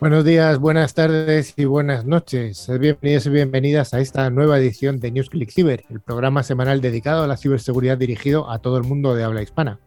Buenos 0.00 0.24
días, 0.24 0.58
buenas 0.58 0.94
tardes 0.94 1.52
y 1.58 1.66
buenas 1.66 2.06
noches. 2.06 2.70
Bienvenidos 2.80 3.26
y 3.26 3.30
bienvenidas 3.30 3.92
a 3.92 4.00
esta 4.00 4.30
nueva 4.30 4.58
edición 4.58 4.98
de 4.98 5.10
NewsClick 5.10 5.50
Cyber, 5.52 5.84
el 5.90 6.00
programa 6.00 6.42
semanal 6.42 6.80
dedicado 6.80 7.22
a 7.22 7.26
la 7.26 7.36
ciberseguridad 7.36 7.98
dirigido 7.98 8.50
a 8.50 8.60
todo 8.60 8.78
el 8.78 8.84
mundo 8.84 9.14
de 9.14 9.24
habla 9.24 9.42
hispana. 9.42 9.78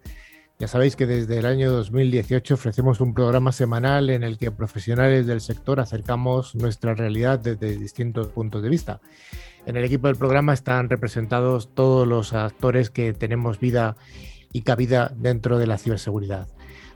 Ya 0.60 0.68
sabéis 0.68 0.96
que 0.96 1.08
desde 1.08 1.40
el 1.40 1.48
año 1.48 1.72
2018 1.72 2.54
ofrecemos 2.54 3.02
un 3.02 3.16
programa 3.16 3.52
semanal 3.52 4.12
en 4.12 4.22
el 4.22 4.38
que 4.38 4.52
profesionales 4.52 5.26
del 5.26 5.42
sector 5.42 5.80
acercamos 5.80 6.54
nuestra 6.54 6.94
realidad 6.94 7.40
desde 7.40 7.76
distintos 7.76 8.28
puntos 8.28 8.62
de 8.62 8.70
vista. 8.70 9.02
En 9.66 9.78
el 9.78 9.84
equipo 9.84 10.06
del 10.06 10.16
programa 10.16 10.54
están 10.54 10.92
representados 10.92 11.74
todos 11.74 12.08
los 12.08 12.34
actores 12.34 12.92
que 12.92 13.14
tenemos 13.14 13.60
vida 13.60 13.98
y 14.52 14.62
cabida 14.62 15.12
dentro 15.16 15.58
de 15.58 15.66
la 15.66 15.80
ciberseguridad. 15.80 16.48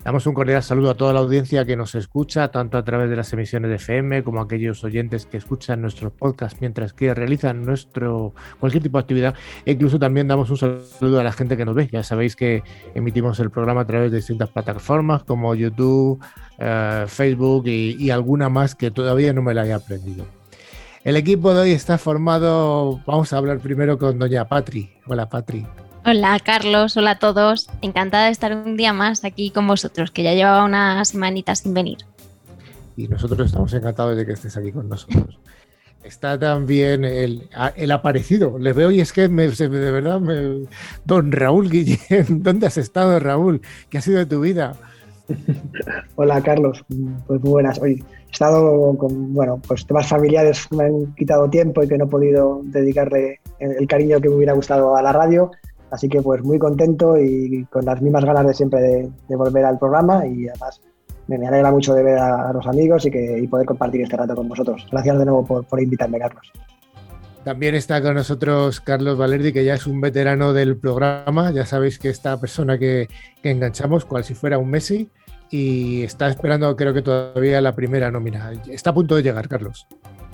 Damos 0.07 0.25
un 0.25 0.33
cordial 0.33 0.63
saludo 0.63 0.91
a 0.91 0.95
toda 0.95 1.11
la 1.11 1.19
audiencia 1.19 1.65
que 1.65 1.75
nos 1.75 1.93
escucha, 1.93 2.47
tanto 2.47 2.77
a 2.77 2.85
través 2.85 3.09
de 3.09 3.17
las 3.17 3.33
emisiones 3.33 3.69
de 3.69 3.75
FM 3.75 4.23
como 4.23 4.39
a 4.39 4.43
aquellos 4.43 4.81
oyentes 4.85 5.25
que 5.25 5.35
escuchan 5.35 5.81
nuestros 5.81 6.13
podcasts 6.13 6.61
mientras 6.61 6.93
que 6.93 7.13
realizan 7.13 7.65
nuestro 7.65 8.33
cualquier 8.57 8.83
tipo 8.83 8.97
de 8.97 9.01
actividad. 9.01 9.35
E 9.65 9.73
incluso 9.73 9.99
también 9.99 10.29
damos 10.29 10.49
un 10.49 10.55
saludo 10.55 11.19
a 11.19 11.25
la 11.25 11.33
gente 11.33 11.57
que 11.57 11.65
nos 11.65 11.75
ve. 11.75 11.89
Ya 11.91 12.03
sabéis 12.03 12.37
que 12.37 12.63
emitimos 12.95 13.37
el 13.41 13.51
programa 13.51 13.81
a 13.81 13.85
través 13.85 14.09
de 14.09 14.19
distintas 14.19 14.47
plataformas 14.47 15.25
como 15.25 15.53
YouTube, 15.55 16.23
eh, 16.57 17.03
Facebook 17.09 17.67
y, 17.67 17.97
y 18.01 18.09
alguna 18.09 18.47
más 18.47 18.75
que 18.75 18.91
todavía 18.91 19.33
no 19.33 19.41
me 19.41 19.53
la 19.53 19.63
haya 19.63 19.75
aprendido. 19.75 20.25
El 21.03 21.17
equipo 21.17 21.53
de 21.53 21.63
hoy 21.63 21.71
está 21.71 21.97
formado, 21.97 23.01
vamos 23.05 23.33
a 23.33 23.37
hablar 23.39 23.59
primero 23.59 23.97
con 23.97 24.17
doña 24.17 24.47
Patri. 24.47 24.89
Hola 25.05 25.27
Patri. 25.27 25.67
Hola 26.09 26.39
Carlos, 26.41 26.95
hola 26.95 27.11
a 27.11 27.19
todos. 27.19 27.69
Encantada 27.81 28.27
de 28.27 28.31
estar 28.31 28.55
un 28.55 28.77
día 28.77 28.93
más 28.93 29.25
aquí 29.25 29.51
con 29.51 29.67
vosotros, 29.67 30.09
que 30.09 30.23
ya 30.23 30.33
llevaba 30.33 30.63
unas 30.63 31.09
semanitas 31.09 31.59
sin 31.59 31.73
venir. 31.73 31.97
Y 32.95 33.09
nosotros 33.09 33.47
estamos 33.47 33.73
encantados 33.73 34.15
de 34.15 34.25
que 34.25 34.31
estés 34.31 34.55
aquí 34.55 34.71
con 34.71 34.87
nosotros. 34.87 35.37
Está 36.05 36.39
también 36.39 37.03
el, 37.03 37.49
el 37.75 37.91
aparecido. 37.91 38.57
Le 38.57 38.71
veo 38.71 38.89
y 38.89 39.01
es 39.01 39.11
que 39.11 39.27
me, 39.27 39.49
de 39.49 39.91
verdad, 39.91 40.21
me, 40.21 40.69
don 41.03 41.29
Raúl 41.29 41.69
Guillén, 41.69 42.25
¿dónde 42.41 42.67
has 42.67 42.77
estado 42.77 43.19
Raúl? 43.19 43.59
¿Qué 43.89 43.97
ha 43.97 44.01
sido 44.01 44.19
de 44.19 44.27
tu 44.27 44.39
vida? 44.39 44.77
Hola 46.15 46.41
Carlos, 46.41 46.85
pues 46.87 47.41
muy 47.41 47.51
buenas. 47.51 47.81
Hoy 47.81 48.01
he 48.29 48.31
estado 48.31 48.97
con, 48.97 49.33
bueno, 49.33 49.61
pues 49.67 49.85
temas 49.85 50.07
familiares 50.07 50.71
me 50.71 50.85
han 50.85 51.13
quitado 51.15 51.49
tiempo 51.49 51.83
y 51.83 51.89
que 51.89 51.97
no 51.97 52.05
he 52.05 52.07
podido 52.07 52.61
dedicarle 52.63 53.41
el 53.59 53.85
cariño 53.87 54.21
que 54.21 54.29
me 54.29 54.35
hubiera 54.35 54.53
gustado 54.53 54.95
a 54.95 55.01
la 55.01 55.11
radio, 55.11 55.51
Así 55.91 56.09
que 56.09 56.21
pues 56.21 56.43
muy 56.43 56.59
contento 56.59 57.17
y 57.17 57.65
con 57.65 57.85
las 57.85 58.01
mismas 58.01 58.25
ganas 58.25 58.45
de 58.47 58.53
siempre 58.53 58.81
de, 58.81 59.35
volver 59.35 59.65
al 59.65 59.79
programa 59.79 60.25
y 60.25 60.47
además 60.47 60.81
me, 61.27 61.47
alegra 61.47 61.71
mucho 61.71 61.93
de 61.93 62.03
ver 62.03 62.17
a, 62.17 62.51
los 62.51 62.67
amigos 62.67 63.05
y, 63.05 63.11
que, 63.11 63.47
poder 63.49 63.65
compartir 63.65 64.01
este 64.01 64.17
rato 64.17 64.35
con 64.35 64.47
vosotros. 64.47 64.85
Gracias 64.91 65.17
de 65.17 65.25
nuevo 65.25 65.45
por, 65.45 65.81
invitarme, 65.81 66.19
Carlos. 66.19 66.51
También 67.43 67.75
está 67.75 68.01
con 68.01 68.15
nosotros 68.15 68.81
Carlos 68.81 69.17
Valerdi, 69.17 69.53
que 69.53 69.63
ya 69.63 69.75
es 69.75 69.87
un 69.87 70.01
veterano 70.01 70.51
del 70.51 70.75
programa. 70.75 71.51
Ya 71.51 71.65
sabéis 71.65 71.97
que 71.97 72.09
esta 72.09 72.37
persona 72.37 72.77
que, 72.77 73.07
que 73.41 73.51
enganchamos, 73.51 74.03
cual 74.03 74.25
si 74.25 74.33
fuera 74.33 74.57
un 74.57 74.69
Messi, 74.69 75.09
y 75.49 76.03
está 76.03 76.27
esperando, 76.27 76.75
creo 76.75 76.93
que 76.93 77.01
todavía 77.01 77.61
la 77.61 77.73
primera 77.73 78.11
nómina. 78.11 78.51
Está 78.69 78.89
a 78.89 78.93
punto 78.93 79.15
de 79.15 79.23
llegar, 79.23 79.47
Carlos. 79.47 79.87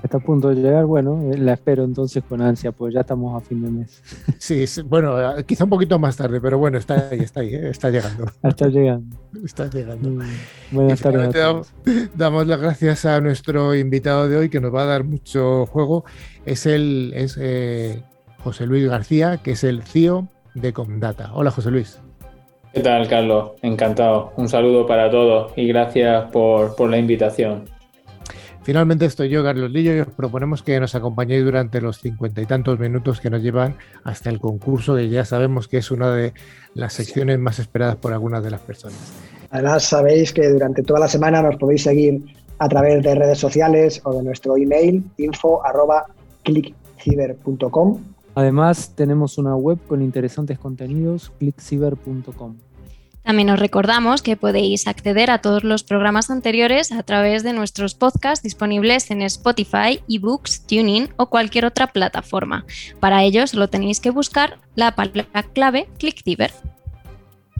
Está 0.03 0.17
a 0.17 0.19
punto 0.19 0.49
de 0.49 0.55
llegar, 0.55 0.85
bueno, 0.85 1.31
eh, 1.31 1.37
la 1.37 1.53
espero 1.53 1.85
entonces 1.85 2.21
con 2.27 2.41
ansia, 2.41 2.73
pues 2.73 2.93
ya 2.93 2.99
estamos 2.99 3.41
a 3.41 3.45
fin 3.45 3.63
de 3.63 3.71
mes. 3.71 4.03
Sí, 4.37 4.65
bueno, 4.85 5.37
eh, 5.39 5.45
quizá 5.45 5.63
un 5.63 5.69
poquito 5.69 5.97
más 5.97 6.17
tarde, 6.17 6.41
pero 6.41 6.57
bueno, 6.57 6.77
está 6.77 7.07
ahí, 7.09 7.19
está 7.19 7.39
ahí, 7.39 7.55
eh, 7.55 7.69
está 7.69 7.89
llegando. 7.89 8.25
Está 8.43 8.67
llegando. 8.67 9.15
Está 9.45 9.69
llegando. 9.69 10.09
Mm, 10.09 10.21
buenas 10.71 10.99
tardes. 10.99 11.33
Damos, 12.15 12.45
las 12.47 12.59
gracias 12.59 13.05
a 13.05 13.21
nuestro 13.21 13.73
invitado 13.75 14.27
de 14.27 14.35
hoy 14.35 14.49
que 14.49 14.59
nos 14.59 14.75
va 14.75 14.83
a 14.83 14.87
dar 14.87 15.05
mucho 15.05 15.65
juego. 15.67 16.03
Es 16.45 16.65
el 16.65 17.13
es, 17.15 17.39
José 18.43 18.65
Luis 18.65 18.89
García, 18.89 19.37
que 19.37 19.51
es 19.51 19.63
el 19.63 19.83
CIO 19.83 20.27
de 20.53 20.73
Comdata. 20.73 21.31
Hola, 21.33 21.49
José 21.51 21.71
Luis. 21.71 22.01
¿Qué 22.73 22.81
tal, 22.81 23.07
Carlos? 23.07 23.51
Encantado. 23.61 24.33
Un 24.35 24.49
saludo 24.49 24.85
para 24.85 25.09
todos 25.09 25.53
y 25.55 25.65
gracias 25.67 26.29
por, 26.31 26.75
por 26.75 26.89
la 26.89 26.97
invitación. 26.97 27.72
Finalmente 28.63 29.05
estoy 29.05 29.29
yo, 29.29 29.43
Carlos 29.43 29.69
Lillo, 29.71 29.93
y 29.93 29.99
os 29.99 30.07
proponemos 30.07 30.63
que 30.63 30.79
nos 30.79 30.95
acompañéis 30.95 31.43
durante 31.43 31.81
los 31.81 31.99
cincuenta 31.99 32.41
y 32.41 32.45
tantos 32.45 32.79
minutos 32.79 33.19
que 33.19 33.29
nos 33.29 33.41
llevan 33.41 33.75
hasta 34.05 34.29
el 34.29 34.39
concurso, 34.39 34.95
que 34.95 35.09
ya 35.09 35.25
sabemos 35.25 35.67
que 35.67 35.75
es 35.77 35.91
una 35.91 36.09
de 36.11 36.33
las 36.73 36.93
secciones 36.93 37.37
más 37.39 37.59
esperadas 37.59 37.97
por 37.97 38.13
algunas 38.13 38.41
de 38.41 38.51
las 38.51 38.61
personas. 38.61 39.11
Además, 39.49 39.83
sabéis 39.83 40.31
que 40.31 40.47
durante 40.47 40.81
toda 40.81 41.01
la 41.01 41.09
semana 41.09 41.41
nos 41.41 41.57
podéis 41.57 41.83
seguir 41.83 42.23
a 42.59 42.69
través 42.69 43.03
de 43.03 43.15
redes 43.15 43.37
sociales 43.37 43.99
o 44.05 44.13
de 44.13 44.23
nuestro 44.23 44.55
email 44.55 45.03
info.clickciber.com. 45.17 47.99
Además, 48.35 48.93
tenemos 48.95 49.37
una 49.37 49.57
web 49.57 49.77
con 49.87 50.01
interesantes 50.01 50.57
contenidos, 50.57 51.33
clickciber.com. 51.37 52.55
También 53.23 53.49
os 53.49 53.59
recordamos 53.59 54.21
que 54.21 54.35
podéis 54.35 54.87
acceder 54.87 55.31
a 55.31 55.39
todos 55.39 55.63
los 55.63 55.83
programas 55.83 56.29
anteriores 56.29 56.91
a 56.91 57.03
través 57.03 57.43
de 57.43 57.53
nuestros 57.53 57.95
podcasts 57.95 58.43
disponibles 58.43 59.09
en 59.11 59.21
Spotify, 59.21 60.01
eBooks, 60.09 60.65
Tuning 60.67 61.09
o 61.17 61.27
cualquier 61.27 61.65
otra 61.65 61.87
plataforma. 61.87 62.65
Para 62.99 63.23
ello 63.23 63.47
solo 63.47 63.69
tenéis 63.69 63.99
que 63.99 64.09
buscar 64.09 64.59
la 64.75 64.95
palabra 64.95 65.43
clave 65.53 65.87
ClickTiver. 65.97 66.51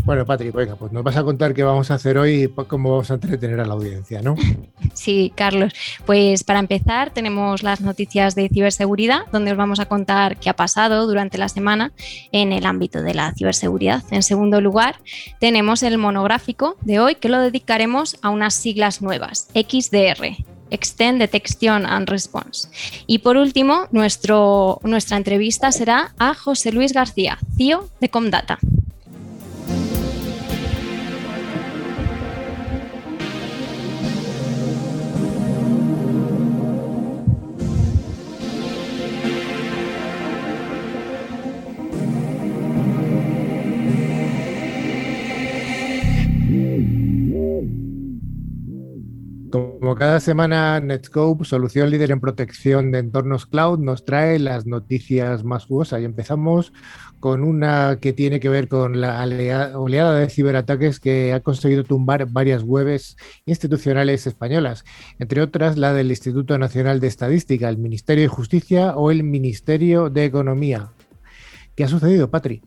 Bueno, 0.05 0.25
Patrick, 0.25 0.53
venga, 0.53 0.75
pues 0.75 0.91
nos 0.91 1.03
vas 1.03 1.15
a 1.15 1.23
contar 1.23 1.53
qué 1.53 1.63
vamos 1.63 1.89
a 1.89 1.93
hacer 1.93 2.17
hoy 2.17 2.43
y 2.43 2.47
cómo 2.47 2.91
vamos 2.91 3.09
a 3.09 3.13
entretener 3.13 3.59
a 3.59 3.65
la 3.65 3.73
audiencia, 3.73 4.21
¿no? 4.21 4.35
Sí, 4.93 5.33
Carlos. 5.35 5.73
Pues 6.05 6.43
para 6.43 6.59
empezar 6.59 7.11
tenemos 7.11 7.63
las 7.63 7.81
noticias 7.81 8.35
de 8.35 8.47
ciberseguridad, 8.49 9.25
donde 9.31 9.51
os 9.51 9.57
vamos 9.57 9.79
a 9.79 9.85
contar 9.87 10.37
qué 10.37 10.49
ha 10.49 10.55
pasado 10.55 11.07
durante 11.07 11.37
la 11.37 11.49
semana 11.49 11.93
en 12.31 12.53
el 12.53 12.65
ámbito 12.65 13.01
de 13.01 13.13
la 13.13 13.33
ciberseguridad. 13.33 14.03
En 14.11 14.21
segundo 14.21 14.61
lugar, 14.61 14.97
tenemos 15.39 15.81
el 15.83 15.97
monográfico 15.97 16.77
de 16.81 16.99
hoy 16.99 17.15
que 17.15 17.29
lo 17.29 17.39
dedicaremos 17.39 18.17
a 18.21 18.29
unas 18.29 18.53
siglas 18.53 19.01
nuevas, 19.01 19.47
XDR, 19.55 20.37
Extend 20.69 21.19
Detection 21.19 21.85
and 21.85 22.09
Response. 22.09 22.67
Y 23.07 23.19
por 23.19 23.37
último, 23.37 23.87
nuestra 23.91 25.17
entrevista 25.17 25.71
será 25.71 26.13
a 26.19 26.33
José 26.33 26.71
Luis 26.71 26.93
García, 26.93 27.39
CIO 27.57 27.89
de 27.99 28.09
Comdata. 28.09 28.59
Cada 49.97 50.19
semana, 50.19 50.79
Netscope, 50.79 51.45
solución 51.45 51.89
líder 51.89 52.11
en 52.11 52.19
protección 52.19 52.91
de 52.91 52.99
entornos 52.99 53.45
cloud, 53.45 53.79
nos 53.79 54.05
trae 54.05 54.39
las 54.39 54.65
noticias 54.65 55.43
más 55.43 55.65
jugosas. 55.65 56.01
Y 56.01 56.05
empezamos 56.05 56.73
con 57.19 57.43
una 57.43 57.99
que 58.01 58.13
tiene 58.13 58.39
que 58.39 58.49
ver 58.49 58.67
con 58.67 58.99
la 59.01 59.23
oleada 59.75 60.15
de 60.15 60.29
ciberataques 60.29 60.99
que 60.99 61.33
ha 61.33 61.41
conseguido 61.41 61.83
tumbar 61.83 62.27
varias 62.27 62.63
webs 62.63 63.17
institucionales 63.45 64.25
españolas, 64.25 64.83
entre 65.19 65.41
otras 65.41 65.77
la 65.77 65.93
del 65.93 66.09
Instituto 66.09 66.57
Nacional 66.57 66.99
de 66.99 67.07
Estadística, 67.07 67.69
el 67.69 67.77
Ministerio 67.77 68.23
de 68.23 68.29
Justicia 68.29 68.95
o 68.95 69.11
el 69.11 69.23
Ministerio 69.23 70.09
de 70.09 70.25
Economía. 70.25 70.91
¿Qué 71.75 71.83
ha 71.83 71.87
sucedido, 71.87 72.29
Patri? 72.29 72.61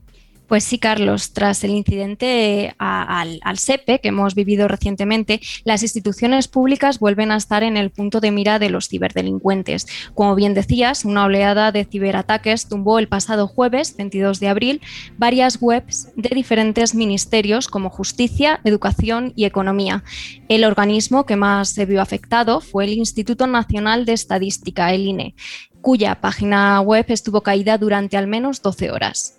Pues 0.46 0.62
sí, 0.62 0.78
Carlos, 0.78 1.32
tras 1.32 1.64
el 1.64 1.72
incidente 1.72 2.75
al, 2.78 3.40
SEPE 3.56 4.00
que 4.00 4.08
hemos 4.08 4.37
vivido 4.37 4.69
recientemente, 4.69 5.40
las 5.64 5.82
instituciones 5.82 6.46
públicas 6.46 7.00
vuelven 7.00 7.32
a 7.32 7.37
estar 7.37 7.64
en 7.64 7.76
el 7.76 7.90
punto 7.90 8.20
de 8.20 8.31
mira 8.31 8.60
de 8.60 8.70
los 8.70 8.88
ciberdelincuentes. 8.88 9.87
Como 10.14 10.37
bien 10.37 10.54
decías, 10.54 11.04
una 11.04 11.25
oleada 11.25 11.72
de 11.72 11.84
ciberataques 11.84 12.69
tumbó 12.69 13.00
el 13.00 13.08
pasado 13.08 13.48
jueves, 13.48 13.96
22 13.96 14.38
de 14.38 14.48
abril, 14.48 14.81
varias 15.19 15.58
webs 15.60 16.12
de 16.14 16.28
diferentes 16.28 16.94
ministerios 16.94 17.66
como 17.66 17.90
Justicia, 17.90 18.60
Educación 18.62 19.32
y 19.34 19.46
Economía. 19.46 20.04
El 20.48 20.64
organismo 20.64 21.26
que 21.26 21.34
más 21.34 21.70
se 21.70 21.87
vio 21.87 22.00
afectado 22.00 22.60
fue 22.60 22.84
el 22.84 22.93
Instituto 22.93 23.48
Nacional 23.48 24.04
de 24.04 24.12
Estadística, 24.12 24.94
el 24.94 25.06
INE, 25.06 25.34
cuya 25.81 26.20
página 26.20 26.81
web 26.81 27.06
estuvo 27.08 27.40
caída 27.40 27.78
durante 27.78 28.16
al 28.16 28.28
menos 28.28 28.62
12 28.62 28.93
horas. 28.93 29.38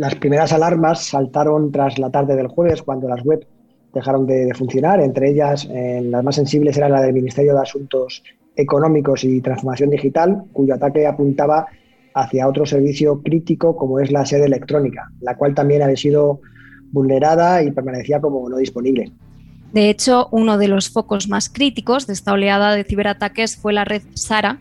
Las 0.00 0.14
primeras 0.14 0.50
alarmas 0.54 1.04
saltaron 1.04 1.70
tras 1.70 1.98
la 1.98 2.08
tarde 2.08 2.34
del 2.34 2.46
jueves, 2.46 2.80
cuando 2.80 3.06
las 3.06 3.22
web 3.22 3.46
dejaron 3.92 4.26
de, 4.26 4.50
funcionar. 4.54 4.98
Entre 4.98 5.28
ellas, 5.28 5.68
las 5.70 6.24
más 6.24 6.36
sensibles 6.36 6.78
era 6.78 6.88
la 6.88 7.02
del 7.02 7.12
Ministerio 7.12 7.52
de 7.52 7.60
Asuntos 7.60 8.22
Económicos 8.56 9.24
y 9.24 9.42
Transformación 9.42 9.90
Digital, 9.90 10.44
cuyo 10.54 10.72
ataque 10.72 11.06
apuntaba 11.06 11.66
hacia 12.14 12.48
otro 12.48 12.64
servicio 12.64 13.20
crítico 13.20 13.76
como 13.76 14.00
es 14.00 14.10
la 14.10 14.24
sede 14.24 14.46
electrónica, 14.46 15.12
la 15.20 15.36
cual 15.36 15.54
también 15.54 15.82
había 15.82 15.98
sido 15.98 16.40
vulnerada 16.92 17.62
y 17.62 17.70
permanecía 17.70 18.22
como 18.22 18.48
no 18.48 18.56
disponible. 18.56 19.12
De 19.72 19.88
hecho, 19.88 20.28
uno 20.32 20.58
de 20.58 20.68
los 20.68 20.90
focos 20.90 21.28
más 21.28 21.48
críticos 21.48 22.06
de 22.06 22.12
esta 22.12 22.32
oleada 22.32 22.74
de 22.74 22.84
ciberataques 22.84 23.56
fue 23.56 23.72
la 23.72 23.84
red 23.84 24.02
SARA, 24.14 24.58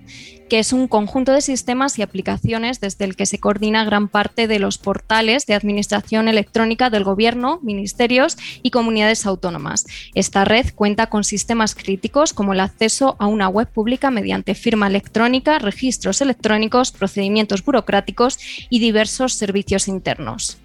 que 0.49 0.59
es 0.59 0.73
un 0.73 0.87
conjunto 0.87 1.31
de 1.31 1.41
sistemas 1.41 1.97
y 1.97 2.01
aplicaciones 2.01 2.79
desde 2.79 3.05
el 3.05 3.15
que 3.15 3.25
se 3.25 3.39
coordina 3.39 3.85
gran 3.85 4.07
parte 4.07 4.47
de 4.47 4.59
los 4.59 4.77
portales 4.77 5.45
de 5.45 5.53
administración 5.53 6.27
electrónica 6.27 6.89
del 6.89 7.03
gobierno, 7.03 7.59
ministerios 7.61 8.37
y 8.63 8.71
comunidades 8.71 9.25
autónomas. 9.25 9.85
Esta 10.15 10.45
red 10.45 10.67
cuenta 10.75 11.07
con 11.07 11.23
sistemas 11.23 11.75
críticos 11.75 12.33
como 12.33 12.53
el 12.53 12.59
acceso 12.59 13.15
a 13.19 13.27
una 13.27 13.47
web 13.47 13.67
pública 13.71 14.11
mediante 14.11 14.55
firma 14.55 14.87
electrónica, 14.87 15.59
registros 15.59 16.21
electrónicos, 16.21 16.91
procedimientos 16.91 17.63
burocráticos 17.63 18.39
y 18.69 18.79
diversos 18.79 19.33
servicios 19.33 19.87
internos. 19.87 20.57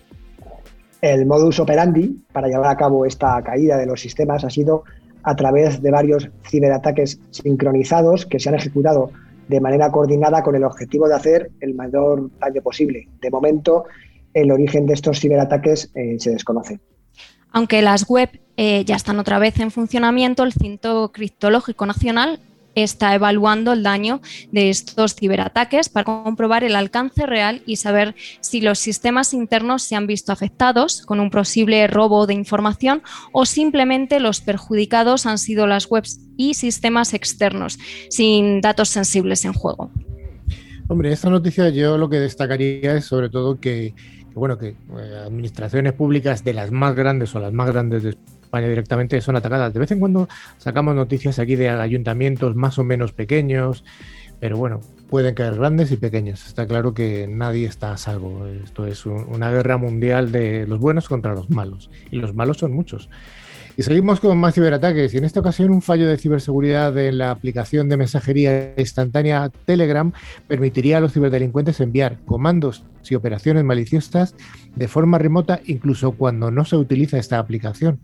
El 1.04 1.26
modus 1.26 1.60
operandi 1.60 2.24
para 2.32 2.48
llevar 2.48 2.70
a 2.70 2.78
cabo 2.78 3.04
esta 3.04 3.42
caída 3.42 3.76
de 3.76 3.84
los 3.84 4.00
sistemas 4.00 4.42
ha 4.42 4.48
sido 4.48 4.84
a 5.22 5.36
través 5.36 5.82
de 5.82 5.90
varios 5.90 6.30
ciberataques 6.48 7.20
sincronizados 7.30 8.24
que 8.24 8.40
se 8.40 8.48
han 8.48 8.54
ejecutado 8.54 9.10
de 9.48 9.60
manera 9.60 9.92
coordinada 9.92 10.42
con 10.42 10.54
el 10.54 10.64
objetivo 10.64 11.06
de 11.06 11.14
hacer 11.14 11.50
el 11.60 11.74
mayor 11.74 12.30
daño 12.38 12.62
posible. 12.62 13.06
De 13.20 13.30
momento, 13.30 13.84
el 14.32 14.50
origen 14.50 14.86
de 14.86 14.94
estos 14.94 15.20
ciberataques 15.20 15.90
eh, 15.94 16.16
se 16.18 16.30
desconoce. 16.30 16.80
Aunque 17.50 17.82
las 17.82 18.08
web 18.08 18.30
eh, 18.56 18.82
ya 18.86 18.96
están 18.96 19.18
otra 19.18 19.38
vez 19.38 19.60
en 19.60 19.70
funcionamiento, 19.70 20.42
el 20.42 20.54
Cinto 20.54 21.12
Criptológico 21.12 21.84
Nacional 21.84 22.40
está 22.74 23.14
evaluando 23.14 23.72
el 23.72 23.82
daño 23.82 24.20
de 24.52 24.70
estos 24.70 25.14
ciberataques 25.14 25.88
para 25.88 26.04
comprobar 26.04 26.64
el 26.64 26.76
alcance 26.76 27.26
real 27.26 27.62
y 27.66 27.76
saber 27.76 28.14
si 28.40 28.60
los 28.60 28.78
sistemas 28.78 29.34
internos 29.34 29.82
se 29.82 29.96
han 29.96 30.06
visto 30.06 30.32
afectados 30.32 31.02
con 31.06 31.20
un 31.20 31.30
posible 31.30 31.86
robo 31.86 32.26
de 32.26 32.34
información 32.34 33.02
o 33.32 33.46
simplemente 33.46 34.20
los 34.20 34.40
perjudicados 34.40 35.26
han 35.26 35.38
sido 35.38 35.66
las 35.66 35.90
webs 35.90 36.20
y 36.36 36.54
sistemas 36.54 37.14
externos 37.14 37.78
sin 38.10 38.60
datos 38.60 38.88
sensibles 38.88 39.44
en 39.44 39.52
juego. 39.52 39.90
Hombre, 40.88 41.12
esta 41.12 41.30
noticia 41.30 41.70
yo 41.70 41.96
lo 41.96 42.10
que 42.10 42.20
destacaría 42.20 42.96
es 42.96 43.06
sobre 43.06 43.30
todo 43.30 43.58
que, 43.58 43.94
bueno, 44.34 44.58
que 44.58 44.68
eh, 44.68 45.22
administraciones 45.24 45.94
públicas 45.94 46.44
de 46.44 46.52
las 46.52 46.70
más 46.70 46.94
grandes 46.94 47.34
o 47.34 47.40
las 47.40 47.52
más 47.52 47.68
grandes 47.70 48.02
de 48.02 48.16
directamente 48.62 49.20
son 49.20 49.36
atacadas. 49.36 49.72
De 49.72 49.80
vez 49.80 49.90
en 49.90 50.00
cuando 50.00 50.28
sacamos 50.58 50.94
noticias 50.94 51.38
aquí 51.38 51.56
de 51.56 51.68
ayuntamientos 51.68 52.54
más 52.56 52.78
o 52.78 52.84
menos 52.84 53.12
pequeños, 53.12 53.84
pero 54.40 54.56
bueno, 54.56 54.80
pueden 55.08 55.34
caer 55.34 55.54
grandes 55.54 55.90
y 55.92 55.96
pequeños. 55.96 56.46
Está 56.46 56.66
claro 56.66 56.92
que 56.94 57.26
nadie 57.26 57.66
está 57.66 57.92
a 57.92 57.96
salvo. 57.96 58.46
Esto 58.46 58.86
es 58.86 59.06
una 59.06 59.50
guerra 59.50 59.76
mundial 59.76 60.32
de 60.32 60.66
los 60.66 60.78
buenos 60.80 61.08
contra 61.08 61.34
los 61.34 61.50
malos. 61.50 61.90
Y 62.10 62.16
los 62.16 62.34
malos 62.34 62.58
son 62.58 62.72
muchos. 62.72 63.08
Y 63.76 63.82
seguimos 63.82 64.20
con 64.20 64.38
más 64.38 64.54
ciberataques 64.54 65.14
y 65.14 65.18
en 65.18 65.24
esta 65.24 65.40
ocasión 65.40 65.70
un 65.70 65.82
fallo 65.82 66.06
de 66.06 66.16
ciberseguridad 66.16 66.96
en 66.96 67.18
la 67.18 67.32
aplicación 67.32 67.88
de 67.88 67.96
mensajería 67.96 68.72
instantánea 68.76 69.50
Telegram 69.64 70.12
permitiría 70.46 70.98
a 70.98 71.00
los 71.00 71.12
ciberdelincuentes 71.12 71.80
enviar 71.80 72.18
comandos 72.24 72.84
y 73.10 73.16
operaciones 73.16 73.64
maliciosas 73.64 74.36
de 74.76 74.86
forma 74.86 75.18
remota 75.18 75.60
incluso 75.66 76.12
cuando 76.12 76.52
no 76.52 76.64
se 76.64 76.76
utiliza 76.76 77.18
esta 77.18 77.40
aplicación. 77.40 77.98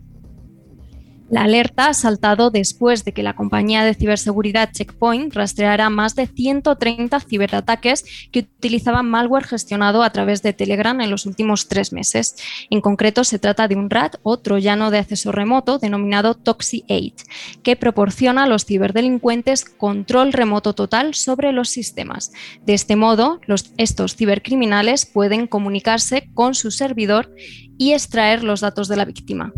La 1.31 1.43
alerta 1.43 1.87
ha 1.87 1.93
saltado 1.93 2.51
después 2.51 3.05
de 3.05 3.13
que 3.13 3.23
la 3.23 3.37
compañía 3.37 3.85
de 3.85 3.93
ciberseguridad 3.93 4.73
Checkpoint 4.73 5.33
rastreara 5.33 5.89
más 5.89 6.13
de 6.13 6.27
130 6.27 7.21
ciberataques 7.21 8.03
que 8.33 8.39
utilizaban 8.39 9.09
malware 9.09 9.45
gestionado 9.45 10.03
a 10.03 10.09
través 10.09 10.43
de 10.43 10.51
Telegram 10.51 10.99
en 10.99 11.09
los 11.09 11.25
últimos 11.25 11.69
tres 11.69 11.93
meses. 11.93 12.35
En 12.69 12.81
concreto, 12.81 13.23
se 13.23 13.39
trata 13.39 13.69
de 13.69 13.77
un 13.77 13.89
RAT 13.89 14.17
o 14.23 14.39
troyano 14.39 14.91
de 14.91 14.97
acceso 14.97 15.31
remoto 15.31 15.79
denominado 15.79 16.35
Toxi8, 16.35 17.23
que 17.63 17.77
proporciona 17.77 18.43
a 18.43 18.47
los 18.47 18.65
ciberdelincuentes 18.65 19.63
control 19.63 20.33
remoto 20.33 20.73
total 20.73 21.15
sobre 21.15 21.53
los 21.53 21.69
sistemas. 21.69 22.33
De 22.65 22.73
este 22.73 22.97
modo, 22.97 23.39
estos 23.77 24.17
cibercriminales 24.17 25.05
pueden 25.05 25.47
comunicarse 25.47 26.29
con 26.33 26.55
su 26.55 26.71
servidor 26.71 27.33
y 27.77 27.93
extraer 27.93 28.43
los 28.43 28.59
datos 28.59 28.89
de 28.89 28.97
la 28.97 29.05
víctima. 29.05 29.53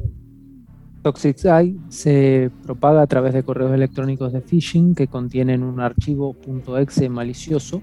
Toxic 1.03 1.43
Eye 1.43 1.75
se 1.89 2.49
propaga 2.63 3.01
a 3.01 3.07
través 3.07 3.33
de 3.33 3.43
correos 3.43 3.73
electrónicos 3.73 4.31
de 4.31 4.39
phishing 4.39 4.95
que 4.95 5.07
contienen 5.07 5.61
un 5.61 5.81
archivo 5.81 6.35
.exe 6.79 7.09
malicioso. 7.09 7.81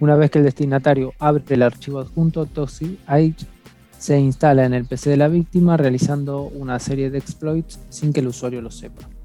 Una 0.00 0.16
vez 0.16 0.30
que 0.30 0.38
el 0.38 0.44
destinatario 0.44 1.12
abre 1.18 1.44
el 1.50 1.62
archivo 1.62 2.00
adjunto, 2.00 2.46
Toxic 2.46 2.98
Eye 3.08 3.34
se 3.98 4.18
instala 4.18 4.64
en 4.64 4.72
el 4.72 4.86
PC 4.86 5.10
de 5.10 5.16
la 5.18 5.28
víctima 5.28 5.76
realizando 5.76 6.44
una 6.44 6.78
serie 6.78 7.10
de 7.10 7.18
exploits 7.18 7.78
sin 7.90 8.14
que 8.14 8.20
el 8.20 8.28
usuario 8.28 8.62
lo 8.62 8.70
sepa. 8.70 9.15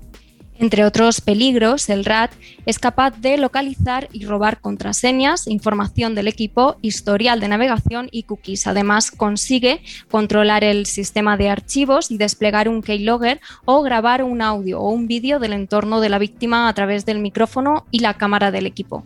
Entre 0.62 0.86
otros 0.86 1.22
peligros, 1.22 1.90
el 1.90 2.06
RAT 2.06 2.34
es 2.68 2.78
capaz 2.78 3.20
de 3.20 3.36
localizar 3.40 4.08
y 4.12 4.26
robar 4.26 4.62
contraseñas, 4.62 5.48
información 5.48 6.14
del 6.14 6.28
equipo, 6.28 6.78
historial 6.84 7.40
de 7.40 7.48
navegación 7.48 8.10
y 8.12 8.24
cookies. 8.24 8.68
Además, 8.68 9.10
consigue 9.10 9.82
controlar 10.12 10.64
el 10.64 10.86
sistema 10.86 11.36
de 11.36 11.50
archivos 11.50 12.12
y 12.12 12.20
desplegar 12.20 12.70
un 12.70 12.84
keylogger 12.84 13.42
o 13.66 13.82
grabar 13.82 14.22
un 14.22 14.44
audio 14.44 14.80
o 14.80 14.92
un 14.92 15.08
vídeo 15.08 15.40
del 15.40 15.54
entorno 15.54 16.00
de 16.00 16.10
la 16.10 16.20
víctima 16.20 16.70
a 16.70 16.74
través 16.76 17.08
del 17.08 17.18
micrófono 17.18 17.88
y 17.90 17.98
la 17.98 18.14
cámara 18.14 18.52
del 18.52 18.68
equipo. 18.68 19.04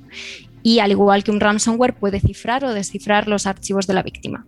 Y 0.61 0.79
al 0.79 0.91
igual 0.91 1.23
que 1.23 1.31
un 1.31 1.39
ransomware, 1.39 1.95
puede 1.95 2.19
cifrar 2.19 2.65
o 2.65 2.73
descifrar 2.73 3.29
los 3.29 3.47
archivos 3.47 3.87
de 3.87 3.93
la 3.93 4.03
víctima. 4.03 4.45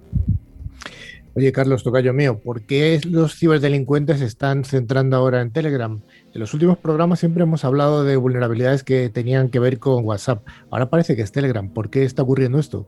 Oye, 1.38 1.52
Carlos 1.52 1.84
Tocayo 1.84 2.16
mío, 2.16 2.40
¿por 2.40 2.64
qué 2.64 3.00
los 3.08 3.38
ciberdelincuentes 3.38 4.18
se 4.18 4.26
están 4.26 4.66
centrando 4.66 5.16
ahora 5.16 5.40
en 5.42 5.52
Telegram? 5.52 6.02
En 6.34 6.42
los 6.42 6.54
últimos 6.54 6.78
programas 6.78 7.20
siempre 7.20 7.44
hemos 7.44 7.64
hablado 7.64 8.04
de 8.04 8.18
vulnerabilidades 8.18 8.84
que 8.84 9.10
tenían 9.10 9.50
que 9.50 9.60
ver 9.60 9.80
con 9.80 10.04
WhatsApp. 10.06 10.46
Ahora 10.70 10.90
parece 10.90 11.16
que 11.16 11.22
es 11.22 11.32
Telegram. 11.32 11.70
¿Por 11.70 11.90
qué 11.90 12.04
está 12.04 12.22
ocurriendo 12.24 12.60
esto? 12.60 12.86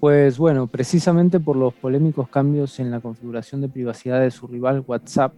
Pues 0.00 0.38
bueno, 0.38 0.66
precisamente 0.68 1.40
por 1.40 1.56
los 1.56 1.74
polémicos 1.74 2.28
cambios 2.28 2.78
en 2.78 2.90
la 2.90 3.00
configuración 3.00 3.60
de 3.60 3.68
privacidad 3.68 4.20
de 4.20 4.30
su 4.30 4.46
rival 4.46 4.84
WhatsApp, 4.86 5.34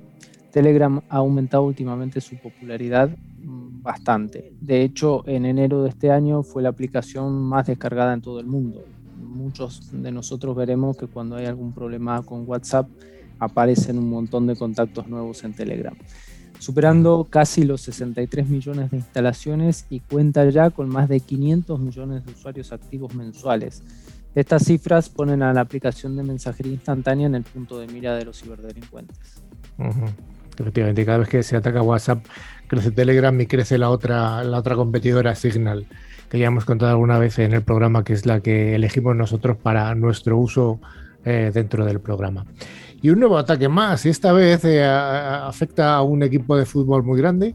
Telegram 0.51 1.01
ha 1.09 1.17
aumentado 1.17 1.65
últimamente 1.65 2.21
su 2.21 2.37
popularidad 2.37 3.09
mm, 3.09 3.83
bastante. 3.83 4.53
De 4.61 4.83
hecho, 4.83 5.27
en 5.27 5.47
enero 5.47 5.83
de 5.85 5.91
este 5.91 6.11
año 6.11 6.43
fue 6.43 6.63
la 6.63 6.69
aplicación 6.69 7.33
más 7.33 7.67
descargada 7.67 8.13
en 8.13 8.21
todo 8.21 8.41
el 8.41 8.47
mundo. 8.47 8.85
Muchos 9.17 9.91
de 9.93 10.13
nosotros 10.13 10.55
veremos 10.55 10.97
que 10.97 11.07
cuando 11.07 11.37
hay 11.37 11.47
algún 11.47 11.73
problema 11.73 12.23
con 12.23 12.45
WhatsApp 12.47 12.89
aparecen 13.39 13.99
un 13.99 14.11
montón 14.11 14.47
de 14.47 14.57
contactos 14.57 15.07
nuevos 15.09 15.45
en 15.45 15.55
Telegram 15.55 15.97
superando 16.59 17.27
casi 17.29 17.65
los 17.65 17.81
63 17.83 18.49
millones 18.49 18.91
de 18.91 18.99
instalaciones 18.99 19.87
y 19.91 20.01
cuenta 20.01 20.49
ya 20.51 20.71
con 20.71 20.89
más 20.89 21.09
de 21.09 21.21
500 21.21 21.79
millones 21.81 22.25
de 22.25 22.33
usuarios 22.33 22.73
activos 22.73 23.15
mensuales. 23.15 23.83
Estas 24.35 24.65
cifras 24.65 25.09
ponen 25.09 25.43
a 25.43 25.53
la 25.53 25.63
aplicación 25.63 26.17
de 26.17 26.23
mensajería 26.23 26.73
instantánea 26.73 27.27
en 27.27 27.35
el 27.35 27.43
punto 27.43 27.79
de 27.79 27.87
mira 27.87 28.15
de 28.17 28.25
los 28.27 28.41
ciberdelincuentes. 28.41 29.43
Efectivamente, 30.59 31.05
cada 31.07 31.19
vez 31.19 31.29
que 31.29 31.43
se 31.43 31.57
ataca 31.57 31.83
WhatsApp, 31.83 32.25
crece 32.67 32.91
Telegram 32.91 33.39
y 33.41 33.47
crece 33.47 33.79
la 33.79 33.91
otra, 33.91 34.43
la 34.45 34.59
otra 34.59 34.75
competidora 34.75 35.35
Signal, 35.35 35.87
que 36.29 36.39
ya 36.39 36.47
hemos 36.47 36.65
contado 36.65 36.93
alguna 36.93 37.19
vez 37.19 37.39
en 37.39 37.53
el 37.53 37.63
programa, 37.63 38.05
que 38.05 38.13
es 38.13 38.27
la 38.27 38.41
que 38.41 38.75
elegimos 38.75 39.17
nosotros 39.17 39.57
para 39.57 39.95
nuestro 39.95 40.37
uso 40.37 40.81
eh, 41.25 41.51
dentro 41.53 41.85
del 41.85 42.01
programa. 42.01 42.47
Y 43.07 43.11
un 43.11 43.21
nuevo 43.21 43.39
ataque 43.39 43.69
más, 43.69 44.05
y 44.05 44.09
esta 44.09 44.33
vez 44.33 44.65
eh, 44.65 44.83
afecta 44.85 45.95
a 45.95 46.03
un 46.03 46.25
equipo 46.25 46.57
de 46.57 46.67
fútbol 46.67 47.05
muy 47.05 47.17
grande, 47.17 47.55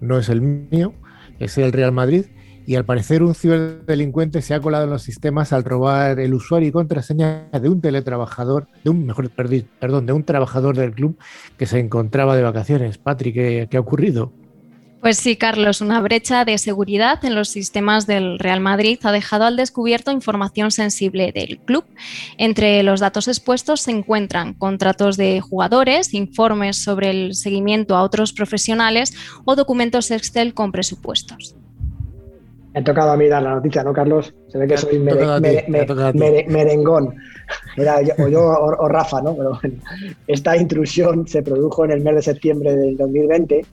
no 0.00 0.16
es 0.16 0.28
el 0.28 0.40
mío, 0.40 0.94
es 1.40 1.58
el 1.58 1.72
Real 1.72 1.90
Madrid, 1.90 2.26
y 2.66 2.76
al 2.76 2.84
parecer 2.84 3.24
un 3.24 3.34
ciberdelincuente 3.34 4.42
se 4.42 4.54
ha 4.54 4.60
colado 4.60 4.84
en 4.84 4.90
los 4.90 5.02
sistemas 5.02 5.52
al 5.52 5.64
robar 5.64 6.20
el 6.20 6.32
usuario 6.34 6.68
y 6.68 6.70
contraseña 6.70 7.48
de 7.50 7.68
un 7.68 7.80
teletrabajador, 7.80 8.68
de 8.84 8.90
un 8.90 9.06
mejor 9.06 9.28
perdón, 9.30 10.06
de 10.06 10.12
un 10.12 10.22
trabajador 10.22 10.76
del 10.76 10.92
club 10.92 11.18
que 11.58 11.66
se 11.66 11.80
encontraba 11.80 12.36
de 12.36 12.44
vacaciones. 12.44 12.96
Patrick, 12.96 13.68
qué 13.68 13.76
ha 13.76 13.80
ocurrido? 13.80 14.30
Pues 15.00 15.18
sí, 15.18 15.36
Carlos, 15.36 15.80
una 15.80 16.00
brecha 16.00 16.44
de 16.44 16.58
seguridad 16.58 17.24
en 17.24 17.34
los 17.34 17.50
sistemas 17.50 18.06
del 18.06 18.38
Real 18.38 18.60
Madrid 18.60 18.98
ha 19.04 19.12
dejado 19.12 19.44
al 19.44 19.56
descubierto 19.56 20.10
información 20.10 20.70
sensible 20.70 21.32
del 21.32 21.58
club. 21.58 21.84
Entre 22.38 22.82
los 22.82 23.00
datos 23.00 23.28
expuestos 23.28 23.82
se 23.82 23.90
encuentran 23.90 24.54
contratos 24.54 25.16
de 25.16 25.40
jugadores, 25.40 26.14
informes 26.14 26.82
sobre 26.82 27.10
el 27.10 27.34
seguimiento 27.34 27.94
a 27.94 28.02
otros 28.02 28.32
profesionales 28.32 29.14
o 29.44 29.54
documentos 29.54 30.10
Excel 30.10 30.54
con 30.54 30.72
presupuestos. 30.72 31.54
Me 32.72 32.80
ha 32.80 32.84
tocado 32.84 33.12
a 33.12 33.16
mí 33.16 33.28
dar 33.28 33.42
la 33.42 33.54
noticia, 33.54 33.84
¿no, 33.84 33.92
Carlos? 33.92 34.34
Se 34.48 34.58
ve 34.58 34.66
que 34.66 34.76
soy 34.76 34.98
merengón. 34.98 37.14
o 38.18 38.28
yo 38.28 38.42
o, 38.42 38.88
Rafa, 38.88 39.22
¿no? 39.22 39.36
Pero 39.36 39.58
bueno, 39.60 39.76
esta 40.26 40.56
intrusión 40.56 41.28
se 41.28 41.42
produjo 41.42 41.84
en 41.84 41.92
el 41.92 42.00
mes 42.00 42.16
de 42.16 42.22
septiembre 42.22 42.74
del 42.74 42.96
2020 42.96 43.64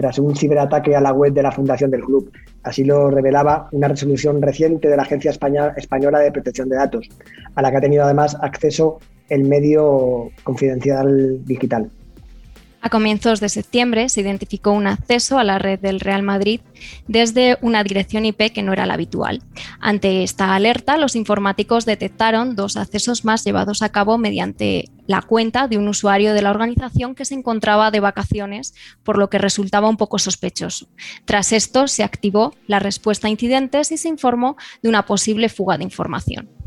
tras 0.00 0.18
un 0.18 0.34
ciberataque 0.34 0.96
a 0.96 1.00
la 1.02 1.12
web 1.12 1.34
de 1.34 1.42
la 1.42 1.52
fundación 1.52 1.90
del 1.90 2.02
club. 2.02 2.32
Así 2.62 2.84
lo 2.84 3.10
revelaba 3.10 3.68
una 3.72 3.86
resolución 3.86 4.40
reciente 4.40 4.88
de 4.88 4.96
la 4.96 5.02
Agencia 5.02 5.30
Española 5.30 6.18
de 6.20 6.32
Protección 6.32 6.70
de 6.70 6.76
Datos, 6.76 7.06
a 7.54 7.60
la 7.60 7.70
que 7.70 7.76
ha 7.76 7.80
tenido 7.82 8.04
además 8.04 8.34
acceso 8.40 8.98
el 9.28 9.44
medio 9.44 10.30
confidencial 10.42 11.44
digital. 11.44 11.90
A 12.82 12.88
comienzos 12.88 13.40
de 13.40 13.50
septiembre 13.50 14.08
se 14.08 14.22
identificó 14.22 14.72
un 14.72 14.86
acceso 14.86 15.38
a 15.38 15.44
la 15.44 15.58
red 15.58 15.78
del 15.78 16.00
Real 16.00 16.22
Madrid 16.22 16.60
desde 17.06 17.58
una 17.60 17.84
dirección 17.84 18.24
IP 18.24 18.52
que 18.54 18.62
no 18.62 18.72
era 18.72 18.86
la 18.86 18.94
habitual. 18.94 19.42
Ante 19.80 20.22
esta 20.22 20.54
alerta, 20.54 20.96
los 20.96 21.14
informáticos 21.14 21.84
detectaron 21.84 22.56
dos 22.56 22.78
accesos 22.78 23.24
más 23.24 23.44
llevados 23.44 23.82
a 23.82 23.90
cabo 23.90 24.16
mediante 24.16 24.86
la 25.06 25.20
cuenta 25.20 25.68
de 25.68 25.76
un 25.76 25.88
usuario 25.88 26.32
de 26.32 26.40
la 26.40 26.50
organización 26.50 27.14
que 27.14 27.26
se 27.26 27.34
encontraba 27.34 27.90
de 27.90 28.00
vacaciones, 28.00 28.74
por 29.02 29.18
lo 29.18 29.28
que 29.28 29.38
resultaba 29.38 29.88
un 29.88 29.98
poco 29.98 30.18
sospechoso. 30.18 30.88
Tras 31.26 31.52
esto, 31.52 31.86
se 31.86 32.02
activó 32.02 32.54
la 32.66 32.78
respuesta 32.78 33.26
a 33.26 33.30
incidentes 33.30 33.92
y 33.92 33.98
se 33.98 34.08
informó 34.08 34.56
de 34.82 34.88
una 34.88 35.04
posible 35.04 35.50
fuga 35.50 35.76
de 35.76 35.84
información. 35.84 36.59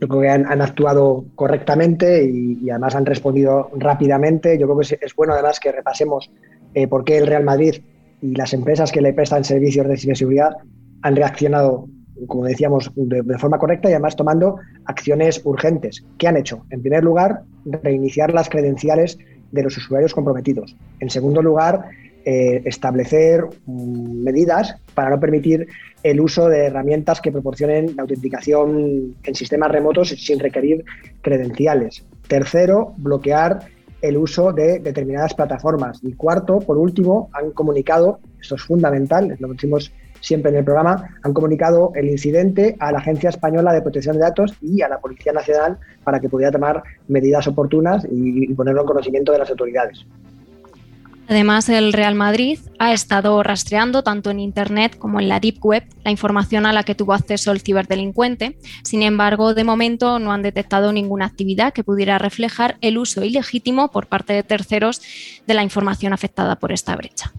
Yo 0.00 0.08
creo 0.08 0.20
que 0.20 0.28
han, 0.28 0.60
actuado 0.60 1.24
correctamente 1.34 2.24
y, 2.24 2.68
además 2.68 2.94
han 2.94 3.06
respondido 3.06 3.70
rápidamente. 3.76 4.58
Yo 4.58 4.66
creo 4.66 4.78
que 4.78 4.98
es, 5.00 5.14
bueno 5.16 5.32
además 5.32 5.58
que 5.58 5.72
repasemos 5.72 6.30
eh, 6.74 6.86
por 6.86 7.04
qué 7.04 7.18
el 7.18 7.26
Real 7.26 7.44
Madrid 7.44 7.76
y 8.20 8.34
las 8.34 8.52
empresas 8.52 8.92
que 8.92 9.00
le 9.00 9.14
prestan 9.14 9.44
servicios 9.44 9.86
de 9.88 9.96
ciberseguridad 9.96 10.56
han 11.02 11.16
reaccionado, 11.16 11.88
como 12.26 12.44
decíamos, 12.44 12.90
de, 12.94 13.22
de, 13.22 13.38
forma 13.38 13.58
correcta 13.58 13.88
y 13.88 13.92
además 13.92 14.16
tomando 14.16 14.56
acciones 14.84 15.40
urgentes. 15.44 16.04
¿Qué 16.18 16.28
han 16.28 16.36
hecho? 16.36 16.66
En 16.70 16.82
primer 16.82 17.02
lugar, 17.02 17.42
reiniciar 17.64 18.34
las 18.34 18.48
credenciales 18.48 19.18
de 19.52 19.62
los 19.62 19.76
usuarios 19.76 20.12
comprometidos. 20.12 20.76
En 21.00 21.08
segundo 21.08 21.40
lugar, 21.40 21.88
eh, 22.28 22.60
establecer 22.64 23.44
mm, 23.66 24.24
medidas 24.24 24.74
para 24.94 25.10
no 25.10 25.20
permitir 25.20 25.68
el 26.02 26.20
uso 26.20 26.48
de 26.48 26.66
herramientas 26.66 27.20
que 27.20 27.30
proporcionen 27.30 27.94
la 27.94 28.02
autenticación 28.02 29.14
en 29.22 29.34
sistemas 29.36 29.70
remotos 29.70 30.08
sin 30.08 30.40
requerir 30.40 30.84
credenciales. 31.22 32.04
Tercero, 32.26 32.94
bloquear 32.96 33.60
el 34.02 34.16
uso 34.16 34.52
de 34.52 34.80
determinadas 34.80 35.34
plataformas. 35.34 36.00
Y 36.02 36.14
cuarto, 36.14 36.58
por 36.58 36.78
último, 36.78 37.30
han 37.32 37.52
comunicado, 37.52 38.18
esto 38.40 38.56
es 38.56 38.62
fundamental, 38.62 39.36
lo 39.38 39.48
decimos 39.52 39.92
siempre 40.20 40.50
en 40.50 40.56
el 40.56 40.64
programa, 40.64 41.16
han 41.22 41.32
comunicado 41.32 41.92
el 41.94 42.08
incidente 42.08 42.74
a 42.80 42.90
la 42.90 42.98
Agencia 42.98 43.28
Española 43.28 43.72
de 43.72 43.82
Protección 43.82 44.16
de 44.16 44.22
Datos 44.22 44.52
y 44.60 44.82
a 44.82 44.88
la 44.88 44.98
Policía 44.98 45.32
Nacional 45.32 45.78
para 46.02 46.18
que 46.18 46.28
pudiera 46.28 46.50
tomar 46.50 46.82
medidas 47.06 47.46
oportunas 47.46 48.04
y 48.10 48.52
ponerlo 48.54 48.80
en 48.80 48.86
conocimiento 48.88 49.30
de 49.30 49.38
las 49.38 49.50
autoridades. 49.50 50.04
Además, 51.28 51.68
el 51.68 51.92
Real 51.92 52.14
Madrid 52.14 52.58
ha 52.78 52.92
estado 52.92 53.42
rastreando 53.42 54.02
tanto 54.02 54.30
en 54.30 54.38
Internet 54.38 54.96
como 54.96 55.20
en 55.20 55.28
la 55.28 55.40
Deep 55.40 55.64
Web 55.64 55.84
la 56.04 56.12
información 56.12 56.66
a 56.66 56.72
la 56.72 56.84
que 56.84 56.94
tuvo 56.94 57.14
acceso 57.14 57.50
el 57.50 57.60
ciberdelincuente. 57.60 58.58
Sin 58.84 59.02
embargo, 59.02 59.52
de 59.52 59.64
momento 59.64 60.18
no 60.18 60.32
han 60.32 60.42
detectado 60.42 60.92
ninguna 60.92 61.26
actividad 61.26 61.72
que 61.72 61.82
pudiera 61.82 62.18
reflejar 62.18 62.76
el 62.80 62.98
uso 62.98 63.24
ilegítimo 63.24 63.90
por 63.90 64.06
parte 64.06 64.34
de 64.34 64.44
terceros 64.44 65.02
de 65.46 65.54
la 65.54 65.64
información 65.64 66.12
afectada 66.12 66.56
por 66.56 66.70
esta 66.70 66.94
brecha. 66.94 67.32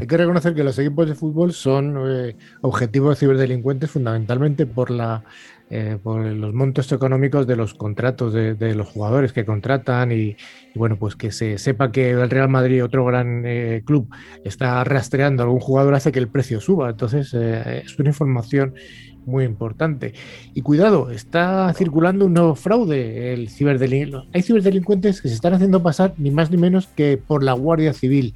Hay 0.00 0.06
que 0.06 0.16
reconocer 0.16 0.54
que 0.54 0.62
los 0.62 0.78
equipos 0.78 1.08
de 1.08 1.16
fútbol 1.16 1.52
son 1.52 1.96
eh, 2.06 2.36
objetivos 2.60 3.10
de 3.10 3.16
ciberdelincuentes 3.16 3.90
fundamentalmente 3.90 4.64
por 4.64 4.90
la 4.90 5.24
eh, 5.70 5.98
por 6.02 6.24
los 6.24 6.54
montos 6.54 6.90
económicos 6.92 7.46
de 7.46 7.54
los 7.54 7.74
contratos 7.74 8.32
de, 8.32 8.74
los 8.74 8.88
jugadores 8.88 9.34
que 9.34 9.44
contratan 9.44 10.12
y, 10.12 10.36
bueno, 10.74 10.96
pues 10.96 11.14
que 11.14 11.30
se 11.30 11.58
sepa 11.58 11.92
que 11.92 12.10
el 12.10 12.30
Real 12.30 12.48
Madrid, 12.48 12.82
otro 12.82 13.04
gran 13.04 13.42
eh, 13.44 13.82
club, 13.84 14.08
está 14.44 14.82
rastreando 14.84 15.42
a 15.42 15.46
algún 15.46 15.60
jugador 15.60 15.94
hace 15.94 16.10
que 16.10 16.20
el 16.20 16.28
precio 16.28 16.60
suba. 16.60 16.88
Entonces 16.88 17.34
eh, 17.34 17.82
es 17.84 17.98
una 17.98 18.08
información 18.08 18.74
muy 19.26 19.44
importante. 19.44 20.14
Y 20.54 20.62
cuidado, 20.62 21.10
está 21.10 21.70
circulando 21.74 22.24
un 22.24 22.32
nuevo 22.32 22.54
fraude, 22.54 23.34
el 23.34 23.50
ciberdelincuente. 23.50 24.28
Hay 24.32 24.42
ciberdelincuentes 24.42 25.20
que 25.20 25.28
se 25.28 25.34
están 25.34 25.52
haciendo 25.52 25.82
pasar 25.82 26.14
ni 26.16 26.30
más 26.30 26.50
ni 26.50 26.56
menos 26.56 26.86
que 26.86 27.18
por 27.18 27.42
la 27.42 27.52
Guardia 27.52 27.92
Civil. 27.92 28.34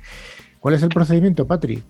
¿Cuál 0.60 0.74
es 0.74 0.82
el 0.82 0.90
procedimiento, 0.90 1.46
Patri? 1.46 1.82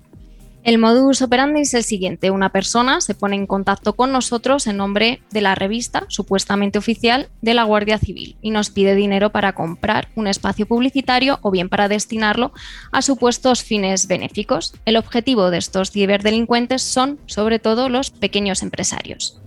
El 0.65 0.79
modus 0.79 1.23
operandi 1.23 1.63
es 1.63 1.75
el 1.75 1.83
siguiente. 1.83 2.31
Una 2.31 2.51
persona 2.51 3.01
se 3.01 3.17
pone 3.17 3.35
en 3.35 3.49
contacto 3.49 3.95
con 3.95 4.13
nosotros 4.13 4.69
en 4.69 4.77
nombre 4.77 5.21
de 5.33 5.41
la 5.41 5.57
revista, 5.57 6.05
supuestamente 6.07 6.79
oficial, 6.79 7.27
de 7.41 7.55
la 7.55 7.65
Guardia 7.65 7.99
Civil 7.99 8.37
y 8.43 8.51
nos 8.51 8.71
pide 8.71 8.95
dinero 8.95 9.31
para 9.31 9.55
comprar 9.55 10.07
un 10.15 10.29
espacio 10.29 10.67
publicitario 10.67 11.41
o 11.43 11.51
bien 11.51 11.69
para 11.69 11.89
destinarlo 11.89 12.53
a 12.93 13.03
supuestos 13.03 13.65
fines 13.65 14.07
benéficos. 14.07 14.73
El 14.85 14.97
objetivo 14.97 15.51
de 15.51 15.59
estos 15.59 15.91
ciberdelincuentes 15.91 16.83
son, 16.83 17.19
sobre 17.27 17.59
todo, 17.59 17.89
los 17.89 18.11
pequeños 18.11 18.63
empresarios. 18.63 19.43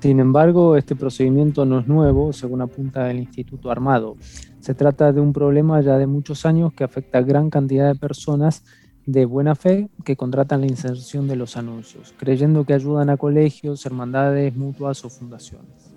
Sin 0.00 0.20
embargo, 0.20 0.76
este 0.76 0.96
procedimiento 0.96 1.64
no 1.64 1.80
es 1.80 1.88
nuevo, 1.88 2.34
según 2.34 2.60
apunta 2.60 3.10
el 3.10 3.20
Instituto 3.20 3.70
Armado. 3.70 4.16
Se 4.60 4.74
trata 4.74 5.14
de 5.14 5.20
un 5.22 5.32
problema 5.32 5.80
ya 5.80 5.96
de 5.96 6.06
muchos 6.06 6.44
años 6.44 6.74
que 6.74 6.84
afecta 6.84 7.18
a 7.18 7.22
gran 7.22 7.48
cantidad 7.48 7.90
de 7.90 7.98
personas 7.98 8.64
de 9.08 9.24
buena 9.24 9.54
fe 9.54 9.88
que 10.04 10.16
contratan 10.16 10.60
la 10.60 10.66
inserción 10.66 11.28
de 11.28 11.36
los 11.36 11.56
anuncios, 11.56 12.12
creyendo 12.18 12.66
que 12.66 12.74
ayudan 12.74 13.08
a 13.08 13.16
colegios, 13.16 13.86
hermandades, 13.86 14.54
mutuas 14.54 15.02
o 15.02 15.08
fundaciones. 15.08 15.94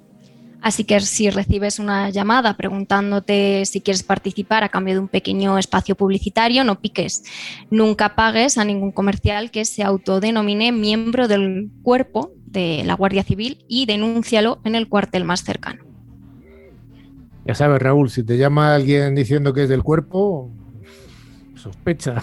Así 0.62 0.86
que 0.86 0.98
si 1.02 1.30
recibes 1.30 1.78
una 1.78 2.10
llamada 2.10 2.56
preguntándote 2.56 3.66
si 3.66 3.82
quieres 3.82 4.04
participar 4.04 4.64
a 4.64 4.70
cambio 4.70 4.94
de 4.94 5.02
un 5.02 5.10
pequeño 5.10 5.58
espacio 5.58 5.96
publicitario, 5.96 6.64
no 6.64 6.80
piques. 6.80 7.24
Nunca 7.70 8.16
pagues 8.16 8.58
a 8.58 8.64
ningún 8.64 8.94
comercial 8.94 9.52
que 9.52 9.66
se 9.66 9.84
autodenomine 9.84 10.72
miembro 10.72 11.28
del 11.28 11.70
cuerpo 11.84 12.32
de 12.46 12.84
la 12.86 12.94
Guardia 12.94 13.24
Civil 13.24 13.66
y 13.68 13.88
denúncialo 13.88 14.62
en 14.64 14.76
el 14.76 14.88
cuartel 14.88 15.26
más 15.26 15.44
cercano. 15.44 15.84
Ya 17.46 17.56
sabes, 17.56 17.82
Raúl, 17.82 18.10
si 18.10 18.24
te 18.24 18.38
llama 18.38 18.74
alguien 18.74 19.16
diciendo 19.16 19.52
que 19.52 19.64
es 19.64 19.70
del 19.70 19.84
cuerpo, 19.84 20.50
sospecha 21.62 22.16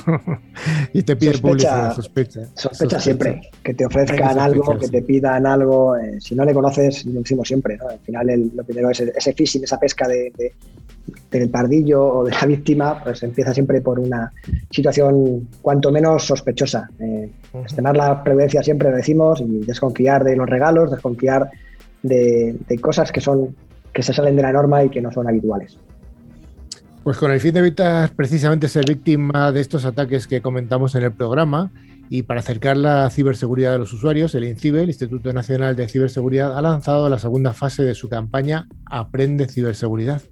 y 0.93 1.03
te 1.03 1.17
pide 1.17 1.39
publicidad, 1.39 1.95
sospecha. 1.95 2.41
Sospecha 2.55 3.01
siempre, 3.01 3.41
que 3.63 3.75
te 3.75 3.87
ofrezcan 3.87 4.39
algo, 4.39 4.79
que 4.79 4.89
te 4.89 5.03
pidan 5.03 5.47
algo. 5.47 5.97
Eh, 5.97 6.21
si 6.21 6.35
no 6.35 6.45
le 6.45 6.53
conoces, 6.53 7.07
lo 7.07 7.21
decimos 7.21 7.49
siempre, 7.49 7.79
al 7.89 7.99
final 8.01 8.51
lo 8.55 8.65
primero 8.65 8.91
es 8.91 9.01
ese 9.01 9.33
phishing, 9.33 9.65
esa 9.65 9.79
pesca 9.79 10.09
de, 10.09 10.33
del 11.31 11.51
pardillo 11.51 12.05
o 12.05 12.25
de 12.25 12.33
la 12.33 12.45
víctima, 12.47 13.03
pues 13.03 13.23
empieza 13.23 13.55
siempre 13.55 13.81
por 13.81 13.99
una 14.01 14.33
situación 14.71 15.49
cuanto 15.63 15.93
menos 15.93 16.25
sospechosa. 16.25 16.91
Eh, 16.99 17.31
la 17.93 18.23
prudencia 18.23 18.63
siempre 18.63 18.91
lo 18.91 18.97
decimos 18.97 19.41
y 19.41 19.65
desconfiar 19.65 20.25
de 20.25 20.37
los 20.37 20.49
regalos, 20.49 20.91
desconfiar 20.91 21.51
de, 22.03 22.57
de 22.69 22.79
cosas 22.79 23.13
que 23.13 23.21
son 23.21 23.55
que 23.93 24.03
se 24.03 24.13
salen 24.13 24.37
de 24.37 24.43
la 24.43 24.53
norma 24.53 24.85
y 24.85 24.91
que 24.91 25.01
no 25.01 25.11
son 25.11 25.27
habituales. 25.27 25.77
Pues 27.05 27.17
con 27.17 27.31
el 27.31 27.41
fin 27.41 27.55
de 27.55 27.61
evitar 27.61 28.11
precisamente 28.15 28.69
ser 28.69 28.85
víctima 28.87 29.51
de 29.53 29.61
estos 29.61 29.85
ataques 29.85 30.27
que 30.27 30.43
comentamos 30.43 30.95
en 30.95 31.05
el 31.05 31.13
programa 31.13 31.71
y 32.11 32.23
para 32.23 32.41
acercar 32.41 32.77
la 32.77 33.09
ciberseguridad 33.11 33.73
de 33.73 33.79
los 33.79 33.93
usuarios, 33.93 34.35
el 34.35 34.45
INCIBE, 34.45 34.83
el 34.83 34.89
Instituto 34.89 35.33
Nacional 35.33 35.77
de 35.77 35.89
Ciberseguridad, 35.89 36.57
ha 36.57 36.63
lanzado 36.63 37.09
la 37.09 37.19
segunda 37.19 37.53
fase 37.53 37.83
de 37.83 37.95
su 37.95 38.09
campaña 38.09 38.67
Aprende 38.87 39.47
Ciberseguridad. 39.47 40.23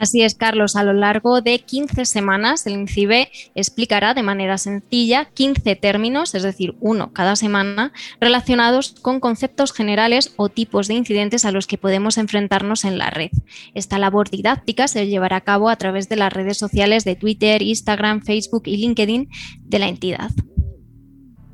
Así 0.00 0.22
es, 0.22 0.34
Carlos. 0.34 0.76
A 0.76 0.82
lo 0.82 0.94
largo 0.94 1.42
de 1.42 1.58
15 1.58 2.06
semanas, 2.06 2.66
el 2.66 2.72
INCIBE 2.72 3.30
explicará 3.54 4.14
de 4.14 4.22
manera 4.22 4.56
sencilla 4.56 5.26
15 5.26 5.76
términos, 5.76 6.34
es 6.34 6.42
decir, 6.42 6.74
uno 6.80 7.12
cada 7.12 7.36
semana, 7.36 7.92
relacionados 8.18 8.94
con 9.02 9.20
conceptos 9.20 9.74
generales 9.74 10.32
o 10.36 10.48
tipos 10.48 10.88
de 10.88 10.94
incidentes 10.94 11.44
a 11.44 11.52
los 11.52 11.66
que 11.66 11.76
podemos 11.76 12.16
enfrentarnos 12.16 12.86
en 12.86 12.96
la 12.96 13.10
red. 13.10 13.30
Esta 13.74 13.98
labor 13.98 14.30
didáctica 14.30 14.88
se 14.88 15.06
llevará 15.06 15.36
a 15.36 15.40
cabo 15.42 15.68
a 15.68 15.76
través 15.76 16.08
de 16.08 16.16
las 16.16 16.32
redes 16.32 16.56
sociales 16.56 17.04
de 17.04 17.16
Twitter, 17.16 17.60
Instagram, 17.60 18.22
Facebook 18.22 18.62
y 18.64 18.78
LinkedIn 18.78 19.28
de 19.60 19.78
la 19.78 19.88
entidad. 19.88 20.30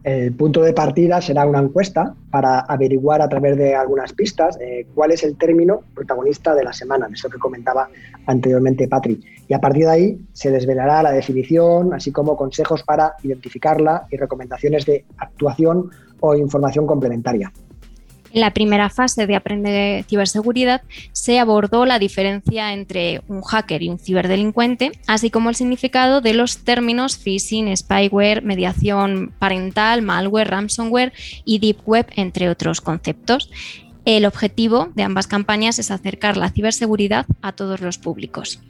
El 0.06 0.34
punto 0.34 0.62
de 0.62 0.72
partida 0.72 1.20
será 1.20 1.44
una 1.46 1.58
encuesta 1.58 2.14
para 2.30 2.60
averiguar 2.60 3.20
a 3.20 3.28
través 3.28 3.56
de 3.56 3.75
algunas 3.75 4.12
pistas 4.12 4.56
eh, 4.60 4.86
cuál 4.94 5.10
es 5.10 5.25
el 5.25 5.36
término 5.36 5.80
protagonista 5.96 6.54
de 6.54 6.62
la 6.62 6.72
semana, 6.72 7.08
eso 7.12 7.28
que 7.28 7.38
comentaba 7.38 7.88
anteriormente 8.25 8.86
Patrick. 8.86 9.25
Y 9.48 9.52
a 9.52 9.58
partir 9.58 9.86
de 9.86 9.90
ahí 9.90 10.20
se 10.32 10.52
desvelará 10.52 11.02
la 11.02 11.10
definición, 11.10 11.92
así 11.92 12.12
como 12.12 12.36
consejos 12.36 12.84
para 12.84 13.14
identificarla 13.25 14.06
y 14.08 14.16
recomendaciones 14.16 14.86
de 14.86 15.04
actuación 15.18 15.90
o 16.20 16.36
información 16.36 16.86
complementaria. 16.86 17.52
En 18.37 18.43
la 18.43 18.52
primera 18.52 18.90
fase 18.90 19.26
de 19.26 19.35
Aprender 19.35 20.05
Ciberseguridad 20.05 20.83
se 21.12 21.38
abordó 21.38 21.87
la 21.87 21.99
diferencia 21.99 22.75
entre 22.75 23.23
un 23.28 23.40
hacker 23.40 23.83
y 23.83 23.88
un 23.88 23.99
ciberdelincuente, 23.99 24.93
así 25.07 25.31
como 25.31 25.49
el 25.49 25.55
significado 25.55 26.21
de 26.21 26.35
los 26.35 26.59
términos 26.59 27.16
phishing, 27.16 27.75
spyware, 27.75 28.43
mediación 28.43 29.33
parental, 29.38 30.02
malware, 30.02 30.50
ransomware 30.50 31.14
y 31.47 31.61
deep 31.61 31.78
web, 31.87 32.09
entre 32.14 32.50
otros 32.50 32.83
conceptos. 32.83 33.50
El 34.05 34.26
objetivo 34.26 34.90
de 34.95 35.05
ambas 35.05 35.28
campañas 35.28 35.78
es 35.78 35.90
acercar 35.90 36.37
la 36.37 36.50
ciberseguridad 36.50 37.25
a 37.40 37.52
todos 37.52 37.81
los 37.81 37.97
públicos. 37.97 38.61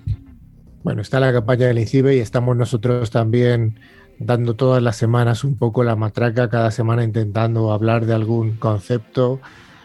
Bueno, 0.85 1.03
está 1.03 1.19
la 1.19 1.33
campaña 1.33 1.67
del 1.67 1.81
INCIBE 1.81 2.15
y 2.15 2.21
estamos 2.21 2.57
nosotros 2.57 3.11
también 3.11 3.81
dando 4.19 4.55
todas 4.55 4.83
las 4.83 4.97
semanas 4.97 5.45
un 5.45 5.57
poco 5.57 5.85
la 5.85 5.97
matraca, 5.97 6.49
cada 6.49 6.71
semana 6.71 7.05
intentando 7.05 7.73
hablar 7.73 8.07
de 8.07 8.15
algún 8.15 8.57
concepto. 8.57 9.41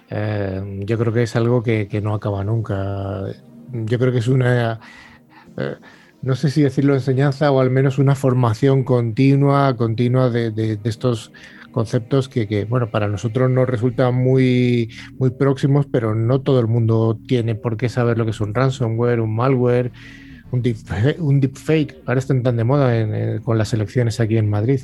Eh, 0.10 0.82
yo 0.86 0.98
creo 0.98 1.14
que 1.14 1.24
es 1.24 1.36
algo 1.36 1.64
que, 1.64 2.02
no 2.04 2.14
acaba 2.14 2.44
nunca. 2.44 3.24
Yo 3.72 4.00
creo 4.00 4.12
que 4.12 4.20
es 4.20 4.28
una 4.28 4.80
eh, 5.58 5.76
no 6.22 6.36
sé 6.36 6.50
si 6.52 6.62
decirlo 6.62 6.94
enseñanza 6.94 7.52
o 7.52 7.60
al 7.60 7.72
menos 7.72 7.98
una 7.98 8.16
formación 8.16 8.84
continua, 8.84 9.76
continua 9.76 10.30
de, 10.30 10.80
estos 10.84 11.32
conceptos 11.72 12.30
que, 12.30 12.66
bueno, 12.66 12.92
para 12.92 13.08
nosotros 13.08 13.50
nos 13.50 13.68
resultan 13.68 14.14
muy, 14.16 14.90
muy 15.18 15.32
próximos, 15.32 15.88
pero 15.92 16.14
no 16.14 16.42
todo 16.42 16.60
el 16.60 16.68
mundo 16.68 17.18
tiene 17.28 17.56
por 17.56 17.78
qué 17.78 17.90
saber 17.90 18.18
lo 18.18 18.26
que 18.26 18.32
es 18.32 18.42
un 18.42 18.54
ransomware, 18.54 19.20
un 19.20 19.36
malware, 19.36 19.92
un, 20.52 20.64
un 21.20 21.40
deepfake. 21.40 21.98
Ahora 22.06 22.20
están 22.20 22.44
tan 22.44 22.58
de 22.58 22.64
moda 22.64 23.40
con 23.42 23.58
las 23.58 23.74
elecciones 23.74 24.20
aquí 24.20 24.38
en 24.38 24.50
Madrid. 24.50 24.82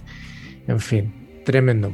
En 0.67 0.79
fin, 0.79 1.13
tremendo. 1.45 1.91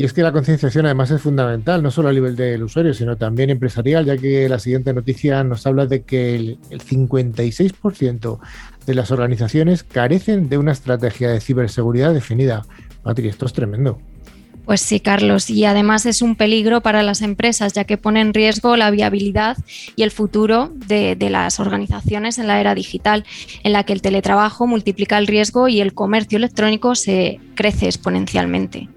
Y 0.00 0.04
es 0.04 0.14
que 0.14 0.22
la 0.22 0.32
concienciación 0.32 0.86
además 0.86 1.10
es 1.10 1.20
fundamental, 1.20 1.82
no 1.82 1.90
solo 1.90 2.08
a 2.08 2.12
nivel 2.14 2.34
del 2.34 2.62
usuario, 2.62 2.94
sino 2.94 3.18
también 3.18 3.50
empresarial, 3.50 4.06
ya 4.06 4.16
que 4.16 4.48
la 4.48 4.58
siguiente 4.58 4.94
noticia 4.94 5.44
nos 5.44 5.66
habla 5.66 5.84
de 5.84 6.04
que 6.04 6.36
el, 6.36 6.58
56% 6.70 8.38
de 8.86 8.94
las 8.94 9.10
organizaciones 9.10 9.84
carecen 9.84 10.48
de 10.48 10.56
una 10.56 10.72
estrategia 10.72 11.28
de 11.28 11.40
ciberseguridad 11.42 12.14
definida. 12.14 12.64
Patri, 13.02 13.28
esto 13.28 13.44
es 13.44 13.52
tremendo. 13.52 14.00
Pues 14.64 14.80
sí, 14.80 15.00
Carlos, 15.00 15.50
y 15.50 15.64
además 15.64 16.06
es 16.06 16.22
un 16.22 16.36
peligro 16.36 16.80
para 16.80 17.02
las 17.02 17.22
empresas, 17.22 17.72
ya 17.72 17.84
que 17.84 17.96
pone 17.96 18.20
en 18.20 18.34
riesgo 18.34 18.76
la 18.76 18.90
viabilidad 18.90 19.56
y 19.96 20.02
el 20.02 20.10
futuro 20.10 20.70
de, 20.86 21.16
las 21.30 21.60
organizaciones 21.60 22.38
en 22.38 22.46
la 22.46 22.60
era 22.60 22.74
digital, 22.74 23.24
en 23.64 23.72
la 23.72 23.84
que 23.84 23.92
el 23.92 24.02
teletrabajo 24.02 24.66
multiplica 24.66 25.18
el 25.18 25.26
riesgo 25.26 25.68
y 25.68 25.80
el 25.80 25.94
comercio 25.94 26.38
electrónico 26.38 26.94
se 26.94 27.40
crece 27.54 27.86
exponencialmente. 27.86 28.88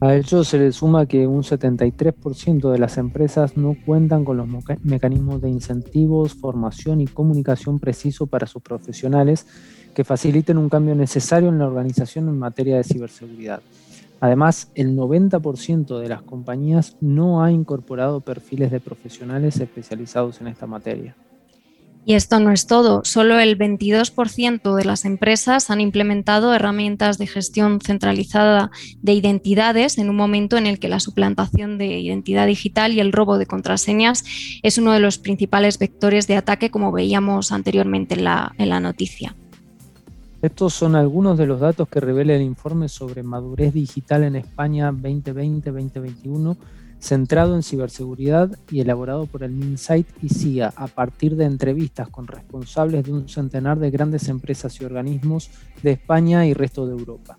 A 0.00 0.14
ello 0.14 0.44
se 0.44 0.58
le 0.58 0.72
suma 0.72 1.06
que 1.06 1.26
un 1.26 1.42
73% 1.42 2.70
de 2.70 2.78
las 2.78 2.98
empresas 2.98 3.56
no 3.56 3.74
cuentan 3.86 4.26
con 4.26 4.36
los 4.36 4.46
mecanismos 4.82 5.40
de 5.40 5.48
incentivos, 5.48 6.34
formación 6.34 7.00
y 7.00 7.06
comunicación 7.06 7.78
preciso 7.78 8.26
para 8.26 8.46
sus 8.46 8.62
profesionales 8.62 9.46
que 9.94 10.04
faciliten 10.04 10.58
un 10.58 10.68
cambio 10.68 10.94
necesario 10.94 11.48
en 11.48 11.58
la 11.58 11.66
organización 11.66 12.28
en 12.28 12.38
materia 12.38 12.76
de 12.76 12.84
ciberseguridad. 12.84 13.62
Además, 14.20 14.70
el 14.74 14.96
90% 14.96 15.98
de 15.98 16.08
las 16.08 16.22
compañías 16.22 16.96
no 17.00 17.42
ha 17.42 17.52
incorporado 17.52 18.20
perfiles 18.20 18.70
de 18.70 18.80
profesionales 18.80 19.60
especializados 19.60 20.40
en 20.40 20.48
esta 20.48 20.66
materia. 20.66 21.16
Y 22.08 22.14
esto 22.14 22.38
no 22.38 22.52
es 22.52 22.68
todo, 22.68 23.04
solo 23.04 23.40
el 23.40 23.58
22% 23.58 24.76
de 24.76 24.84
las 24.84 25.04
empresas 25.04 25.70
han 25.70 25.80
implementado 25.80 26.54
herramientas 26.54 27.18
de 27.18 27.26
gestión 27.26 27.80
centralizada 27.80 28.70
de 29.02 29.12
identidades 29.12 29.98
en 29.98 30.08
un 30.08 30.14
momento 30.14 30.56
en 30.56 30.66
el 30.66 30.78
que 30.78 30.88
la 30.88 31.00
suplantación 31.00 31.78
de 31.78 31.98
identidad 31.98 32.46
digital 32.46 32.92
y 32.92 33.00
el 33.00 33.10
robo 33.10 33.38
de 33.38 33.46
contraseñas 33.46 34.24
es 34.62 34.78
uno 34.78 34.92
de 34.92 35.00
los 35.00 35.18
principales 35.18 35.80
vectores 35.80 36.28
de 36.28 36.36
ataque, 36.36 36.70
como 36.70 36.92
veíamos 36.92 37.50
anteriormente 37.50 38.14
en 38.14 38.22
la, 38.22 38.54
en 38.56 38.68
la 38.68 38.78
noticia. 38.78 39.34
Estos 40.46 40.74
son 40.74 40.94
algunos 40.94 41.36
de 41.36 41.44
los 41.44 41.58
datos 41.58 41.88
que 41.88 41.98
revela 41.98 42.32
el 42.32 42.42
informe 42.42 42.88
sobre 42.88 43.24
madurez 43.24 43.74
digital 43.74 44.22
en 44.22 44.36
España 44.36 44.92
2020-2021 44.92 46.56
centrado 47.00 47.56
en 47.56 47.64
ciberseguridad 47.64 48.56
y 48.70 48.78
elaborado 48.78 49.26
por 49.26 49.42
el 49.42 49.50
MinSite 49.50 50.12
y 50.22 50.28
CIA 50.28 50.72
a 50.76 50.86
partir 50.86 51.34
de 51.34 51.46
entrevistas 51.46 52.08
con 52.10 52.28
responsables 52.28 53.04
de 53.04 53.12
un 53.12 53.28
centenar 53.28 53.80
de 53.80 53.90
grandes 53.90 54.28
empresas 54.28 54.80
y 54.80 54.84
organismos 54.84 55.50
de 55.82 55.90
España 55.90 56.46
y 56.46 56.54
resto 56.54 56.86
de 56.86 56.92
Europa. 56.92 57.36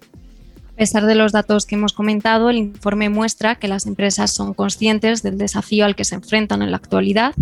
A 0.77 0.86
pesar 0.86 1.07
de 1.07 1.15
los 1.15 1.31
datos 1.31 1.65
que 1.65 1.74
hemos 1.74 1.91
comentado, 1.91 2.51
el 2.51 2.57
informe 2.57 3.10
muestra 3.10 3.55
que 3.55 3.67
las 3.67 3.88
empresas 3.88 4.29
son 4.29 4.53
conscientes 4.53 5.24
del 5.24 5.40
desafío 5.40 5.85
al 5.85 5.96
que 5.96 6.05
se 6.05 6.13
enfrentan 6.13 6.61
en 6.61 6.70
la 6.70 6.77
actualidad, 6.77 7.33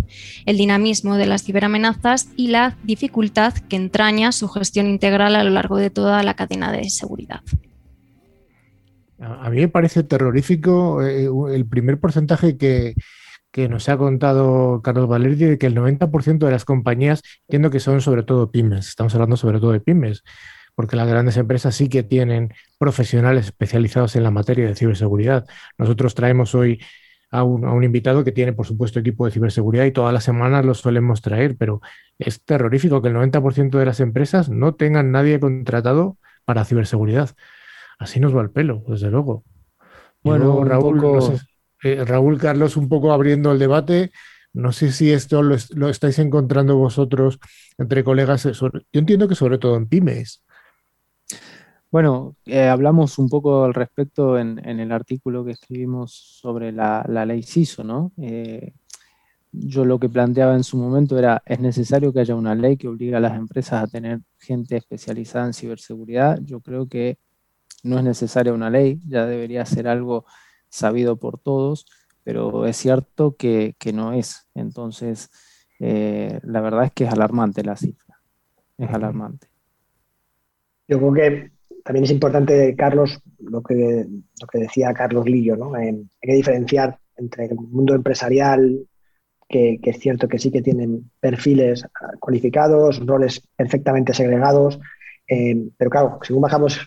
el 0.45 0.56
dinamismo 0.56 1.17
de 1.17 1.26
las 1.26 1.43
ciberamenazas 1.43 2.30
y 2.38 2.48
la 2.48 2.78
dificultad 2.84 3.54
que 3.54 3.76
entraña 3.76 4.32
su 4.32 4.48
gestión 4.48 4.88
integral 4.88 5.36
a 5.36 5.43
lo 5.43 5.50
largo 5.50 5.76
de 5.76 5.89
toda 5.89 6.24
la 6.24 6.36
cadena 6.36 6.71
de 6.71 6.89
seguridad. 6.89 7.41
A 9.19 9.50
mí 9.50 9.58
me 9.58 9.67
parece 9.67 10.04
terrorífico 10.04 11.04
eh, 11.04 11.28
el 11.54 11.65
primer 11.65 12.00
porcentaje 12.00 12.56
que, 12.56 12.95
nos 13.67 13.89
ha 13.89 13.98
contado 13.98 14.82
Carlos 14.82 15.10
Valerdi 15.10 15.43
de 15.43 15.58
que 15.58 15.67
el 15.67 15.76
90% 15.76 16.38
de 16.38 16.52
las 16.52 16.63
compañías, 16.63 17.21
entiendo 17.50 17.69
que 17.69 17.82
son 17.82 18.00
sobre 18.00 18.24
todo 18.24 18.50
pymes, 18.50 18.88
estamos 18.88 19.13
hablando 19.13 19.36
sobre 19.36 19.60
todo 19.60 19.74
de 19.74 19.82
pymes, 19.82 20.24
porque 20.76 20.96
las 20.96 21.08
grandes 21.08 21.38
empresas 21.38 21.76
sí 21.76 21.90
que 21.90 22.04
tienen 22.04 22.54
profesionales 22.78 23.46
especializados 23.46 24.16
en 24.16 24.24
la 24.24 24.32
materia 24.32 24.68
de 24.68 24.76
ciberseguridad. 24.76 25.46
Nosotros 25.78 26.16
traemos 26.16 26.54
hoy 26.54 26.82
a 27.32 27.44
un, 27.44 27.66
a 27.66 27.72
un, 27.72 27.84
invitado 27.84 28.24
que 28.24 28.32
tiene, 28.32 28.54
por 28.54 28.68
supuesto, 28.68 29.00
equipo 29.00 29.26
de 29.26 29.32
ciberseguridad 29.32 29.86
y 29.86 29.92
todas 29.92 30.14
las 30.14 30.24
semanas 30.24 30.66
lo 30.66 30.74
solemos 30.74 31.22
traer, 31.22 31.58
pero 31.58 31.82
es 32.20 32.44
terrorífico 32.44 33.02
que 33.02 33.08
el 33.10 33.16
90% 33.16 33.78
de 33.78 33.86
las 33.86 34.00
empresas 34.00 34.50
no 34.50 34.76
tengan 34.76 35.12
nadie 35.12 35.40
contratado 35.40 36.18
para 36.46 36.66
ciberseguridad 36.66 37.36
así 38.00 38.20
nos 38.20 38.36
va 38.36 38.42
el 38.42 38.52
pelo, 38.52 38.84
desde 38.88 39.10
luego. 39.10 39.44
Bueno, 40.24 40.64
Raúl, 40.64 41.40
eh, 41.84 42.04
Raúl 42.04 42.40
Carlos, 42.40 42.78
un 42.78 42.90
poco 42.90 43.14
abriendo 43.14 43.52
el 43.52 43.60
debate. 43.60 44.12
No 44.54 44.72
sé 44.72 44.92
si 44.92 45.12
esto 45.12 45.44
lo, 45.44 45.90
estáis 45.90 46.18
encontrando 46.20 46.78
vosotros 46.78 47.40
entre 47.78 48.04
colegas. 48.04 48.44
Yo 48.44 48.72
entiendo 48.94 49.28
que 49.28 49.36
sobre 49.36 49.58
todo 49.58 49.76
en 49.76 49.88
pymes. 49.88 50.44
Bueno, 51.91 52.36
eh, 52.45 52.67
hablamos 52.67 53.17
un 53.19 53.30
poco 53.30 53.63
al 53.63 53.74
respecto 53.74 54.38
en, 54.38 54.60
el 54.60 54.91
artículo 54.91 55.45
que 55.45 55.52
escribimos 55.52 56.13
sobre 56.13 56.71
la, 56.71 57.04
ley 57.26 57.41
CISO, 57.43 57.84
¿no? 57.84 58.12
yo 59.58 59.86
lo 59.86 60.00
que 60.00 60.10
planteaba 60.10 60.56
en 60.56 60.63
su 60.63 60.78
momento 60.78 61.17
era, 61.17 61.41
es 61.45 61.60
necesario 61.60 62.12
que 62.12 62.19
haya 62.19 62.36
una 62.36 62.56
ley 62.56 62.78
que 62.78 62.88
obligue 62.88 63.15
a 63.15 63.19
las 63.19 63.38
empresas 63.38 63.84
a 63.84 63.88
tener 63.88 64.19
gente 64.38 64.76
especializada 64.78 65.48
en 65.48 65.54
ciberseguridad. 65.54 66.39
Yo 66.43 66.60
creo 66.60 66.88
que 66.88 67.17
no 67.84 67.98
es 67.98 68.04
necesaria 68.04 68.54
una 68.54 68.69
ley, 68.69 69.00
ya 69.08 69.26
debería 69.26 69.65
ser 69.65 69.88
algo 69.88 70.26
sabido 70.69 71.17
por 71.17 71.39
todos, 71.39 71.86
pero 72.24 72.65
es 72.65 72.78
cierto 72.78 73.36
que, 73.38 73.76
no 73.93 74.13
es. 74.13 74.48
Entonces, 74.56 75.30
eh, 75.80 76.39
la 76.43 76.62
verdad 76.62 76.86
es 76.86 76.91
que 76.91 77.06
es 77.06 77.12
alarmante 77.12 77.63
la 77.63 77.78
cifra, 77.78 78.19
es 78.78 78.89
alarmante. 78.89 79.48
Yo 80.88 81.00
creo 81.00 81.13
que 81.13 81.52
también 81.86 82.06
es 82.06 82.12
importante, 82.12 82.76
Carlos, 82.76 83.21
lo 83.38 83.62
que, 83.62 84.08
lo 84.41 84.48
que 84.48 84.58
decía 84.58 84.91
Carlos 84.91 85.28
Lillo, 85.28 85.56
¿no? 85.56 85.76
hay 85.76 86.04
que 86.19 86.34
diferenciar 86.34 86.98
entre 87.15 87.45
el 87.45 87.56
mundo 87.56 87.93
empresarial, 87.93 88.88
que, 89.48 89.80
es 89.84 90.00
cierto 90.00 90.28
que 90.28 90.39
sí 90.39 90.50
que 90.50 90.63
tienen 90.63 91.12
perfiles 91.19 91.86
cualificados, 92.19 93.06
roles 93.06 93.48
perfectamente 93.56 94.15
segregados, 94.15 94.80
eh, 95.28 95.69
pero 95.78 95.91
claro, 95.91 96.19
según 96.24 96.41
bajamos 96.41 96.80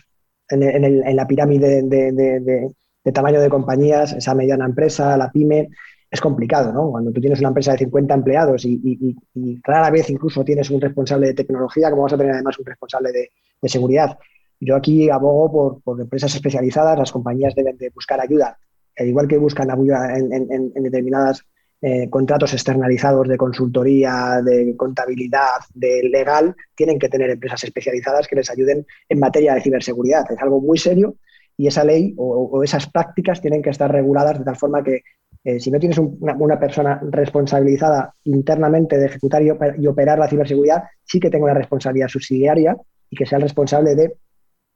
en, 0.49 1.15
la 1.15 1.25
pirámide 1.25 1.81
de, 1.81 3.11
tamaño 3.13 3.39
de 3.39 3.49
compañías, 3.49 4.11
esa 4.11 4.35
mediana 4.35 4.65
empresa, 4.65 5.15
la 5.15 5.31
pyme, 5.31 5.69
es 6.11 6.19
complicado, 6.19 6.73
¿no? 6.73 6.91
Cuando 6.91 7.13
tú 7.13 7.21
tienes 7.21 7.39
una 7.39 7.49
empresa 7.49 7.71
de 7.71 7.77
50 7.77 8.13
empleados 8.15 8.65
y, 8.65 9.15
rara 9.63 9.91
vez 9.91 10.09
incluso 10.09 10.43
tienes 10.43 10.69
un 10.71 10.81
responsable 10.81 11.27
de 11.27 11.33
tecnología, 11.35 11.89
como 11.89 12.03
vas 12.03 12.13
a 12.13 12.17
tener 12.17 12.33
además 12.33 12.59
un 12.59 12.65
responsable 12.65 13.11
de, 13.13 13.29
seguridad. 13.69 14.17
Yo 14.59 14.75
aquí 14.75 15.09
abogo 15.09 15.79
por, 15.83 16.01
empresas 16.01 16.35
especializadas, 16.35 16.97
las 16.97 17.11
compañías 17.11 17.55
deben 17.55 17.77
de 17.77 17.89
buscar 17.89 18.19
ayuda, 18.19 18.57
al 18.97 19.07
igual 19.07 19.27
que 19.27 19.37
buscan 19.37 19.71
ayuda 19.71 20.17
en 20.17 20.83
determinadas 20.83 21.45
eh, 21.81 22.09
contratos 22.09 22.51
externalizados 22.51 23.25
de 23.29 23.37
consultoría, 23.37 24.41
de 24.43 24.75
contabilidad, 24.75 25.61
de 25.73 26.09
legal, 26.11 26.53
tienen 26.75 26.99
que 26.99 27.07
tener 27.07 27.29
empresas 27.29 27.63
especializadas 27.63 28.27
que 28.27 28.35
les 28.35 28.49
ayuden 28.49 28.85
en 29.07 29.19
materia 29.19 29.53
de 29.53 29.61
ciberseguridad. 29.61 30.29
Es 30.29 30.41
algo 30.41 30.59
muy 30.59 30.77
serio 30.77 31.15
y 31.55 31.67
esa 31.67 31.85
ley 31.85 32.13
o, 32.17 32.61
esas 32.65 32.89
prácticas 32.89 33.39
tienen 33.39 33.61
que 33.61 33.69
estar 33.69 33.89
reguladas 33.89 34.39
de 34.39 34.43
tal 34.43 34.57
forma 34.57 34.83
que 34.83 35.03
eh, 35.45 35.61
si 35.61 35.71
no 35.71 35.79
tienes 35.79 35.97
una, 35.97 36.59
persona 36.59 36.99
responsabilizada 37.01 38.13
internamente 38.25 38.97
de 38.97 39.05
ejecutar 39.05 39.41
y, 39.41 39.87
operar 39.87 40.19
la 40.19 40.27
ciberseguridad, 40.27 40.83
sí 41.05 41.17
que 41.17 41.29
tenga 41.29 41.45
una 41.45 41.53
responsabilidad 41.53 42.09
subsidiaria 42.09 42.75
y 43.09 43.15
que 43.15 43.25
sea 43.25 43.37
el 43.37 43.43
responsable 43.43 43.95
de 43.95 44.15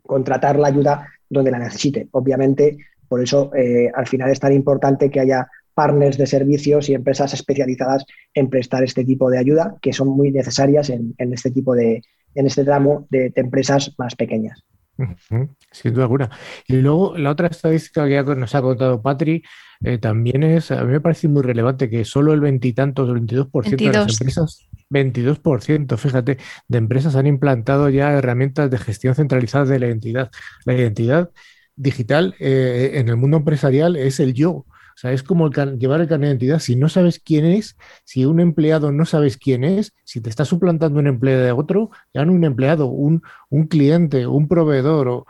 contratar 0.06 0.60
la 0.60 0.68
ayuda 0.68 1.08
donde 1.30 1.52
la 1.52 1.60
necesite. 1.60 2.08
Obviamente, 2.12 2.78
por 3.08 3.22
eso 3.22 3.52
eh, 3.56 3.90
al 3.94 4.08
final 4.08 4.30
es 4.30 4.40
tan 4.40 4.54
importante 4.54 5.10
que 5.10 5.20
haya 5.20 5.48
partners 5.74 6.18
de 6.18 6.28
servicios 6.28 6.90
y 6.90 6.94
empresas 6.94 7.34
especializadas 7.34 8.06
en 8.34 8.50
prestar 8.50 8.84
este 8.84 9.04
tipo 9.04 9.30
de 9.30 9.40
ayuda, 9.40 9.76
que 9.82 9.94
son 9.94 10.10
muy 10.10 10.32
necesarias 10.32 10.90
en, 10.90 11.16
este 11.18 11.52
tipo 11.52 11.74
de, 11.74 12.02
en 12.36 12.46
este 12.46 12.64
tramo 12.64 13.08
de, 13.10 13.32
empresas 13.36 13.94
más 13.98 14.16
pequeñas. 14.16 14.64
Sin 15.72 15.94
duda 15.94 16.04
alguna. 16.04 16.30
Y 16.68 16.76
luego 16.78 17.18
la 17.18 17.32
otra 17.32 17.48
estadística 17.48 18.08
que 18.08 18.24
nos 18.36 18.54
ha 18.54 18.62
contado 18.62 19.02
Patri 19.02 19.44
eh, 19.84 19.98
también 19.98 20.44
es, 20.44 20.72
a 20.72 20.84
mí 20.84 20.92
me 20.92 21.02
parece 21.02 21.28
muy 21.28 21.42
relevante 21.42 21.90
que 21.90 22.06
solo 22.06 22.34
el 22.34 22.40
veintitantos, 22.40 23.10
el 23.10 23.16
22% 23.16 23.76
de 23.76 23.92
las 23.92 24.22
empresas, 24.22 24.68
22%, 24.90 25.98
fíjate, 25.98 26.38
de 26.68 26.78
empresas 26.78 27.16
han 27.16 27.28
implantado 27.28 27.90
ya 27.90 28.12
herramientas 28.14 28.70
de 28.70 28.78
gestión 28.78 29.16
centralizada 29.16 29.66
de 29.66 29.80
la 29.80 29.88
identidad. 29.88 30.32
La 30.66 30.74
identidad 30.74 31.32
digital 31.76 32.36
eh, 32.40 32.92
en 32.96 33.10
el 33.10 33.18
mundo 33.18 33.38
empresarial 33.38 33.96
es 33.96 34.20
el 34.20 34.34
yo. 34.34 34.66
O 34.96 34.98
sea, 34.98 35.12
es 35.12 35.24
como 35.24 35.50
llevar 35.50 36.02
el 36.02 36.08
carnet 36.08 36.28
de 36.28 36.32
identidad. 36.32 36.60
Si 36.60 36.76
no 36.76 36.90
sabes 36.90 37.20
quién 37.20 37.46
es, 37.46 37.78
si 38.04 38.26
un 38.26 38.40
empleado 38.40 38.92
no 38.92 39.06
sabes 39.06 39.38
quién 39.38 39.64
es, 39.64 39.94
si 40.04 40.22
te 40.22 40.30
está 40.30 40.46
suplantando 40.46 41.00
un 41.00 41.08
empleado 41.08 41.44
de 41.44 41.52
otro, 41.52 41.90
ya 42.14 42.26
no 42.26 42.34
un 42.34 42.44
empleado, 42.44 42.86
un, 42.86 43.24
un 43.50 43.68
cliente, 43.68 44.28
un 44.28 44.48
proveedor, 44.48 45.08
o, 45.08 45.26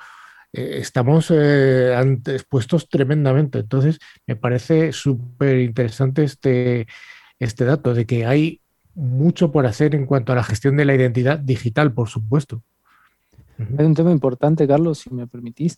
eh, 0.54 0.78
estamos 0.80 1.32
eh, 1.32 1.96
expuestos 2.28 2.88
tremendamente. 2.88 3.60
Entonces, 3.60 4.00
me 4.28 4.36
parece 4.36 4.92
súper 4.92 5.60
interesante 5.60 6.24
este, 6.24 6.88
este 7.40 7.66
dato 7.66 7.94
de 7.94 8.06
que 8.06 8.26
hay 8.26 8.62
mucho 8.96 9.52
por 9.52 9.66
hacer 9.66 9.96
en 9.96 10.06
cuanto 10.06 10.32
a 10.32 10.36
la 10.36 10.44
gestión 10.44 10.78
de 10.78 10.86
la 10.86 10.94
identidad 10.94 11.40
digital, 11.40 11.94
por 11.94 12.10
supuesto. 12.10 12.62
Hay 13.78 13.86
un 13.86 13.96
tema 13.96 14.12
importante, 14.12 14.68
Carlos, 14.68 15.00
si 15.00 15.14
me 15.14 15.28
permitís. 15.28 15.78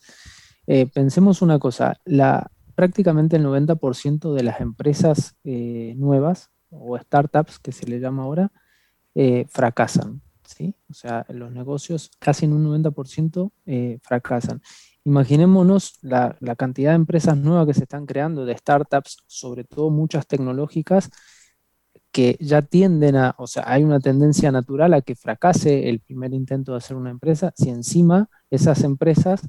Eh, 0.68 0.88
pensemos 0.88 1.42
una 1.42 1.60
cosa, 1.60 2.00
la, 2.06 2.52
prácticamente 2.76 3.38
el 3.38 3.46
90% 3.46 4.34
de 4.34 4.44
las 4.44 4.62
empresas 4.62 5.36
eh, 5.44 5.94
nuevas 5.98 6.52
o 6.70 6.98
startups, 6.98 7.60
que 7.60 7.72
se 7.72 7.88
le 7.88 8.00
llama 8.00 8.24
ahora, 8.24 8.52
eh, 9.16 9.46
fracasan. 9.50 10.22
¿sí? 10.46 10.76
O 10.90 10.94
sea, 10.94 11.26
los 11.30 11.52
negocios 11.52 12.12
casi 12.20 12.46
en 12.46 12.54
un 12.54 12.66
90% 12.66 13.52
fracasan. 14.02 14.62
Imaginémonos 15.06 15.98
la, 16.02 16.36
la, 16.40 16.56
cantidad 16.56 16.92
de 16.92 16.96
empresas 16.96 17.38
nuevas 17.38 17.68
que 17.68 17.74
se 17.74 17.84
están 17.84 18.06
creando, 18.06 18.46
de 18.46 18.58
startups, 18.58 19.18
sobre 19.28 19.64
todo 19.64 19.90
muchas 19.90 20.28
tecnológicas, 20.28 21.10
que 22.16 22.38
ya 22.40 22.62
tienden 22.62 23.18
a, 23.18 23.36
o 23.38 23.46
sea, 23.46 23.66
hay 23.68 23.84
una 23.84 24.00
tendencia 24.00 24.50
natural 24.50 24.94
a 24.94 25.02
que 25.02 25.16
fracase 25.16 25.90
el 25.90 26.00
primer 26.00 26.34
intento 26.34 26.72
de 26.72 26.78
hacer 26.78 26.96
una 26.96 27.10
empresa, 27.10 27.52
si 27.58 27.70
encima 27.70 28.30
esas 28.50 28.86
empresas, 28.86 29.42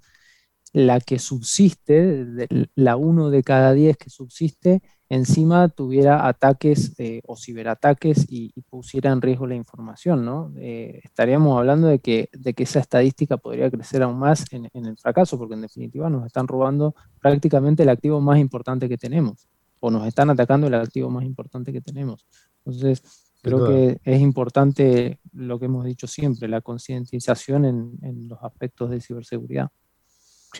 la 0.73 1.01
que 1.01 1.19
subsiste, 1.19 2.27
la 2.75 2.97
uno 2.97 3.31
de 3.31 3.43
cada 3.43 3.73
diez 3.73 3.97
que 3.97 4.11
subsiste, 4.11 4.83
encima 5.09 5.69
tuviera 5.69 6.27
ataques 6.27 6.95
eh, 6.99 7.23
o 7.27 7.37
ciberataques 7.37 8.27
y, 8.29 8.53
pusiera 8.69 9.13
en 9.13 9.23
riesgo 9.23 9.47
la 9.47 9.55
información, 9.55 10.25
¿no? 10.25 10.53
Eh, 10.57 11.01
estaríamos 11.05 11.57
hablando 11.57 11.87
de 11.87 12.01
que, 12.01 12.29
de 12.33 12.53
que 12.53 12.65
esa 12.65 12.81
estadística 12.81 13.37
podría 13.37 13.71
crecer 13.71 14.03
aún 14.03 14.19
más 14.19 14.45
en, 14.53 14.69
en 14.75 14.87
el 14.87 14.99
fracaso, 14.99 15.39
porque 15.39 15.55
en 15.55 15.63
definitiva 15.63 16.11
nos 16.11 16.27
están 16.27 16.47
robando 16.49 16.95
prácticamente 17.21 17.85
el 17.85 17.89
activo 17.89 18.21
más 18.21 18.39
importante 18.39 18.89
que 18.89 18.99
tenemos, 18.99 19.49
o 19.81 19.91
nos 19.91 20.07
están 20.07 20.31
atacando 20.31 20.67
el 20.67 20.75
activo 20.75 21.09
más 21.11 21.25
importante 21.25 21.73
que 21.73 21.81
tenemos. 21.81 22.27
Entonces, 22.65 23.03
creo 23.47 23.69
que 23.69 24.01
es 24.05 24.21
importante 24.21 25.21
lo 25.33 25.59
que 25.59 25.67
hemos 25.67 25.85
dicho 25.85 26.07
siempre, 26.07 26.49
la 26.49 26.61
concientización 26.61 27.65
en, 27.65 28.29
los 28.29 28.43
aspectos 28.43 28.91
de 28.91 29.01
ciberseguridad. 29.01 29.71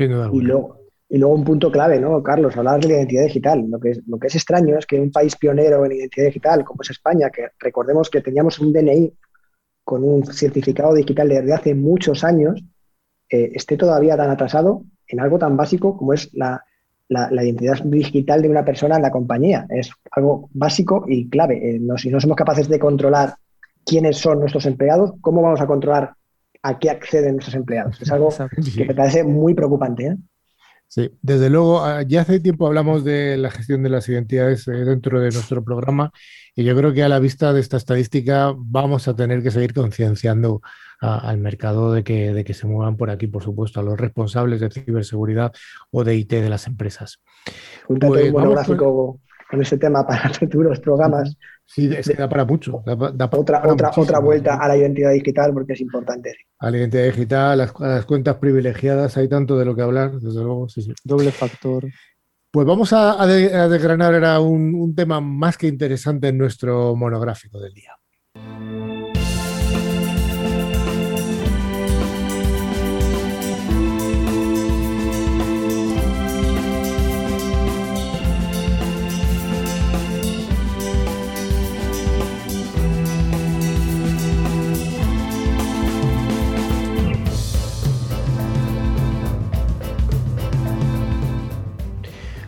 Y, 0.01 0.41
luego, 0.41 0.79
y 1.09 1.19
luego 1.19 1.35
un 1.35 1.45
punto 1.45 1.71
clave, 1.71 2.01
¿no, 2.01 2.23
Carlos? 2.23 2.57
Hablar 2.57 2.81
de 2.81 2.89
la 2.89 2.95
identidad 2.95 3.25
digital. 3.25 3.65
Lo 3.69 3.79
que, 3.79 3.91
es, 3.91 4.01
lo 4.07 4.19
que 4.19 4.27
es 4.27 4.35
extraño 4.35 4.79
es 4.79 4.87
que 4.87 5.01
un 5.01 5.11
país 5.11 5.37
pionero 5.37 5.85
en 5.85 5.93
identidad 5.93 6.27
digital, 6.27 6.65
como 6.65 6.83
es 6.83 6.91
España, 6.91 7.31
que 7.31 7.49
recordemos 7.59 8.11
que 8.11 8.21
teníamos 8.21 8.59
un 8.59 8.73
DNI 8.73 9.13
con 9.85 10.03
un 10.03 10.27
certificado 10.27 10.95
digital 10.95 11.29
desde 11.29 11.53
hace 11.53 11.75
muchos 11.75 12.25
años, 12.25 12.63
eh, 13.31 13.53
esté 13.55 13.77
todavía 13.77 14.17
tan 14.17 14.31
atrasado 14.31 14.83
en 15.07 15.21
algo 15.21 15.39
tan 15.39 15.57
básico 15.57 15.97
como 15.97 16.13
es 16.13 16.33
la, 16.35 16.65
la, 17.09 17.45
identidad 17.45 17.83
digital 17.85 18.43
de 18.43 18.49
una 18.49 18.65
persona 18.65 18.97
en 18.97 19.03
la 19.03 19.11
compañía. 19.11 19.67
Es 19.71 19.91
algo 20.11 20.49
básico 20.53 21.05
y 21.07 21.29
clave. 21.29 21.77
Eh, 21.77 21.81
si 21.99 22.11
no 22.11 22.21
somos 22.21 22.37
capaces 22.37 22.69
de 22.69 22.79
controlar 22.79 23.37
quiénes 23.85 24.19
son 24.19 24.41
nuestros 24.41 24.67
empleados, 24.67 25.13
¿cómo 25.21 25.43
vamos 25.43 25.61
a 25.61 25.67
controlar 25.67 26.15
a 26.67 26.79
qué 26.79 26.91
acceden 26.91 27.37
nuestros 27.37 27.55
empleados? 27.55 28.01
Es 28.01 28.11
algo 28.11 28.29
que 28.75 28.85
me 28.85 28.95
parece 28.95 29.25
muy 29.25 29.55
preocupante. 29.55 30.07
¿eh? 30.07 30.17
Sí, 30.89 31.11
desde 31.21 31.51
luego, 31.51 31.85
ah, 31.85 32.03
ya 32.03 32.23
hace 32.23 32.41
tiempo 32.41 32.67
hablamos 32.67 33.05
de 33.05 33.37
la 33.37 33.51
gestión 33.51 33.83
de 33.83 33.91
las 33.91 34.09
identidades 34.09 34.67
eh, 34.69 34.73
dentro 34.73 35.21
de 35.21 35.31
nuestro 35.31 35.65
programa 35.65 36.13
y 36.55 36.65
yo 36.65 36.77
creo 36.77 36.93
que 36.93 37.03
a 37.03 37.09
la 37.09 37.19
vista 37.19 37.53
de 37.53 37.61
esta 37.61 37.77
estadística 37.77 38.55
vamos 38.57 39.09
a 39.09 39.15
tener 39.15 39.43
que 39.43 39.51
seguir 39.51 39.75
concienciando 39.75 40.61
al 40.99 41.37
mercado 41.39 41.93
de 41.93 42.03
que, 42.03 42.33
de 42.33 42.43
que 42.43 42.55
se 42.55 42.67
muevan 42.67 42.97
por 42.97 43.11
aquí, 43.11 43.27
por 43.27 43.43
supuesto, 43.43 43.81
a 43.81 43.83
los 43.83 44.01
responsables 44.01 44.61
de 44.61 44.71
ciberseguridad 44.71 45.53
o 45.91 46.05
de 46.05 46.17
IT 46.17 46.31
de 46.31 46.49
las 46.49 46.67
empresas. 46.67 47.21
Un 47.89 47.99
pues, 47.99 48.33
monográfico 48.33 49.21
con 49.51 49.61
ese 49.61 49.77
tema 49.77 50.07
para 50.07 50.29
futuros 50.35 50.81
programas. 50.81 51.37
Sí, 51.67 51.91
es 51.93 52.09
que 52.09 52.15
da 52.15 52.29
para 52.29 52.45
mucho. 52.45 52.83
otra, 52.87 53.63
otra, 53.67 53.91
otra 53.95 54.19
vuelta 54.21 54.57
a 54.57 54.69
la 54.69 54.77
identidad 54.77 55.13
digital 55.13 55.53
porque 55.53 55.73
es 55.73 55.81
importante. 55.81 56.35
A 56.59 56.71
la 56.71 56.79
identidad 56.79 57.05
digital, 57.05 57.59
las, 57.59 57.75
las 57.79 58.07
cuentas 58.07 58.37
privilegiadas, 58.37 59.17
hay 59.17 59.29
tanto 59.29 59.59
de 59.59 59.65
lo 59.65 59.75
que 59.75 59.83
hablar, 59.83 60.13
desde 60.13 60.43
luego, 60.43 60.69
sí, 60.69 60.83
sí. 60.83 60.93
Doble 61.05 61.33
factor. 61.33 61.85
Pues 62.51 62.67
vamos 62.67 62.93
a, 62.93 63.27
desgranar 63.27 64.15
ahora 64.15 64.41
un 64.41 64.95
tema 64.95 65.21
más 65.21 65.59
que 65.59 65.67
interesante 65.67 66.29
en 66.29 66.39
nuestro 66.39 66.95
monográfico 66.95 67.61
del 67.61 67.75
día. 67.75 67.93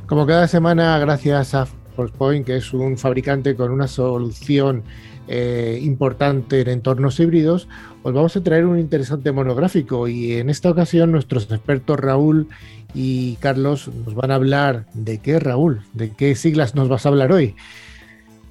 Como 0.08 0.24
cada 0.24 0.48
semana, 0.48 0.98
gracias 0.98 1.54
a 1.54 1.66
ForcePoint, 1.66 2.46
que 2.46 2.56
es 2.56 2.72
un 2.72 2.96
fabricante 2.96 3.54
con 3.54 3.70
una 3.70 3.86
solución 3.86 4.82
eh, 5.28 5.78
importante 5.82 6.62
en 6.62 6.68
entornos 6.68 7.20
híbridos, 7.20 7.68
os 8.02 8.14
vamos 8.14 8.34
a 8.34 8.42
traer 8.42 8.64
un 8.64 8.78
interesante 8.78 9.32
monográfico 9.32 10.08
y 10.08 10.36
en 10.36 10.48
esta 10.48 10.70
ocasión 10.70 11.12
nuestros 11.12 11.52
expertos 11.52 12.00
Raúl 12.00 12.48
y 12.94 13.36
Carlos 13.36 13.90
nos 14.06 14.14
van 14.14 14.30
a 14.30 14.36
hablar 14.36 14.86
de 14.94 15.18
qué, 15.18 15.38
Raúl, 15.40 15.82
de 15.92 16.10
qué 16.12 16.34
siglas 16.34 16.74
nos 16.74 16.88
vas 16.88 17.04
a 17.04 17.10
hablar 17.10 17.30
hoy. 17.30 17.54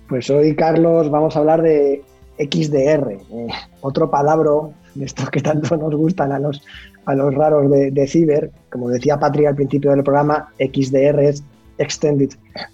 Pues 0.09 0.29
hoy, 0.29 0.55
Carlos, 0.55 1.09
vamos 1.09 1.35
a 1.35 1.39
hablar 1.39 1.63
de 1.63 2.03
XDR, 2.37 3.13
eh, 3.13 3.47
otro 3.81 4.11
palabra 4.11 4.51
de 4.93 5.05
estos 5.05 5.31
que 5.31 5.41
tanto 5.41 5.75
nos 5.75 5.95
gustan 5.95 6.31
a 6.31 6.37
los, 6.37 6.61
a 7.07 7.15
los 7.15 7.33
raros 7.33 7.71
de, 7.71 7.89
de 7.89 8.07
ciber. 8.07 8.51
Como 8.69 8.89
decía 8.89 9.17
Patria 9.17 9.49
al 9.49 9.55
principio 9.55 9.91
del 9.91 10.03
programa, 10.03 10.49
XDR 10.59 11.19
es 11.23 11.43
Extended 11.79 12.29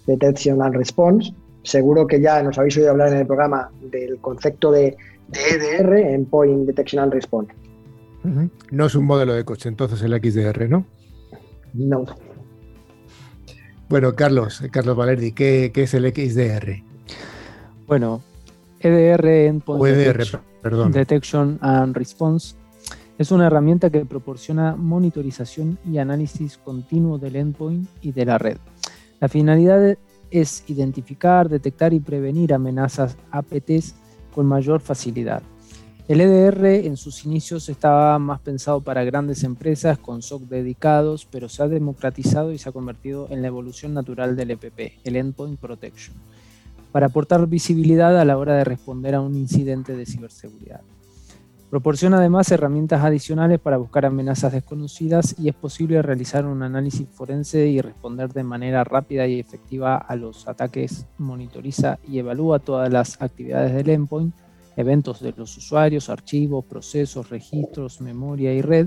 Detection 0.06 0.60
and 0.60 0.76
Response. 0.76 1.32
Seguro 1.62 2.06
que 2.06 2.20
ya 2.20 2.42
nos 2.42 2.58
habéis 2.58 2.76
oído 2.76 2.90
hablar 2.90 3.08
en 3.08 3.20
el 3.20 3.26
programa 3.26 3.70
del 3.90 4.18
concepto 4.18 4.70
de, 4.70 4.96
EDR, 5.32 5.94
Endpoint 5.94 6.66
Detection 6.66 7.02
and 7.02 7.12
Response. 7.12 7.52
No 8.70 8.86
es 8.86 8.94
un 8.94 9.04
modelo 9.04 9.34
de 9.34 9.44
coche, 9.44 9.68
entonces 9.68 10.02
el 10.02 10.12
XDR, 10.14 10.68
¿no? 10.68 10.86
No. 11.72 12.04
Bueno, 13.88 14.14
Carlos, 14.14 14.62
Carlos 14.70 14.96
Valerdi, 14.96 15.32
¿qué, 15.32 15.70
es 15.74 15.94
el 15.94 16.04
XDR? 16.12 16.82
Bueno, 17.86 18.22
EDR, 18.80 19.26
Endpoint 19.26 19.96
e 19.96 20.38
perdón. 20.62 20.92
Detection 20.92 21.58
and 21.60 21.94
Response, 21.94 22.56
es 23.18 23.30
una 23.30 23.46
herramienta 23.46 23.90
que 23.90 24.04
proporciona 24.04 24.74
monitorización 24.74 25.78
y 25.84 25.98
análisis 25.98 26.58
continuo 26.58 27.18
del 27.18 27.36
endpoint 27.36 27.88
y 28.02 28.12
de 28.12 28.24
la 28.24 28.38
red. 28.38 28.58
La 29.20 29.28
finalidad 29.28 29.96
es 30.30 30.64
identificar, 30.68 31.48
detectar 31.48 31.92
y 31.92 32.00
prevenir 32.00 32.52
amenazas 32.52 33.16
APTs 33.30 33.94
con 34.34 34.46
mayor 34.46 34.80
facilidad. 34.80 35.42
El 36.06 36.20
EDR 36.20 36.66
en 36.86 36.98
sus 36.98 37.24
inicios 37.24 37.68
estaba 37.70 38.18
más 38.18 38.40
pensado 38.40 38.82
para 38.82 39.04
grandes 39.04 39.42
empresas 39.42 39.96
con 39.96 40.20
SOC 40.20 40.42
dedicados, 40.42 41.26
pero 41.30 41.48
se 41.48 41.62
ha 41.62 41.68
democratizado 41.68 42.52
y 42.52 42.58
se 42.58 42.68
ha 42.68 42.72
convertido 42.72 43.28
en 43.30 43.40
la 43.40 43.48
evolución 43.48 43.94
natural 43.94 44.36
del 44.36 44.50
EPP, 44.50 44.98
el 45.04 45.16
Endpoint 45.16 45.58
Protection, 45.58 46.14
para 46.92 47.06
aportar 47.06 47.46
visibilidad 47.46 48.20
a 48.20 48.24
la 48.26 48.36
hora 48.36 48.54
de 48.54 48.64
responder 48.64 49.14
a 49.14 49.22
un 49.22 49.34
incidente 49.34 49.96
de 49.96 50.04
ciberseguridad. 50.04 50.82
Proporciona 51.74 52.18
además 52.18 52.52
herramientas 52.52 53.02
adicionales 53.02 53.58
para 53.58 53.78
buscar 53.78 54.06
amenazas 54.06 54.52
desconocidas 54.52 55.34
y 55.40 55.48
es 55.48 55.56
posible 55.56 56.00
realizar 56.02 56.46
un 56.46 56.62
análisis 56.62 57.08
forense 57.08 57.66
y 57.66 57.80
responder 57.80 58.32
de 58.32 58.44
manera 58.44 58.84
rápida 58.84 59.26
y 59.26 59.40
efectiva 59.40 59.96
a 59.96 60.14
los 60.14 60.46
ataques. 60.46 61.04
Monitoriza 61.18 61.98
y 62.06 62.20
evalúa 62.20 62.60
todas 62.60 62.92
las 62.92 63.20
actividades 63.20 63.74
del 63.74 63.90
endpoint, 63.90 64.32
eventos 64.76 65.20
de 65.20 65.34
los 65.36 65.56
usuarios, 65.56 66.10
archivos, 66.10 66.64
procesos, 66.64 67.28
registros, 67.28 68.00
memoria 68.00 68.54
y 68.54 68.62
red, 68.62 68.86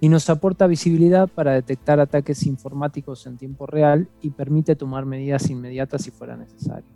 y 0.00 0.08
nos 0.08 0.28
aporta 0.28 0.66
visibilidad 0.66 1.28
para 1.28 1.52
detectar 1.52 2.00
ataques 2.00 2.44
informáticos 2.46 3.28
en 3.28 3.36
tiempo 3.36 3.64
real 3.64 4.08
y 4.22 4.30
permite 4.30 4.74
tomar 4.74 5.06
medidas 5.06 5.48
inmediatas 5.50 6.02
si 6.02 6.10
fuera 6.10 6.36
necesario. 6.36 6.90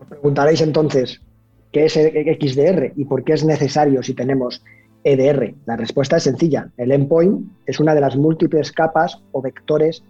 Os 0.00 0.08
preguntaréis 0.08 0.62
entonces, 0.62 1.20
¿Qué 1.74 1.86
es 1.86 1.94
XDR 1.94 2.92
y 2.94 3.04
por 3.04 3.24
qué 3.24 3.32
es 3.32 3.44
necesario 3.44 4.00
si 4.04 4.14
tenemos 4.14 4.62
EDR? 5.02 5.54
La 5.66 5.76
respuesta 5.76 6.18
es 6.18 6.22
sencilla. 6.22 6.70
El 6.76 6.92
endpoint 6.92 7.50
es 7.66 7.80
una 7.80 7.96
de 7.96 8.00
las 8.00 8.14
múltiples 8.14 8.70
capas 8.70 9.20
o 9.32 9.42
vectores 9.42 10.04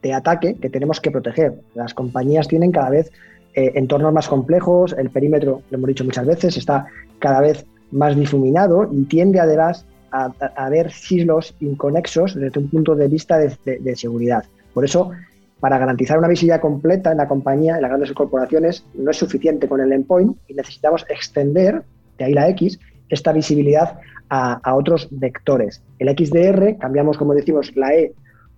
de 0.00 0.14
ataque 0.14 0.54
que 0.54 0.70
tenemos 0.70 1.00
que 1.00 1.10
proteger. 1.10 1.54
Las 1.74 1.92
compañías 1.92 2.46
tienen 2.46 2.70
cada 2.70 2.90
vez 2.90 3.10
eh, 3.54 3.72
entornos 3.74 4.12
más 4.12 4.28
complejos, 4.28 4.94
el 4.96 5.10
perímetro, 5.10 5.62
lo 5.70 5.78
hemos 5.78 5.88
dicho 5.88 6.04
muchas 6.04 6.24
veces, 6.24 6.56
está 6.56 6.86
cada 7.18 7.40
vez 7.40 7.66
más 7.90 8.14
difuminado 8.14 8.88
y 8.92 9.02
tiende 9.06 9.40
además 9.40 9.86
a, 10.12 10.32
haber 10.54 10.92
silos 10.92 11.52
inconexos 11.58 12.36
desde 12.36 12.60
un 12.60 12.70
punto 12.70 12.94
de 12.94 13.08
vista 13.08 13.38
de, 13.38 13.96
seguridad. 13.96 14.44
Por 14.72 14.84
eso, 14.84 15.10
para 15.60 15.78
garantizar 15.78 16.18
una 16.18 16.28
visibilidad 16.28 16.60
completa 16.60 17.10
en 17.10 17.18
la 17.18 17.28
compañía, 17.28 17.76
en 17.76 17.82
las 17.82 17.90
grandes 17.90 18.12
corporaciones, 18.12 18.84
no 18.94 19.10
es 19.10 19.16
suficiente 19.16 19.68
con 19.68 19.80
el 19.80 19.92
endpoint 19.92 20.36
y 20.46 20.54
necesitamos 20.54 21.04
extender, 21.08 21.82
de 22.18 22.24
ahí 22.24 22.32
la 22.32 22.48
X, 22.50 22.78
esta 23.08 23.32
visibilidad 23.32 23.98
a, 24.30 24.74
otros 24.74 25.08
vectores. 25.10 25.82
El 25.98 26.08
XDR, 26.10 26.76
cambiamos, 26.78 27.16
como 27.16 27.34
decimos, 27.34 27.74
la 27.76 27.94
E 27.94 28.12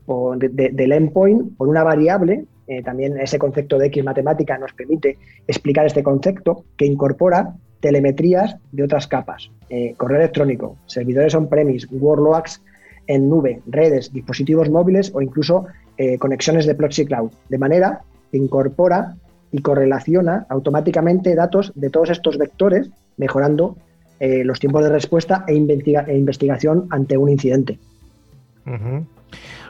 del 0.06 0.92
endpoint 0.92 1.56
por 1.56 1.68
una 1.68 1.84
variable, 1.84 2.44
eh, 2.66 2.82
también 2.82 3.18
ese 3.20 3.38
concepto 3.38 3.78
de 3.78 3.86
X 3.86 4.02
matemática 4.02 4.58
nos 4.58 4.72
permite 4.72 5.18
explicar 5.46 5.86
este 5.86 6.02
concepto, 6.02 6.64
que 6.76 6.86
incorpora 6.86 7.54
telemetrías 7.80 8.56
de 8.72 8.82
otras 8.82 9.06
capas, 9.06 9.50
eh, 9.68 9.94
correo 9.96 10.18
electrónico, 10.18 10.76
servidores 10.86 11.34
on-premise, 11.34 11.86
workloads 11.90 12.60
en 13.06 13.28
nube, 13.28 13.62
redes, 13.66 14.12
dispositivos 14.12 14.68
móviles 14.68 15.10
o 15.14 15.22
incluso 15.22 15.66
eh, 16.02 16.16
conexiones 16.16 16.64
de 16.64 16.74
proxy 16.74 17.04
cloud, 17.04 17.30
de 17.50 17.58
manera 17.58 18.00
que 18.32 18.38
incorpora 18.38 19.16
y 19.52 19.60
correlaciona 19.60 20.46
automáticamente 20.48 21.34
datos 21.34 21.72
de 21.74 21.90
todos 21.90 22.08
estos 22.08 22.38
vectores, 22.38 22.88
mejorando 23.18 23.76
eh, 24.18 24.42
los 24.42 24.58
tiempos 24.60 24.82
de 24.82 24.88
respuesta 24.88 25.44
e, 25.46 25.52
e 25.52 26.16
investigación 26.16 26.86
ante 26.88 27.18
un 27.18 27.28
incidente. 27.28 27.78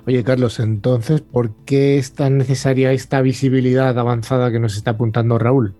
Oye, 0.06 0.22
Carlos, 0.22 0.60
entonces, 0.60 1.20
¿por 1.20 1.50
qué 1.64 1.98
es 1.98 2.12
tan 2.12 2.38
necesaria 2.38 2.92
esta 2.92 3.22
visibilidad 3.22 3.98
avanzada 3.98 4.52
que 4.52 4.60
nos 4.60 4.76
está 4.76 4.92
apuntando 4.92 5.36
Raúl? 5.36 5.74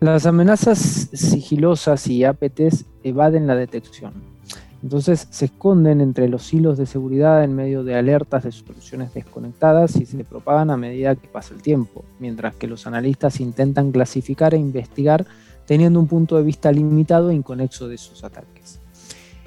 Las 0.00 0.26
amenazas 0.26 1.08
sigilosas 1.12 2.08
y 2.08 2.24
APTs 2.24 2.86
evaden 3.04 3.46
la 3.46 3.54
detección. 3.54 4.14
Entonces 4.82 5.28
se 5.30 5.44
esconden 5.44 6.00
entre 6.00 6.28
los 6.28 6.52
hilos 6.52 6.76
de 6.76 6.86
seguridad 6.86 7.44
en 7.44 7.54
medio 7.54 7.84
de 7.84 7.94
alertas 7.94 8.42
de 8.42 8.52
soluciones 8.52 9.14
desconectadas 9.14 9.96
y 9.96 10.06
se 10.06 10.24
propagan 10.24 10.70
a 10.70 10.76
medida 10.76 11.14
que 11.14 11.28
pasa 11.28 11.54
el 11.54 11.62
tiempo, 11.62 12.04
mientras 12.18 12.56
que 12.56 12.66
los 12.66 12.86
analistas 12.86 13.40
intentan 13.40 13.92
clasificar 13.92 14.54
e 14.54 14.58
investigar 14.58 15.24
teniendo 15.66 16.00
un 16.00 16.08
punto 16.08 16.36
de 16.36 16.42
vista 16.42 16.72
limitado 16.72 17.30
e 17.30 17.34
inconexo 17.34 17.86
de 17.86 17.96
sus 17.96 18.24
ataques. 18.24 18.80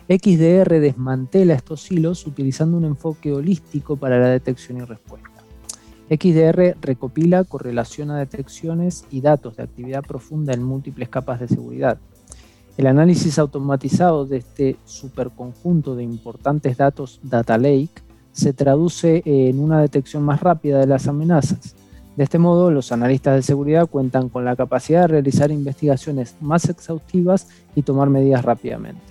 XDR 0.07 0.79
desmantela 0.79 1.55
estos 1.55 1.91
hilos 1.91 2.25
utilizando 2.27 2.77
un 2.77 2.85
enfoque 2.85 3.33
holístico 3.33 3.97
para 3.97 4.19
la 4.19 4.27
detección 4.27 4.77
y 4.77 4.81
respuesta. 4.81 5.29
XDR 6.09 6.77
recopila, 6.79 7.43
correlaciona 7.43 8.19
detecciones 8.19 9.05
y 9.09 9.21
datos 9.21 9.57
de 9.57 9.63
actividad 9.63 10.03
profunda 10.03 10.53
en 10.53 10.63
múltiples 10.63 11.09
capas 11.09 11.39
de 11.39 11.47
seguridad. 11.47 11.97
El 12.77 12.87
análisis 12.87 13.39
automatizado 13.39 14.25
de 14.25 14.37
este 14.37 14.75
superconjunto 14.83 15.95
de 15.95 16.03
importantes 16.03 16.75
datos 16.75 17.21
Data 17.23 17.57
Lake 17.57 18.03
se 18.33 18.51
traduce 18.51 19.21
en 19.25 19.59
una 19.59 19.79
detección 19.79 20.23
más 20.23 20.41
rápida 20.41 20.79
de 20.79 20.87
las 20.87 21.07
amenazas. 21.07 21.73
De 22.17 22.23
este 22.25 22.37
modo, 22.37 22.71
los 22.71 22.91
analistas 22.91 23.35
de 23.35 23.43
seguridad 23.43 23.87
cuentan 23.87 24.27
con 24.27 24.43
la 24.43 24.57
capacidad 24.57 25.01
de 25.01 25.07
realizar 25.07 25.51
investigaciones 25.51 26.35
más 26.41 26.67
exhaustivas 26.67 27.47
y 27.75 27.81
tomar 27.83 28.09
medidas 28.09 28.43
rápidamente. 28.43 29.01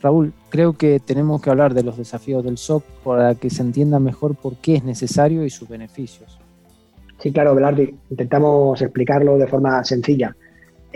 Raúl, 0.00 0.32
creo 0.48 0.74
que 0.74 1.00
tenemos 1.00 1.42
que 1.42 1.50
hablar 1.50 1.74
de 1.74 1.82
los 1.82 1.96
desafíos 1.96 2.44
del 2.44 2.58
SOC 2.58 2.84
para 3.02 3.34
que 3.34 3.50
se 3.50 3.62
entienda 3.62 3.98
mejor 3.98 4.36
por 4.36 4.54
qué 4.56 4.76
es 4.76 4.84
necesario 4.84 5.44
y 5.44 5.50
sus 5.50 5.68
beneficios. 5.68 6.38
Sí, 7.18 7.32
claro, 7.32 7.54
Belardi, 7.54 7.94
intentamos 8.10 8.80
explicarlo 8.82 9.36
de 9.38 9.46
forma 9.46 9.82
sencilla. 9.82 10.36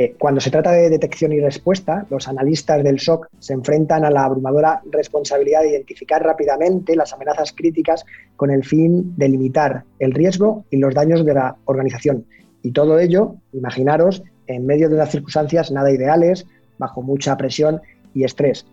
Eh, 0.00 0.14
cuando 0.16 0.40
se 0.40 0.50
trata 0.52 0.70
de 0.70 0.88
detección 0.88 1.32
y 1.32 1.40
respuesta, 1.40 2.06
los 2.08 2.28
analistas 2.28 2.84
del 2.84 3.00
SOC 3.00 3.26
se 3.40 3.52
enfrentan 3.52 4.04
a 4.04 4.10
la 4.10 4.24
abrumadora 4.24 4.80
responsabilidad 4.92 5.62
de 5.62 5.70
identificar 5.70 6.22
rápidamente 6.22 6.94
las 6.94 7.12
amenazas 7.12 7.52
críticas 7.52 8.04
con 8.36 8.52
el 8.52 8.64
fin 8.64 9.14
de 9.16 9.28
limitar 9.28 9.82
el 9.98 10.12
riesgo 10.12 10.64
y 10.70 10.76
los 10.76 10.94
daños 10.94 11.24
de 11.26 11.34
la 11.34 11.56
organización. 11.64 12.24
Y 12.62 12.70
todo 12.70 13.00
ello, 13.00 13.34
imaginaros, 13.52 14.22
en 14.46 14.66
medio 14.66 14.88
de 14.88 14.94
unas 14.94 15.10
circunstancias 15.10 15.72
nada 15.72 15.90
ideales, 15.90 16.46
bajo 16.78 17.02
mucha 17.02 17.36
presión 17.36 17.80
y 18.14 18.22
estrés 18.22 18.64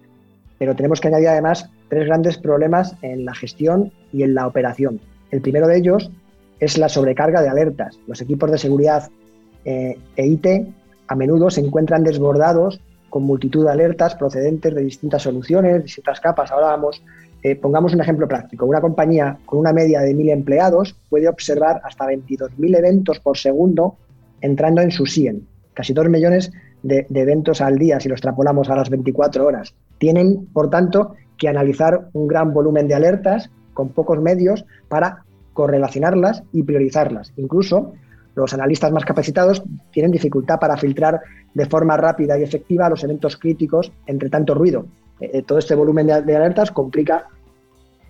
pero 0.57 0.75
tenemos 0.75 1.01
que 1.01 1.07
añadir 1.07 1.29
además 1.29 1.69
tres 1.89 2.05
grandes 2.05 2.37
problemas 2.37 2.95
en 3.01 3.25
la 3.25 3.35
gestión 3.35 3.91
y 4.13 4.23
en 4.23 4.33
la 4.33 4.47
operación. 4.47 4.99
El 5.31 5.41
primero 5.41 5.67
de 5.67 5.77
ellos 5.77 6.11
es 6.59 6.77
la 6.77 6.89
sobrecarga 6.89 7.41
de 7.41 7.49
alertas. 7.49 7.99
Los 8.07 8.21
equipos 8.21 8.51
de 8.51 8.57
seguridad 8.57 9.09
eh, 9.65 9.97
e 10.15 10.27
IT 10.27 10.45
a 11.07 11.15
menudo 11.15 11.49
se 11.49 11.61
encuentran 11.61 12.03
desbordados 12.03 12.81
con 13.09 13.23
multitud 13.23 13.65
de 13.65 13.71
alertas 13.71 14.15
procedentes 14.15 14.73
de 14.75 14.81
distintas 14.81 15.23
soluciones, 15.23 15.83
distintas 15.83 16.19
capas. 16.19 16.51
Ahora 16.51 16.67
vamos, 16.67 17.01
eh, 17.43 17.55
pongamos 17.55 17.93
un 17.93 18.01
ejemplo 18.01 18.27
práctico. 18.27 18.65
Una 18.65 18.81
compañía 18.81 19.37
con 19.45 19.59
una 19.59 19.71
media 19.71 20.01
de 20.01 20.13
1.000 20.13 20.31
empleados 20.31 20.95
puede 21.09 21.29
observar 21.29 21.79
hasta 21.83 22.05
22.000 22.05 22.77
eventos 22.77 23.19
por 23.19 23.37
segundo 23.37 23.95
entrando 24.41 24.81
en 24.81 24.91
su 24.91 25.05
SIEM, 25.05 25.41
casi 25.73 25.93
2 25.93 26.09
millones 26.09 26.51
de, 26.83 27.07
eventos 27.09 27.61
al 27.61 27.77
día 27.77 27.99
si 27.99 28.09
lo 28.09 28.15
extrapolamos 28.15 28.69
a 28.69 28.75
las 28.75 28.89
24 28.89 29.45
horas. 29.45 29.73
Tienen, 29.97 30.47
por 30.47 30.69
tanto, 30.69 31.15
que 31.37 31.47
analizar 31.47 32.09
un 32.13 32.27
gran 32.27 32.53
volumen 32.53 32.87
de 32.87 32.95
alertas 32.95 33.49
con 33.73 33.89
pocos 33.89 34.21
medios 34.21 34.65
para 34.87 35.23
correlacionarlas 35.53 36.43
y 36.51 36.63
priorizarlas. 36.63 37.33
Incluso 37.37 37.93
los 38.35 38.53
analistas 38.53 38.91
más 38.91 39.05
capacitados 39.05 39.63
tienen 39.91 40.11
dificultad 40.11 40.59
para 40.59 40.77
filtrar 40.77 41.21
de 41.53 41.65
forma 41.65 41.97
rápida 41.97 42.37
y 42.37 42.43
efectiva 42.43 42.89
los 42.89 43.03
eventos 43.03 43.37
críticos 43.37 43.91
entre 44.05 44.29
tanto 44.29 44.53
ruido. 44.53 44.85
Eh, 45.19 45.31
eh, 45.33 45.41
todo 45.43 45.59
este 45.59 45.75
volumen 45.75 46.07
de, 46.07 46.35
alertas 46.35 46.71
complica 46.71 47.27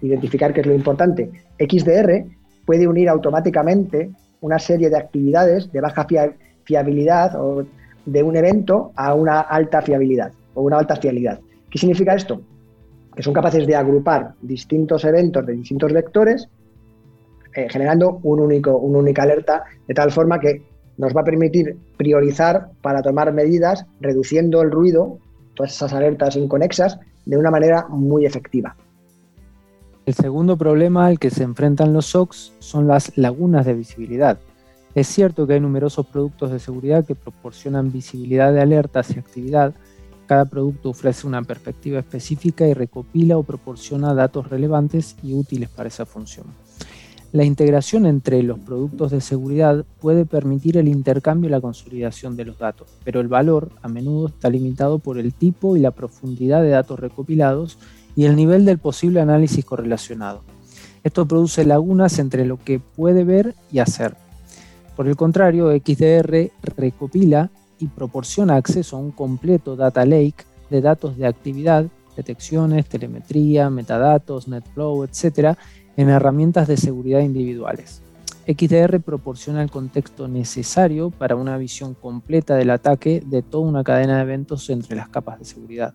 identificar 0.01 0.53
qué 0.53 0.61
es 0.61 0.67
lo 0.67 0.73
importante. 0.73 1.29
XDR 1.59 2.25
puede 2.65 2.87
unir 2.87 3.09
automáticamente 3.09 4.11
una 4.41 4.59
serie 4.59 4.89
de 4.89 4.97
actividades 4.97 5.71
de 5.71 5.81
baja 5.81 6.07
fiabilidad 6.63 7.35
o 7.39 7.65
de 8.05 8.23
un 8.23 8.35
evento 8.35 8.91
a 8.95 9.13
una 9.13 9.41
alta 9.41 9.81
fiabilidad 9.81 10.31
o 10.53 10.63
una 10.63 10.77
alta 10.77 10.95
fiabilidad. 10.95 11.39
¿Qué 11.69 11.77
significa 11.77 12.15
esto? 12.15 12.41
Que 13.15 13.23
son 13.23 13.33
capaces 13.33 13.65
de 13.65 13.75
agrupar 13.75 14.33
distintos 14.41 15.05
eventos 15.05 15.45
de 15.45 15.53
distintos 15.53 15.93
vectores, 15.93 16.49
eh, 17.55 17.67
generando 17.69 18.19
un 18.23 18.39
único, 18.39 18.77
una 18.77 18.99
única 18.99 19.23
alerta, 19.23 19.63
de 19.87 19.93
tal 19.93 20.11
forma 20.11 20.39
que 20.39 20.63
nos 20.97 21.15
va 21.15 21.21
a 21.21 21.23
permitir 21.23 21.77
priorizar 21.97 22.69
para 22.81 23.01
tomar 23.01 23.33
medidas, 23.33 23.85
reduciendo 23.99 24.61
el 24.61 24.71
ruido, 24.71 25.19
todas 25.55 25.73
esas 25.73 25.93
alertas 25.93 26.35
inconexas, 26.35 26.99
de 27.25 27.37
una 27.37 27.51
manera 27.51 27.87
muy 27.89 28.25
efectiva. 28.25 28.75
El 30.05 30.13
segundo 30.13 30.55
problema 30.55 31.07
al 31.07 31.17
que 31.17 31.31
se 31.31 31.43
enfrentan 31.43 31.93
los 31.93 32.05
SOCs 32.07 32.53
son 32.59 32.87
las 32.87 33.17
lagunas 33.17 33.65
de 33.65 33.73
visibilidad. 33.73 34.37
Es 34.93 35.07
cierto 35.07 35.47
que 35.47 35.53
hay 35.53 35.59
numerosos 35.59 36.05
productos 36.05 36.51
de 36.51 36.59
seguridad 36.59 37.05
que 37.05 37.15
proporcionan 37.15 37.91
visibilidad 37.91 38.53
de 38.53 38.61
alertas 38.61 39.15
y 39.15 39.19
actividad, 39.19 39.73
cada 40.27 40.45
producto 40.45 40.89
ofrece 40.89 41.27
una 41.27 41.43
perspectiva 41.43 41.99
específica 41.99 42.67
y 42.67 42.73
recopila 42.73 43.37
o 43.37 43.43
proporciona 43.43 44.13
datos 44.13 44.49
relevantes 44.49 45.15
y 45.21 45.33
útiles 45.33 45.69
para 45.69 45.87
esa 45.87 46.05
función. 46.05 46.47
La 47.35 47.43
integración 47.43 48.05
entre 48.05 48.41
los 48.43 48.59
productos 48.59 49.11
de 49.11 49.19
seguridad 49.19 49.83
puede 49.99 50.25
permitir 50.25 50.77
el 50.77 50.87
intercambio 50.87 51.49
y 51.49 51.51
la 51.51 51.59
consolidación 51.59 52.37
de 52.37 52.45
los 52.45 52.57
datos, 52.57 52.87
pero 53.03 53.19
el 53.19 53.27
valor 53.27 53.71
a 53.81 53.89
menudo 53.89 54.27
está 54.27 54.49
limitado 54.49 54.99
por 54.99 55.17
el 55.17 55.33
tipo 55.33 55.75
y 55.75 55.81
la 55.81 55.91
profundidad 55.91 56.61
de 56.61 56.69
datos 56.69 56.97
recopilados 56.97 57.77
y 58.15 58.23
el 58.23 58.37
nivel 58.37 58.63
del 58.63 58.77
posible 58.77 59.19
análisis 59.19 59.65
correlacionado. 59.65 60.43
Esto 61.03 61.27
produce 61.27 61.65
lagunas 61.65 62.19
entre 62.19 62.45
lo 62.45 62.55
que 62.55 62.79
puede 62.79 63.25
ver 63.25 63.53
y 63.69 63.79
hacer. 63.79 64.15
Por 64.95 65.09
el 65.09 65.17
contrario, 65.17 65.71
XDR 65.71 66.51
recopila 66.77 67.49
y 67.79 67.87
proporciona 67.87 68.55
acceso 68.55 68.95
a 68.95 69.01
un 69.01 69.11
completo 69.11 69.75
data 69.75 70.05
lake 70.05 70.45
de 70.69 70.79
datos 70.79 71.17
de 71.17 71.27
actividad, 71.27 71.85
detecciones, 72.15 72.85
telemetría, 72.85 73.69
metadatos, 73.69 74.47
netflow, 74.47 75.03
etc., 75.03 75.57
en 75.97 76.09
herramientas 76.09 76.67
de 76.67 76.77
seguridad 76.77 77.21
individuales. 77.21 78.01
XDR 78.47 78.99
proporciona 78.99 79.63
el 79.63 79.71
contexto 79.71 80.27
necesario 80.27 81.09
para 81.09 81.35
una 81.35 81.57
visión 81.57 81.95
completa 81.95 82.55
del 82.55 82.69
ataque 82.69 83.23
de 83.25 83.41
toda 83.41 83.67
una 83.67 83.83
cadena 83.83 84.17
de 84.17 84.23
eventos 84.23 84.69
entre 84.69 84.95
las 84.95 85.09
capas 85.09 85.39
de 85.39 85.45
seguridad. 85.45 85.93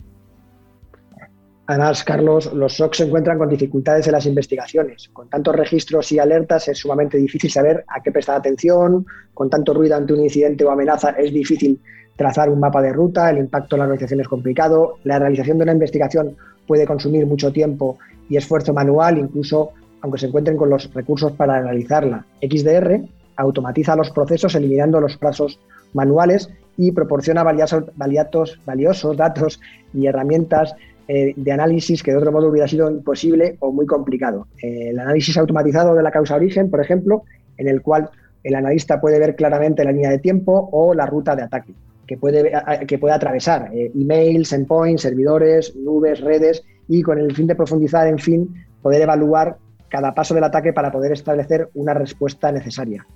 Además, 1.70 2.02
Carlos, 2.02 2.52
los 2.52 2.74
SOC 2.74 2.94
se 2.94 3.04
encuentran 3.04 3.38
con 3.38 3.48
dificultades 3.48 4.04
en 4.08 4.12
las 4.14 4.26
investigaciones. 4.26 5.08
Con 5.12 5.28
tantos 5.28 5.54
registros 5.54 6.10
y 6.10 6.18
alertas 6.18 6.66
es 6.66 6.78
sumamente 6.78 7.16
difícil 7.16 7.48
saber 7.48 7.84
a 7.86 8.02
qué 8.02 8.10
prestar 8.10 8.38
atención. 8.38 9.06
Con 9.32 9.48
tanto 9.48 9.72
ruido 9.72 9.94
ante 9.94 10.12
un 10.12 10.20
incidente 10.20 10.64
o 10.64 10.70
amenaza 10.72 11.10
es 11.10 11.32
difícil 11.32 11.80
trazar 12.16 12.50
un 12.50 12.58
mapa 12.58 12.82
de 12.82 12.92
ruta. 12.92 13.30
El 13.30 13.38
impacto 13.38 13.76
en 13.76 13.78
la 13.78 13.84
organización 13.84 14.20
es 14.20 14.26
complicado. 14.26 14.96
La 15.04 15.20
realización 15.20 15.58
de 15.58 15.62
una 15.62 15.72
investigación 15.72 16.36
puede 16.66 16.84
consumir 16.86 17.24
mucho 17.24 17.52
tiempo 17.52 17.98
y 18.28 18.36
esfuerzo 18.36 18.74
manual, 18.74 19.18
incluso 19.18 19.70
aunque 20.02 20.18
se 20.18 20.26
encuentren 20.26 20.56
con 20.56 20.70
los 20.70 20.92
recursos 20.92 21.32
para 21.32 21.56
analizarla. 21.56 22.26
XDR 22.40 23.02
automatiza 23.36 23.96
los 23.96 24.10
procesos 24.10 24.54
eliminando 24.54 25.00
los 25.00 25.16
plazos 25.16 25.60
manuales 25.92 26.50
y 26.76 26.92
proporciona 26.92 27.42
valiosos, 27.42 29.16
datos 29.16 29.60
y 29.92 30.06
herramientas 30.06 30.74
eh, 31.08 31.34
de 31.36 31.52
análisis 31.52 32.02
que 32.02 32.12
de 32.12 32.18
otro 32.18 32.32
modo 32.32 32.48
hubiera 32.48 32.68
sido 32.68 32.90
imposible 32.90 33.56
o 33.60 33.72
muy 33.72 33.86
complicado. 33.86 34.46
Eh, 34.62 34.90
el 34.90 34.98
análisis 34.98 35.36
automatizado 35.36 35.94
de 35.94 36.02
la 36.02 36.10
causa 36.10 36.36
origen, 36.36 36.70
por 36.70 36.80
ejemplo, 36.80 37.24
en 37.56 37.68
el 37.68 37.82
cual 37.82 38.10
el 38.42 38.54
analista 38.54 39.00
puede 39.00 39.18
ver 39.18 39.36
claramente 39.36 39.84
la 39.84 39.92
línea 39.92 40.10
de 40.10 40.18
tiempo 40.18 40.68
o 40.72 40.94
la 40.94 41.06
ruta 41.06 41.36
de 41.36 41.42
ataque 41.42 41.74
que 42.10 42.16
puede, 42.16 42.50
que 42.88 42.98
puede 42.98 43.14
atravesar 43.14 43.70
eh, 43.72 43.92
emails, 43.94 44.52
endpoints, 44.52 45.02
servidores, 45.02 45.76
nubes, 45.76 46.20
redes 46.20 46.64
y 46.88 47.02
con 47.02 47.20
el 47.20 47.32
fin 47.36 47.46
de 47.46 47.54
profundizar, 47.54 48.08
en 48.08 48.18
fin, 48.18 48.52
poder 48.82 49.02
evaluar 49.02 49.58
cada 49.90 50.14
paso 50.14 50.34
del 50.34 50.44
ataque 50.44 50.72
para 50.72 50.90
poder 50.90 51.12
establecer 51.12 51.68
una 51.74 51.92
respuesta 51.92 52.50
necesaria. 52.52 53.06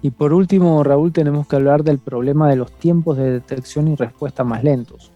Y 0.00 0.10
por 0.10 0.32
último, 0.32 0.84
Raúl, 0.84 1.12
tenemos 1.12 1.48
que 1.48 1.56
hablar 1.56 1.82
del 1.82 1.98
problema 1.98 2.48
de 2.48 2.56
los 2.56 2.70
tiempos 2.70 3.16
de 3.16 3.32
detección 3.32 3.88
y 3.88 3.96
respuesta 3.96 4.44
más 4.44 4.62
lentos. 4.62 5.10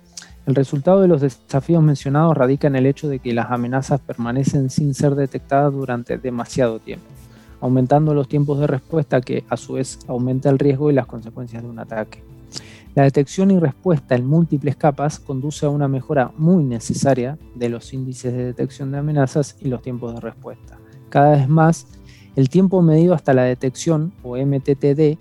El 0.44 0.56
resultado 0.56 1.00
de 1.00 1.06
los 1.06 1.20
desafíos 1.20 1.82
mencionados 1.84 2.36
radica 2.36 2.66
en 2.66 2.74
el 2.74 2.86
hecho 2.86 3.08
de 3.08 3.20
que 3.20 3.32
las 3.32 3.52
amenazas 3.52 4.00
permanecen 4.00 4.70
sin 4.70 4.92
ser 4.92 5.14
detectadas 5.14 5.72
durante 5.72 6.18
demasiado 6.18 6.80
tiempo, 6.80 7.06
aumentando 7.60 8.12
los 8.12 8.26
tiempos 8.26 8.58
de 8.58 8.66
respuesta 8.66 9.20
que 9.20 9.44
a 9.48 9.56
su 9.56 9.74
vez 9.74 10.00
aumenta 10.08 10.50
el 10.50 10.58
riesgo 10.58 10.90
y 10.90 10.94
las 10.94 11.06
consecuencias 11.06 11.62
de 11.62 11.68
un 11.68 11.78
ataque. 11.78 12.24
La 12.94 13.04
detección 13.04 13.50
y 13.50 13.58
respuesta 13.58 14.14
en 14.16 14.26
múltiples 14.26 14.76
capas 14.76 15.18
conduce 15.18 15.64
a 15.64 15.70
una 15.70 15.88
mejora 15.88 16.30
muy 16.36 16.62
necesaria 16.62 17.38
de 17.54 17.70
los 17.70 17.94
índices 17.94 18.34
de 18.34 18.44
detección 18.44 18.92
de 18.92 18.98
amenazas 18.98 19.56
y 19.62 19.68
los 19.68 19.80
tiempos 19.80 20.14
de 20.14 20.20
respuesta. 20.20 20.78
Cada 21.08 21.30
vez 21.36 21.48
más, 21.48 21.86
el 22.36 22.50
tiempo 22.50 22.82
medido 22.82 23.14
hasta 23.14 23.32
la 23.32 23.44
detección 23.44 24.12
o 24.22 24.36
MTTD 24.36 25.16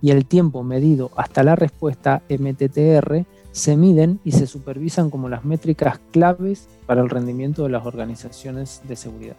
y 0.00 0.10
el 0.10 0.26
tiempo 0.26 0.62
medido 0.62 1.10
hasta 1.16 1.42
la 1.42 1.56
respuesta 1.56 2.22
MTTR 2.28 3.24
se 3.50 3.76
miden 3.76 4.20
y 4.24 4.30
se 4.30 4.46
supervisan 4.46 5.10
como 5.10 5.28
las 5.28 5.44
métricas 5.44 5.98
claves 6.12 6.68
para 6.86 7.00
el 7.00 7.10
rendimiento 7.10 7.64
de 7.64 7.70
las 7.70 7.84
organizaciones 7.84 8.80
de 8.86 8.94
seguridad. 8.94 9.38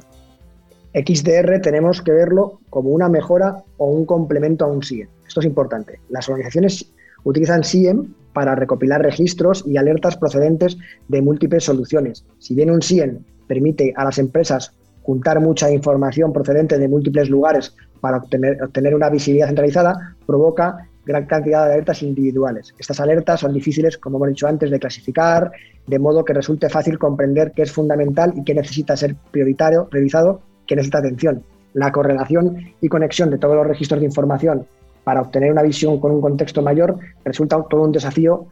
XDR 0.94 1.62
tenemos 1.62 2.02
que 2.02 2.12
verlo 2.12 2.60
como 2.70 2.90
una 2.90 3.08
mejora 3.08 3.64
o 3.78 3.86
un 3.86 4.06
complemento 4.06 4.66
a 4.66 4.68
un 4.68 4.84
SIEM. 4.84 5.08
Esto 5.26 5.40
es 5.40 5.46
importante. 5.46 6.02
Las 6.10 6.28
organizaciones 6.28 6.92
utilizan 7.24 7.64
SIEM 7.64 8.14
para 8.34 8.56
recopilar 8.56 9.02
registros 9.02 9.64
y 9.66 9.78
alertas 9.78 10.18
procedentes 10.18 10.78
de 11.08 11.22
múltiples 11.22 11.64
soluciones. 11.64 12.26
Si 12.38 12.56
bien 12.56 12.72
un 12.72 12.82
SIEM 12.82 13.20
permite 13.48 13.94
a 13.96 14.06
las 14.06 14.20
empresas 14.20 14.74
juntar 15.04 15.40
mucha 15.40 15.72
información 15.72 16.32
procedente 16.32 16.78
de 16.78 16.88
múltiples 16.88 17.30
lugares 17.30 17.76
para 18.00 18.18
obtener, 18.18 18.96
una 18.96 19.10
visibilidad 19.10 19.48
centralizada, 19.48 20.16
provoca 20.26 20.88
gran 21.06 21.26
cantidad 21.26 21.66
de 21.66 21.74
alertas 21.74 22.04
individuales. 22.04 22.74
Estas 22.78 23.00
alertas 23.00 23.40
son 23.40 23.54
difíciles, 23.54 23.98
como 23.98 24.18
hemos 24.18 24.30
dicho 24.30 24.48
antes, 24.48 24.70
de 24.70 24.80
clasificar, 24.80 25.52
de 25.88 26.00
modo 26.00 26.24
que 26.24 26.34
resulte 26.34 26.70
fácil 26.70 27.00
comprender 27.00 27.52
qué 27.56 27.64
es 27.64 27.72
fundamental 27.72 28.34
y 28.36 28.44
qué 28.44 28.54
necesita 28.54 28.96
ser 28.96 29.16
prioritario, 29.32 29.90
priorizado, 29.90 30.42
qué 30.68 30.76
necesita 30.76 31.00
atención. 31.00 31.44
La 31.74 31.92
correlación 31.92 32.58
y 32.80 32.88
conexión 32.88 33.32
de 33.32 33.40
todos 33.40 33.56
los 33.56 33.66
registros 33.66 34.00
de 34.00 34.06
información 34.06 34.68
para 35.04 35.22
obtener 35.22 35.52
una 35.52 35.64
visión 35.64 36.00
con 36.00 36.12
un 36.12 36.22
contexto 36.22 36.62
mayor 36.62 36.98
resulta 37.24 37.64
todo 37.70 37.84
un 37.84 37.92
desafío 37.92 38.48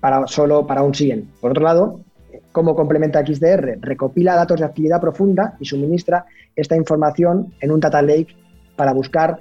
para, 0.00 0.26
solo 0.26 0.66
para 0.66 0.82
un 0.82 0.94
SIEM. 0.94 1.26
Por 1.40 1.52
otro 1.52 1.64
lado, 1.64 2.00
¿cómo 2.50 2.74
complementa 2.74 3.24
XDR? 3.24 3.78
Recopila 3.80 4.34
datos 4.34 4.60
de 4.60 4.66
actividad 4.66 5.00
profunda 5.00 5.54
y 5.60 5.64
suministra 5.64 6.26
esta 6.56 6.76
información 6.76 7.52
en 7.60 7.70
un 7.70 7.80
data 7.80 8.02
lake 8.02 8.36
para 8.76 8.92
buscar 8.92 9.38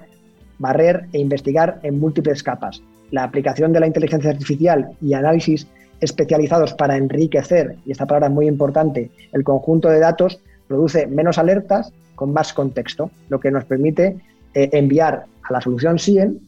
barrer 0.59 1.07
e 1.11 1.19
investigar 1.19 1.79
en 1.83 1.99
múltiples 1.99 2.43
capas. 2.43 2.81
La 3.09 3.23
aplicación 3.23 3.73
de 3.73 3.79
la 3.79 3.87
inteligencia 3.87 4.29
artificial 4.29 4.91
y 5.01 5.13
análisis 5.13 5.67
especializados 5.99 6.73
para 6.73 6.97
enriquecer, 6.97 7.75
y 7.85 7.91
esta 7.91 8.05
palabra 8.05 8.27
es 8.27 8.33
muy 8.33 8.47
importante, 8.47 9.11
el 9.33 9.43
conjunto 9.43 9.89
de 9.89 9.99
datos 9.99 10.39
produce 10.67 11.07
menos 11.07 11.37
alertas 11.37 11.91
con 12.15 12.33
más 12.33 12.53
contexto, 12.53 13.11
lo 13.29 13.39
que 13.39 13.51
nos 13.51 13.65
permite 13.65 14.17
eh, 14.53 14.69
enviar 14.73 15.25
a 15.43 15.53
la 15.53 15.61
solución 15.61 15.99
SIEM 15.99 16.39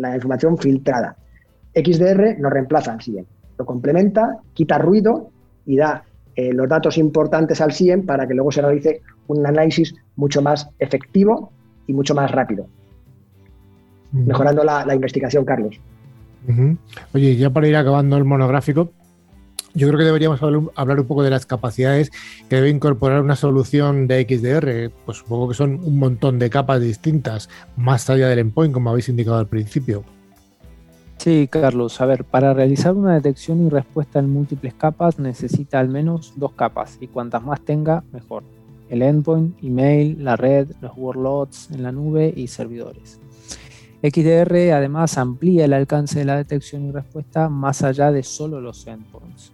la 0.00 0.14
información 0.14 0.58
filtrada. 0.58 1.16
XDR 1.74 2.38
no 2.38 2.50
reemplaza 2.50 2.92
al 2.92 3.00
SIEM, 3.00 3.24
lo 3.58 3.64
complementa, 3.64 4.38
quita 4.54 4.78
ruido 4.78 5.30
y 5.66 5.76
da 5.76 6.04
eh, 6.34 6.52
los 6.52 6.68
datos 6.68 6.98
importantes 6.98 7.60
al 7.60 7.72
SIEM 7.72 8.06
para 8.06 8.26
que 8.26 8.34
luego 8.34 8.50
se 8.50 8.62
realice 8.62 9.02
un 9.28 9.46
análisis 9.46 9.94
mucho 10.16 10.42
más 10.42 10.68
efectivo 10.78 11.52
y 11.86 11.92
mucho 11.92 12.14
más 12.14 12.30
rápido 12.30 12.66
mejorando 14.12 14.64
la, 14.64 14.94
investigación, 14.94 15.44
Carlos. 15.44 15.78
Oye, 17.14 17.36
ya 17.36 17.50
para 17.50 17.68
ir 17.68 17.76
acabando 17.76 18.16
el 18.16 18.24
monográfico, 18.24 18.90
yo 19.74 19.88
creo 19.88 19.98
que 19.98 20.04
deberíamos 20.04 20.42
hablar 20.42 21.00
un 21.00 21.06
poco 21.06 21.22
de 21.22 21.30
las 21.30 21.46
capacidades 21.46 22.10
que 22.48 22.56
debe 22.56 22.70
incorporar 22.70 23.22
una 23.22 23.36
solución 23.36 24.06
de 24.06 24.22
XDR. 24.22 24.92
Pues 25.04 25.18
supongo 25.18 25.48
que 25.48 25.54
son 25.54 25.80
un 25.84 25.98
montón 25.98 26.38
de 26.38 26.50
capas 26.50 26.80
distintas, 26.80 27.48
más 27.76 28.10
allá 28.10 28.28
del 28.28 28.40
endpoint, 28.40 28.74
como 28.74 28.90
habéis 28.90 29.08
indicado 29.08 29.38
al 29.38 29.46
principio. 29.46 30.04
Sí, 31.18 31.48
Carlos. 31.50 32.00
A 32.00 32.06
ver, 32.06 32.24
para 32.24 32.54
realizar 32.54 32.94
una 32.94 33.14
detección 33.14 33.66
y 33.66 33.68
respuesta 33.68 34.18
en 34.18 34.30
múltiples 34.30 34.74
capas 34.74 35.18
necesita 35.18 35.78
al 35.78 35.88
menos 35.88 36.32
dos 36.36 36.52
capas 36.52 36.96
y 37.00 37.08
cuantas 37.08 37.42
más 37.42 37.60
tenga, 37.60 38.02
mejor. 38.12 38.42
El 38.88 39.02
endpoint, 39.02 39.62
email, 39.62 40.24
la 40.24 40.36
red, 40.36 40.70
los 40.80 40.96
workloads 40.96 41.70
en 41.70 41.82
la 41.82 41.92
nube 41.92 42.32
y 42.34 42.48
servidores. 42.48 43.20
XDR 44.02 44.72
además 44.72 45.18
amplía 45.18 45.66
el 45.66 45.74
alcance 45.74 46.18
de 46.18 46.24
la 46.24 46.38
detección 46.38 46.86
y 46.86 46.90
respuesta 46.90 47.50
más 47.50 47.82
allá 47.82 48.10
de 48.10 48.22
solo 48.22 48.60
los 48.60 48.86
endpoints. 48.86 49.52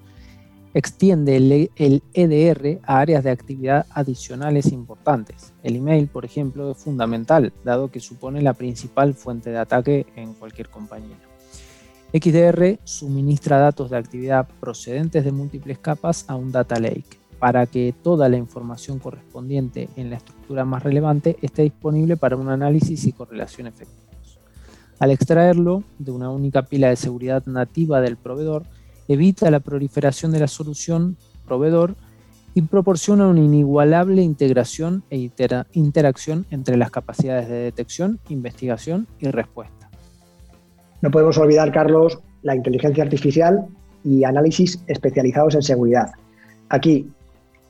Extiende 0.77 1.39
el, 1.39 2.03
EDR 2.13 2.67
e 2.67 2.81
a 2.85 2.99
áreas 2.99 3.25
de 3.25 3.31
actividad 3.31 3.87
adicionales 3.89 4.73
importantes. 4.73 5.55
El 5.63 5.77
email, 5.77 6.07
por 6.07 6.27
ejemplo, 6.27 6.71
es 6.71 6.77
fundamental, 6.77 7.55
dado 7.65 7.91
que 7.91 7.99
supone 7.99 8.43
la 8.43 8.53
principal 8.53 9.15
fuente 9.15 9.49
de 9.49 9.57
ataque 9.57 10.05
en 10.17 10.35
cualquier 10.35 10.69
compañía. 10.69 11.17
XDR 12.13 12.79
suministra 12.85 13.57
datos 13.57 13.89
de 13.89 13.97
actividad 13.97 14.47
procedentes 14.61 15.25
de 15.25 15.33
múltiples 15.33 15.79
capas 15.79 16.27
a 16.29 16.37
un 16.37 16.53
data 16.53 16.79
lake 16.79 17.19
para 17.39 17.65
que 17.65 17.95
toda 18.03 18.29
la 18.29 18.37
información 18.37 18.99
correspondiente 18.99 19.89
en 19.97 20.11
la 20.11 20.17
estructura 20.17 20.67
más 20.67 20.83
relevante 20.83 21.39
esté 21.41 21.63
disponible 21.63 22.19
para 22.19 22.37
un 22.37 22.51
análisis 22.51 23.07
y 23.07 23.13
correlación 23.13 23.69
efectiva. 23.69 24.11
Al 24.99 25.11
extraerlo 25.11 25.85
de 25.99 26.11
una 26.11 26.29
única 26.29 26.61
pila 26.67 26.91
de 26.91 26.97
seguridad 26.97 27.47
nativa 27.47 28.03
del 28.03 28.19
proveedor, 28.19 28.65
evita 29.09 29.51
la 29.51 29.61
proliferación 29.61 30.33
de 30.33 30.41
la 30.41 30.49
solución 30.49 31.17
proveedor 31.47 31.97
y 32.55 32.63
proporciona 32.63 33.29
una 33.29 33.41
inigualable 33.41 34.23
integración 34.23 35.03
e 35.11 35.31
interacción 35.73 36.47
entre 36.51 36.77
las 36.77 36.91
capacidades 36.91 37.49
de 37.49 37.57
detección, 37.57 38.19
investigación 38.31 39.07
y 39.19 39.29
respuesta. 39.29 39.91
No 41.03 41.11
podemos 41.11 41.37
olvidar, 41.37 41.71
Carlos, 41.71 42.19
la 42.43 42.57
inteligencia 42.57 43.05
artificial 43.05 43.67
y 44.05 44.25
análisis 44.25 44.83
especializados 44.87 45.55
en 45.55 45.63
seguridad. 45.63 46.13
Aquí, 46.71 47.11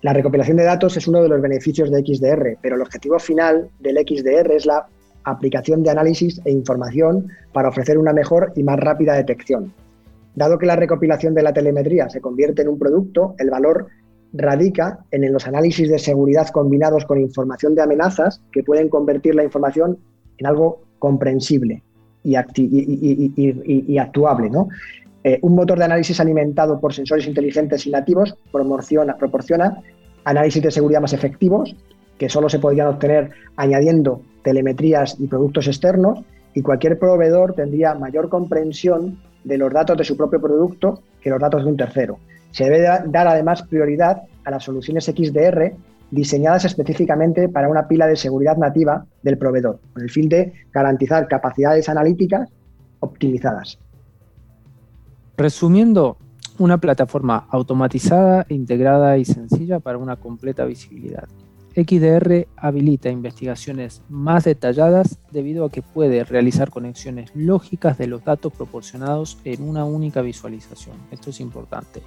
la 0.02 0.12
recopilación 0.12 0.56
de 0.56 0.64
datos 0.64 0.96
es 0.96 1.08
uno 1.08 1.22
de 1.22 1.30
los 1.30 1.40
beneficios 1.40 1.90
de 1.90 2.00
XDR, 2.00 2.58
pero 2.62 2.76
el 2.76 2.82
objetivo 2.82 3.18
final 3.18 3.68
del 3.80 3.96
XDR 3.96 4.52
es 4.52 4.66
la 4.66 4.86
aplicación 5.24 5.82
de 5.82 5.90
análisis 5.90 6.40
e 6.44 6.52
información 6.52 7.28
para 7.52 7.70
ofrecer 7.70 7.98
una 7.98 8.12
mejor 8.12 8.52
y 8.54 8.62
más 8.62 8.78
rápida 8.78 9.14
detección. 9.14 9.72
Dado 10.36 10.58
que 10.58 10.66
la 10.66 10.76
recopilación 10.76 11.34
de 11.34 11.42
la 11.42 11.52
telemetría 11.52 12.08
se 12.10 12.20
convierte 12.20 12.62
en 12.62 12.68
un 12.68 12.78
producto, 12.78 13.34
el 13.38 13.50
valor 13.50 13.88
radica 14.34 15.00
en 15.10 15.32
los 15.32 15.46
análisis 15.46 15.88
de 15.88 15.98
seguridad 15.98 16.48
combinados 16.48 17.06
con 17.06 17.18
información 17.18 17.74
de 17.74 17.82
amenazas 17.82 18.42
que 18.52 18.62
pueden 18.62 18.90
convertir 18.90 19.34
la 19.34 19.44
información 19.44 19.98
en 20.36 20.46
algo 20.46 20.82
comprensible 20.98 21.82
y, 22.22 22.34
actuable. 23.98 24.50
Eh, 25.24 25.38
un 25.40 25.54
motor 25.54 25.78
de 25.78 25.84
análisis 25.84 26.20
alimentado 26.20 26.78
por 26.80 26.92
sensores 26.92 27.26
inteligentes 27.26 27.86
y 27.86 27.90
nativos 27.90 28.36
proporciona, 28.52 29.16
proporciona 29.16 29.82
análisis 30.24 30.62
de 30.62 30.70
seguridad 30.70 31.00
más 31.00 31.14
efectivos 31.14 31.74
que 32.18 32.28
solo 32.28 32.50
se 32.50 32.58
podrían 32.58 32.88
obtener 32.88 33.30
añadiendo 33.56 34.20
telemetrías 34.42 35.16
y 35.18 35.26
productos 35.28 35.66
externos 35.66 36.20
y 36.54 36.62
cualquier 36.62 36.98
proveedor 36.98 37.54
tendría 37.54 37.94
mayor 37.94 38.28
comprensión 38.28 39.18
de 39.46 39.56
los 39.56 39.72
datos 39.72 39.96
de 39.96 40.04
su 40.04 40.16
propio 40.16 40.40
producto 40.40 41.02
que 41.20 41.30
los 41.30 41.40
datos 41.40 41.64
de 41.64 41.70
un 41.70 41.76
tercero. 41.76 42.18
Se 42.50 42.64
debe 42.64 42.80
dar 42.80 43.28
además 43.28 43.62
prioridad 43.62 44.22
a 44.44 44.50
las 44.50 44.64
soluciones 44.64 45.04
XDR 45.04 45.72
diseñadas 46.10 46.64
específicamente 46.64 47.48
para 47.48 47.68
una 47.68 47.86
pila 47.86 48.06
de 48.06 48.16
seguridad 48.16 48.56
nativa 48.56 49.06
del 49.22 49.38
proveedor, 49.38 49.80
con 49.92 50.02
el 50.02 50.10
fin 50.10 50.28
de 50.28 50.52
garantizar 50.72 51.28
capacidades 51.28 51.88
analíticas 51.88 52.50
optimizadas. 53.00 53.78
Resumiendo, 55.36 56.16
una 56.58 56.78
plataforma 56.78 57.46
automatizada, 57.50 58.46
integrada 58.48 59.18
y 59.18 59.24
sencilla 59.24 59.78
para 59.78 59.98
una 59.98 60.16
completa 60.16 60.64
visibilidad. 60.64 61.28
XDR 61.76 62.48
habilita 62.56 63.10
investigaciones 63.10 64.00
más 64.08 64.44
detalladas 64.44 65.18
debido 65.30 65.66
a 65.66 65.70
que 65.70 65.82
puede 65.82 66.24
realizar 66.24 66.70
conexiones 66.70 67.30
lógicas 67.34 67.98
de 67.98 68.06
los 68.06 68.24
datos 68.24 68.54
proporcionados 68.54 69.36
en 69.44 69.62
una 69.62 69.84
única 69.84 70.22
visualización. 70.22 70.96
Esto 71.10 71.30
es 71.30 71.40
importante. 71.40 72.02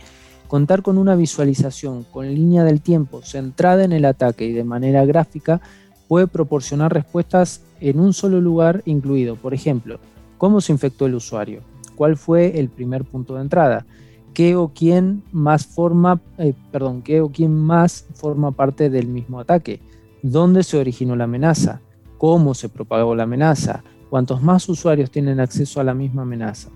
Contar 0.48 0.82
con 0.82 0.98
una 0.98 1.16
visualización 1.16 2.04
con 2.04 2.34
línea 2.34 2.64
del 2.64 2.82
tiempo 2.82 3.22
centrada 3.22 3.84
en 3.84 3.92
el 3.92 4.06
ataque 4.06 4.46
y 4.46 4.54
de 4.54 4.64
manera 4.64 5.06
gráfica 5.06 5.62
puede 6.08 6.26
proporcionar 6.26 6.92
respuestas 6.92 7.62
en 7.80 8.00
un 8.00 8.14
solo 8.14 8.42
lugar 8.42 8.82
incluido, 8.86 9.36
por 9.36 9.54
ejemplo, 9.54 10.00
cómo 10.40 10.62
se 10.62 10.72
infectó 10.72 11.06
el 11.06 11.14
usuario, 11.14 11.62
cuál 11.96 12.18
fue 12.18 12.60
el 12.60 12.70
primer 12.70 13.04
punto 13.06 13.36
de 13.36 13.42
entrada, 13.42 13.86
qué 14.34 14.56
o 14.56 14.72
quién 14.74 15.24
más 15.32 15.66
forma, 15.66 16.22
eh, 16.38 16.54
perdón, 16.72 17.02
qué 17.02 17.22
o 17.22 17.30
quién 17.30 17.54
más 17.56 18.06
forma 18.14 18.52
parte 18.52 18.90
del 18.90 19.08
mismo 19.08 19.40
ataque, 19.40 19.82
dónde 20.22 20.64
se 20.64 20.78
originó 20.78 21.16
la 21.16 21.26
amenaza, 21.26 21.82
cómo 22.18 22.54
se 22.54 22.70
propagó 22.70 23.16
la 23.16 23.24
amenaza, 23.24 23.84
cuántos 24.10 24.42
más 24.42 24.68
usuarios 24.70 25.12
tienen 25.12 25.40
acceso 25.40 25.80
a 25.80 25.84
la 25.84 25.94
misma 25.94 26.24
amenaza. 26.24 26.70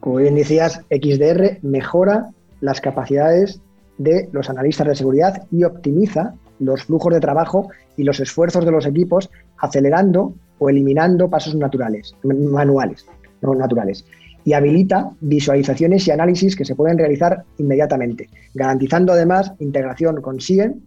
Como 0.00 0.16
bien 0.16 0.36
decías, 0.36 0.82
XDR 0.90 1.58
mejora 1.62 2.30
las 2.60 2.80
capacidades 2.80 3.60
de 3.98 4.28
los 4.32 4.48
analistas 4.50 4.86
de 4.86 4.94
seguridad 4.94 5.46
y 5.50 5.64
optimiza 5.64 6.34
los 6.58 6.84
flujos 6.84 7.12
de 7.12 7.20
trabajo 7.20 7.68
y 7.96 8.04
los 8.04 8.20
esfuerzos 8.20 8.64
de 8.64 8.70
los 8.70 8.86
equipos, 8.86 9.30
acelerando 9.58 10.34
o 10.58 10.70
eliminando 10.70 11.28
pasos 11.28 11.54
naturales, 11.54 12.14
manuales, 12.22 13.06
no 13.42 13.54
naturales 13.54 14.04
y 14.46 14.52
habilita 14.52 15.10
visualizaciones 15.20 16.06
y 16.06 16.12
análisis 16.12 16.54
que 16.54 16.64
se 16.64 16.76
pueden 16.76 16.96
realizar 16.96 17.42
inmediatamente, 17.58 18.30
garantizando 18.54 19.12
además 19.12 19.52
integración 19.58 20.22
con 20.22 20.40
SIEM 20.40 20.82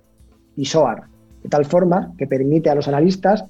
y 0.55 0.63
SOAR, 0.63 1.03
de 1.43 1.49
tal 1.49 1.65
forma 1.65 2.13
que 2.17 2.25
permite 2.25 2.69
a 2.69 2.75
los 2.75 2.87
analistas 2.87 3.43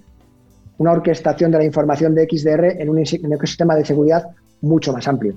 una 0.80 0.93
orquestación 0.93 1.51
de 1.51 1.60
la 1.60 1.64
información 1.64 2.16
de 2.16 2.28
XDR 2.28 2.82
en 2.82 2.89
un 2.89 2.97
ecosistema 2.97 3.76
de 3.76 3.86
seguridad 3.86 4.24
mucho 4.62 4.91
más 4.93 5.07
amplio. 5.07 5.36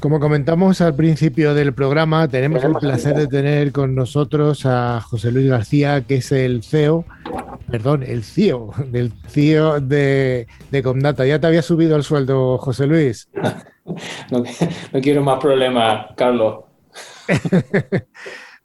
Como 0.00 0.20
comentamos 0.20 0.82
al 0.82 0.94
principio 0.94 1.54
del 1.54 1.72
programa, 1.72 2.28
tenemos 2.28 2.62
el 2.62 2.74
placer 2.74 3.16
de 3.16 3.26
tener 3.26 3.72
con 3.72 3.94
nosotros 3.94 4.66
a 4.66 5.00
José 5.00 5.32
Luis 5.32 5.48
García, 5.48 6.02
que 6.02 6.16
es 6.16 6.30
el 6.30 6.62
CEO 6.62 7.06
perdón, 7.74 8.04
el 8.04 8.22
CEO, 8.22 8.72
del 8.86 9.10
CEO 9.26 9.80
de, 9.80 10.46
de 10.70 10.82
Comdata. 10.84 11.26
¿Ya 11.26 11.40
te 11.40 11.48
había 11.48 11.60
subido 11.60 11.96
el 11.96 12.04
sueldo, 12.04 12.56
José 12.58 12.86
Luis? 12.86 13.28
No, 14.30 14.42
quiero 15.02 15.22
más 15.22 15.40
problemas, 15.40 16.06
Carlos. 16.16 16.64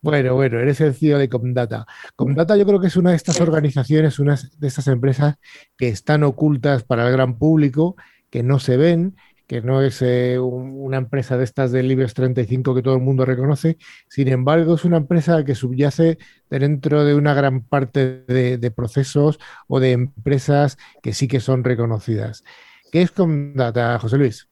Bueno, 0.01 0.33
bueno, 0.33 0.59
eres 0.59 0.79
el 0.79 0.93
CEO 0.93 1.17
de 1.17 1.27
Comdata. 1.27 1.85
Comdata 2.15 2.55
yo 2.55 2.65
creo 2.65 2.79
que 2.79 2.87
es 2.87 2.95
una 2.95 3.09
de 3.09 3.17
estas 3.17 3.41
organizaciones, 3.41 4.17
una 4.17 4.37
de 4.57 4.67
estas 4.67 4.87
empresas 4.87 5.35
que 5.75 5.89
están 5.89 6.23
ocultas 6.23 6.83
para 6.83 7.05
el 7.05 7.11
gran 7.11 7.37
público, 7.37 7.97
que 8.29 8.41
no 8.41 8.59
se 8.59 8.77
ven 8.77 9.17
que 9.49 9.61
no 9.61 9.81
es 9.81 10.03
eh, 10.03 10.37
una 10.37 10.97
empresa 10.97 11.35
de 11.35 11.43
estas 11.43 11.71
del 11.71 11.91
IBEX 11.91 12.13
35 12.13 12.75
que 12.75 12.83
todo 12.83 12.93
el 12.93 13.01
mundo 13.01 13.25
reconoce, 13.25 13.77
sin 14.07 14.27
embargo 14.27 14.75
es 14.75 14.85
una 14.85 14.97
empresa 14.97 15.43
que 15.43 15.55
subyace 15.55 16.19
dentro 16.51 17.03
de 17.03 17.15
una 17.15 17.33
gran 17.33 17.63
parte 17.63 18.25
de, 18.27 18.71
procesos 18.71 19.39
o 19.67 19.79
de 19.79 19.93
empresas 19.93 20.77
que 21.01 21.13
sí 21.13 21.27
que 21.27 21.39
son 21.39 21.63
reconocidas. 21.63 22.43
¿Qué 22.91 23.01
es 23.01 23.09
Condata, 23.09 23.97
José 23.97 24.17
Luis? 24.17 24.47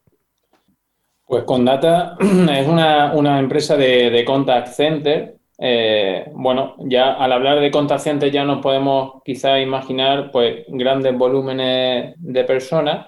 Pues 1.27 1.43
Condata 1.43 2.17
es 2.19 2.67
una, 2.67 3.39
empresa 3.39 3.77
de, 3.77 4.23
contact 4.25 4.69
center. 4.69 5.37
Eh, 5.59 6.25
bueno, 6.33 6.75
ya 6.79 7.13
al 7.13 7.33
hablar 7.33 7.59
de 7.59 7.69
contact 7.69 8.01
center 8.01 8.31
ya 8.31 8.43
nos 8.43 8.63
podemos 8.63 9.21
quizá 9.23 9.59
imaginar 9.59 10.31
pues 10.31 10.65
grandes 10.69 11.15
volúmenes 11.15 12.15
de 12.17 12.43
personas 12.45 13.05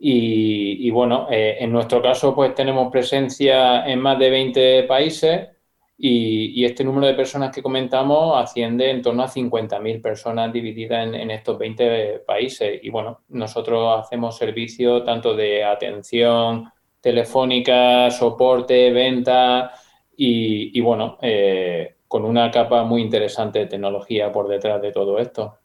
y, 0.00 0.90
bueno, 0.90 1.26
eh, 1.30 1.56
en 1.58 1.72
nuestro 1.72 2.00
caso, 2.00 2.34
pues 2.34 2.54
tenemos 2.54 2.90
presencia 2.90 3.84
en 3.86 4.00
más 4.00 4.18
de 4.18 4.30
20 4.30 4.82
países 4.84 5.48
y, 5.96 6.64
este 6.64 6.84
número 6.84 7.08
de 7.08 7.14
personas 7.14 7.52
que 7.52 7.62
comentamos 7.62 8.40
asciende 8.40 8.90
en 8.90 9.02
torno 9.02 9.24
a 9.24 9.28
50.000 9.28 10.00
personas 10.00 10.52
divididas 10.52 11.12
en, 11.12 11.30
estos 11.32 11.58
20 11.58 12.20
países. 12.24 12.78
Y 12.82 12.90
bueno, 12.90 13.22
nosotros 13.30 13.98
hacemos 14.04 14.38
servicio 14.38 15.02
tanto 15.02 15.34
de 15.34 15.64
atención 15.64 16.70
telefónica, 17.00 18.10
soporte, 18.12 18.92
venta 18.92 19.72
y, 20.16 20.80
bueno, 20.80 21.18
eh, 21.22 21.96
con 22.06 22.24
una 22.24 22.50
capa 22.52 22.84
muy 22.84 23.02
interesante 23.02 23.60
de 23.60 23.66
tecnología 23.66 24.30
por 24.30 24.46
detrás 24.46 24.80
de 24.80 24.92
todo 24.92 25.18
esto. 25.18 25.58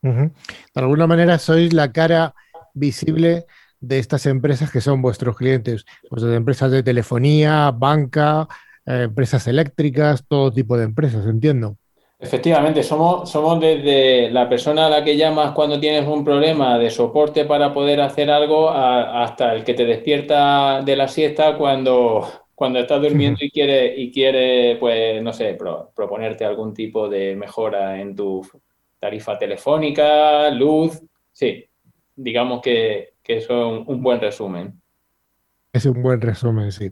De 0.00 0.30
alguna 0.74 1.06
manera 1.06 1.38
sois 1.38 1.72
la 1.72 1.90
cara 1.92 2.32
visible 2.72 3.46
de 3.86 3.98
estas 3.98 4.26
empresas 4.26 4.70
que 4.70 4.80
son 4.80 5.02
vuestros 5.02 5.36
clientes, 5.36 5.84
pues 6.08 6.22
de 6.22 6.34
empresas 6.34 6.70
de 6.70 6.82
telefonía, 6.82 7.70
banca, 7.70 8.48
eh, 8.86 9.02
empresas 9.04 9.46
eléctricas, 9.46 10.24
todo 10.26 10.52
tipo 10.52 10.76
de 10.76 10.84
empresas, 10.84 11.26
entiendo. 11.26 11.76
Efectivamente, 12.18 12.82
somos, 12.82 13.28
somos 13.30 13.60
desde 13.60 14.30
la 14.30 14.48
persona 14.48 14.86
a 14.86 14.90
la 14.90 15.04
que 15.04 15.18
llamas 15.18 15.52
cuando 15.52 15.78
tienes 15.78 16.08
un 16.08 16.24
problema 16.24 16.78
de 16.78 16.88
soporte 16.88 17.44
para 17.44 17.74
poder 17.74 18.00
hacer 18.00 18.30
algo 18.30 18.70
hasta 18.70 19.52
el 19.52 19.64
que 19.64 19.74
te 19.74 19.84
despierta 19.84 20.80
de 20.82 20.96
la 20.96 21.08
siesta 21.08 21.58
cuando, 21.58 22.26
cuando 22.54 22.78
estás 22.78 23.02
durmiendo 23.02 23.44
y 23.44 23.50
quiere, 23.50 23.94
y 24.00 24.10
quiere 24.10 24.76
pues, 24.80 25.22
no 25.22 25.34
sé, 25.34 25.58
proponerte 25.94 26.46
algún 26.46 26.72
tipo 26.72 27.06
de 27.06 27.36
mejora 27.36 28.00
en 28.00 28.16
tu 28.16 28.40
tarifa 28.98 29.38
telefónica, 29.38 30.50
luz. 30.50 31.02
Sí, 31.32 31.66
digamos 32.14 32.62
que, 32.62 33.15
que 33.26 33.38
es 33.38 33.50
un, 33.50 33.84
buen 34.02 34.20
resumen. 34.20 34.80
Es 35.72 35.84
un 35.84 36.00
buen 36.00 36.20
resumen, 36.20 36.70
sí. 36.70 36.90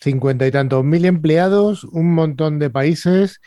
Cincuenta 0.00 0.46
y 0.46 0.50
tantos 0.50 0.82
mil 0.82 1.04
empleados, 1.04 1.84
un 1.84 2.14
montón 2.14 2.58
de 2.58 2.70
países. 2.70 3.40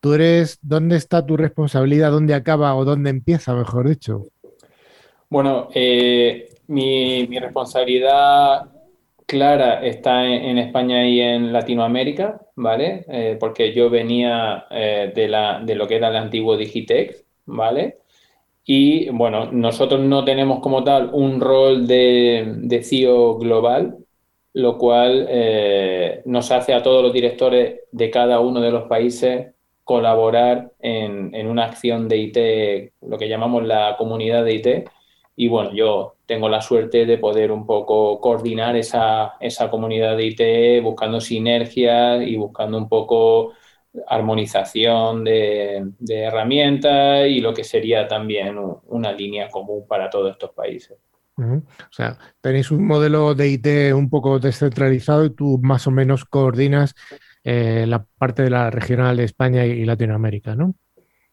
Tú 0.00 0.14
eres, 0.14 0.58
¿dónde 0.62 0.96
está 0.96 1.24
tu 1.24 1.36
responsabilidad? 1.36 2.10
¿Dónde 2.10 2.34
acaba 2.34 2.74
o 2.74 2.84
dónde 2.84 3.10
empieza, 3.10 3.54
mejor 3.54 3.88
dicho? 3.88 4.26
Bueno, 5.30 5.68
eh, 5.74 6.48
mi, 6.66 7.26
responsabilidad 7.38 8.68
clara 9.24 9.84
está 9.86 10.24
en, 10.26 10.58
España 10.58 11.08
y 11.08 11.20
en 11.20 11.52
Latinoamérica, 11.52 12.40
¿vale? 12.56 13.04
Eh, 13.08 13.36
porque 13.38 13.72
yo 13.72 13.90
venía 13.90 14.66
eh, 14.70 15.12
de, 15.14 15.28
la, 15.28 15.60
de 15.64 15.76
lo 15.76 15.86
que 15.86 15.96
era 15.96 16.08
el 16.08 16.16
antiguo 16.16 16.56
Digitex, 16.56 17.24
¿vale? 17.46 17.98
Y 18.66 19.08
bueno, 19.10 19.52
nosotros 19.52 20.00
no 20.00 20.24
tenemos 20.24 20.60
como 20.60 20.82
tal 20.82 21.10
un 21.12 21.40
rol 21.40 21.86
de, 21.86 22.54
de 22.58 22.82
CIO 22.82 23.36
global, 23.38 23.96
lo 24.54 24.76
cual 24.76 25.26
eh, 25.30 26.22
nos 26.24 26.50
hace 26.50 26.74
a 26.74 26.82
todos 26.82 27.02
los 27.02 27.12
directores 27.12 27.82
de 27.92 28.10
cada 28.10 28.40
uno 28.40 28.60
de 28.60 28.72
los 28.72 28.88
países 28.88 29.54
colaborar 29.84 30.72
en, 30.80 31.32
en, 31.34 31.46
una 31.46 31.66
acción 31.66 32.08
de 32.08 32.16
IT, 32.18 32.92
lo 33.08 33.18
que 33.18 33.28
llamamos 33.28 33.64
la 33.64 33.96
comunidad 33.96 34.44
de 34.44 34.54
IT. 34.54 34.88
Y 35.36 35.48
bueno, 35.48 35.72
yo 35.72 36.16
tengo 36.26 36.48
la 36.48 36.60
suerte 36.60 37.06
de 37.06 37.18
poder 37.18 37.52
un 37.52 37.66
poco 37.66 38.20
coordinar 38.20 38.76
esa, 38.76 39.34
esa 39.40 39.70
comunidad 39.70 40.16
de 40.16 40.26
IT 40.26 40.82
buscando 40.82 41.20
sinergias 41.20 42.26
y 42.26 42.36
buscando 42.36 42.78
un 42.78 42.88
poco 42.88 43.52
armonización 44.06 45.24
de, 45.24 45.92
herramientas 46.08 47.28
y 47.28 47.40
lo 47.40 47.52
que 47.52 47.64
sería 47.64 48.06
también 48.06 48.56
una 48.86 49.12
línea 49.12 49.48
común 49.48 49.86
para 49.88 50.10
todos 50.10 50.32
estos 50.32 50.50
países. 50.50 50.98
O 51.38 51.62
sea, 51.90 52.16
tenéis 52.40 52.70
un 52.70 52.86
modelo 52.86 53.34
de 53.34 53.48
IT 53.48 53.94
un 53.94 54.08
poco 54.08 54.38
descentralizado 54.38 55.24
y 55.26 55.34
tú 55.34 55.58
más 55.62 55.86
o 55.86 55.90
menos 55.90 56.24
coordinas 56.24 56.94
eh, 57.44 57.84
la 57.86 58.06
parte 58.18 58.42
de 58.42 58.50
la 58.50 58.70
regional 58.70 59.18
de 59.18 59.24
España 59.24 59.66
y 59.66 59.84
Latinoamérica, 59.84 60.54
¿no? 60.54 60.74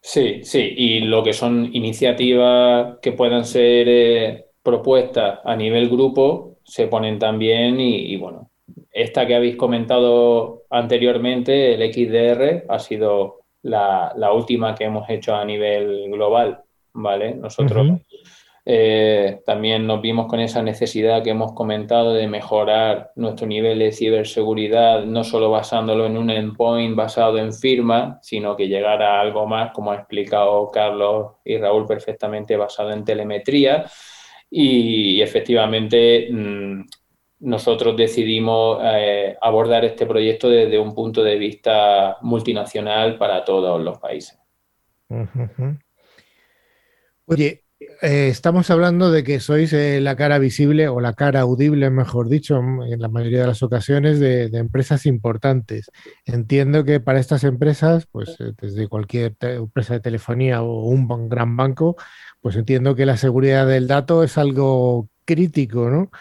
Sí, 0.01 0.41
sí, 0.43 0.73
y 0.75 0.99
lo 0.99 1.23
que 1.23 1.31
son 1.31 1.69
iniciativas 1.73 2.97
que 3.01 3.13
puedan 3.13 3.45
ser 3.45 3.87
eh, 3.87 4.45
propuestas 4.61 5.39
a 5.45 5.55
nivel 5.55 5.89
grupo 5.89 6.59
se 6.65 6.87
ponen 6.87 7.17
también 7.17 7.79
y 7.79 8.15
bueno, 8.17 8.52
esta 8.93 9.25
que 9.25 9.35
habéis 9.35 9.55
comentado 9.55 10.63
anteriormente, 10.69 11.73
el 11.73 11.93
XDR, 11.93 12.65
ha 12.69 12.79
sido 12.79 13.41
la, 13.63 14.31
última 14.33 14.75
que 14.75 14.85
hemos 14.85 15.09
hecho 15.09 15.35
a 15.35 15.43
nivel 15.43 16.09
global, 16.11 16.61
¿vale? 16.93 17.33
Nosotros 17.33 17.99
eh, 18.65 19.41
también 19.45 19.85
nos 19.85 20.01
vimos 20.01 20.27
con 20.27 20.39
esa 20.39 20.61
necesidad 20.61 21.21
que 21.21 21.31
hemos 21.31 21.51
comentado 21.53 22.13
de 22.13 22.27
mejorar 22.27 23.11
nuestro 23.15 23.45
nivel 23.45 23.79
de 23.79 23.91
ciberseguridad, 23.91 25.03
no 25.03 25.23
solo 25.23 25.49
basándolo 25.49 26.05
en 26.05 26.17
un 26.17 26.29
endpoint 26.29 26.95
basado 26.95 27.39
en 27.39 27.53
firma, 27.53 28.19
sino 28.21 28.55
que 28.55 28.69
llegar 28.69 29.01
a 29.01 29.19
algo 29.19 29.45
más, 29.47 29.71
como 29.73 29.91
ha 29.91 29.95
explicado 29.95 30.69
Carlos 30.71 31.33
y 31.43 31.57
Raúl 31.57 31.85
perfectamente, 31.85 32.55
basado 32.55 32.91
en 32.91 33.03
telemetría. 33.03 33.85
Y, 34.49 35.21
efectivamente, 35.21 36.29
mm, 36.31 36.83
nosotros 37.43 37.97
decidimos 37.97 38.79
eh, 38.83 39.37
abordar 39.41 39.83
este 39.83 40.05
proyecto 40.05 40.49
desde 40.49 40.79
un 40.79 40.95
punto 40.95 41.21
de 41.23 41.37
vista 41.37 42.17
multinacional 42.21 43.17
para 43.17 43.43
todos 43.43 43.81
los 43.81 43.97
países. 43.99 44.39
Oye, 47.25 47.62
eh, 48.01 48.27
estamos 48.27 48.69
hablando 48.69 49.11
de 49.11 49.23
que 49.23 49.39
sois 49.39 49.71
eh, 49.73 50.01
la 50.01 50.15
cara 50.15 50.39
visible 50.39 50.87
o 50.87 50.99
la 50.99 51.13
cara 51.13 51.41
audible, 51.41 51.89
mejor 51.89 52.29
dicho, 52.29 52.57
en 52.57 52.99
la 52.99 53.07
mayoría 53.07 53.41
de 53.41 53.47
las 53.47 53.63
ocasiones 53.63 54.19
de, 54.19 54.45
empresas 54.53 55.05
importantes. 55.05 55.89
Entiendo 56.25 56.83
que 56.83 56.99
para 56.99 57.19
estas 57.19 57.43
empresas, 57.43 58.07
pues 58.11 58.35
eh, 58.39 58.53
desde 58.61 58.87
cualquier 58.87 59.35
empresa 59.39 59.93
de 59.93 59.99
telefonía 59.99 60.61
o 60.63 60.85
un 60.85 61.29
gran 61.29 61.55
banco, 61.57 61.95
pues 62.41 62.55
entiendo 62.55 62.95
que 62.95 63.05
la 63.05 63.17
seguridad 63.17 63.67
del 63.67 63.87
dato 63.87 64.23
es 64.23 64.37
algo 64.37 65.09
crítico, 65.25 65.89
¿no? 65.89 66.11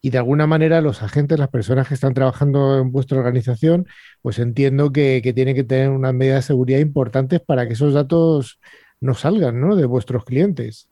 Y 0.00 0.10
de 0.10 0.18
alguna 0.18 0.46
manera 0.46 0.80
los 0.80 1.02
agentes, 1.02 1.38
las 1.38 1.48
personas 1.48 1.88
que 1.88 1.94
están 1.94 2.14
trabajando 2.14 2.78
en 2.78 2.92
vuestra 2.92 3.18
organización, 3.18 3.86
pues 4.22 4.38
entiendo 4.38 4.92
que, 4.92 5.20
que 5.22 5.32
tienen 5.32 5.54
que 5.54 5.64
tener 5.64 5.90
unas 5.90 6.14
medidas 6.14 6.44
de 6.44 6.48
seguridad 6.48 6.80
importantes 6.80 7.40
para 7.40 7.66
que 7.66 7.74
esos 7.74 7.94
datos 7.94 8.60
no 9.00 9.14
salgan, 9.14 9.60
¿no? 9.60 9.76
De 9.76 9.86
vuestros 9.86 10.24
clientes. 10.24 10.88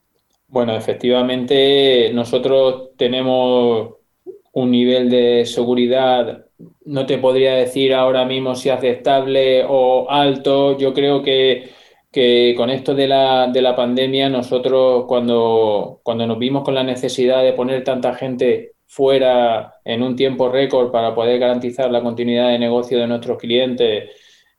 Bueno, 0.49 0.77
efectivamente, 0.77 2.11
nosotros 2.15 2.91
tenemos 2.97 3.95
un 4.53 4.71
nivel 4.71 5.11
de 5.11 5.45
seguridad, 5.45 6.47
no 6.85 7.05
te 7.07 7.19
podría 7.19 7.55
decir 7.55 7.93
ahora 7.93 8.25
mismo 8.25 8.55
si 8.55 8.71
aceptable 8.71 9.65
o 9.69 10.09
alto. 10.09 10.79
Yo 10.79 10.95
creo 10.95 11.23
que, 11.23 11.71
con 12.57 12.71
esto 12.71 12.95
de 12.95 13.09
la, 13.09 13.49
de 13.49 13.61
la 13.61 13.77
pandemia, 13.77 14.29
nosotros 14.31 15.05
cuando, 15.07 16.01
cuando 16.03 16.27
nos 16.27 16.39
vimos 16.39 16.65
con 16.65 16.75
la 16.75 16.85
necesidad 16.85 17.43
de 17.43 17.53
poner 17.53 17.85
tanta 17.85 18.15
gente 18.15 18.77
fuera 18.87 19.75
en 19.85 20.03
un 20.03 20.17
tiempo 20.17 20.49
récord 20.49 20.91
para 20.93 21.15
poder 21.15 21.39
garantizar 21.39 21.91
la 21.91 22.03
continuidad 22.03 22.49
de 22.51 22.59
negocio 22.59 22.99
de 22.99 23.07
nuestros 23.09 23.39
clientes, 23.39 24.11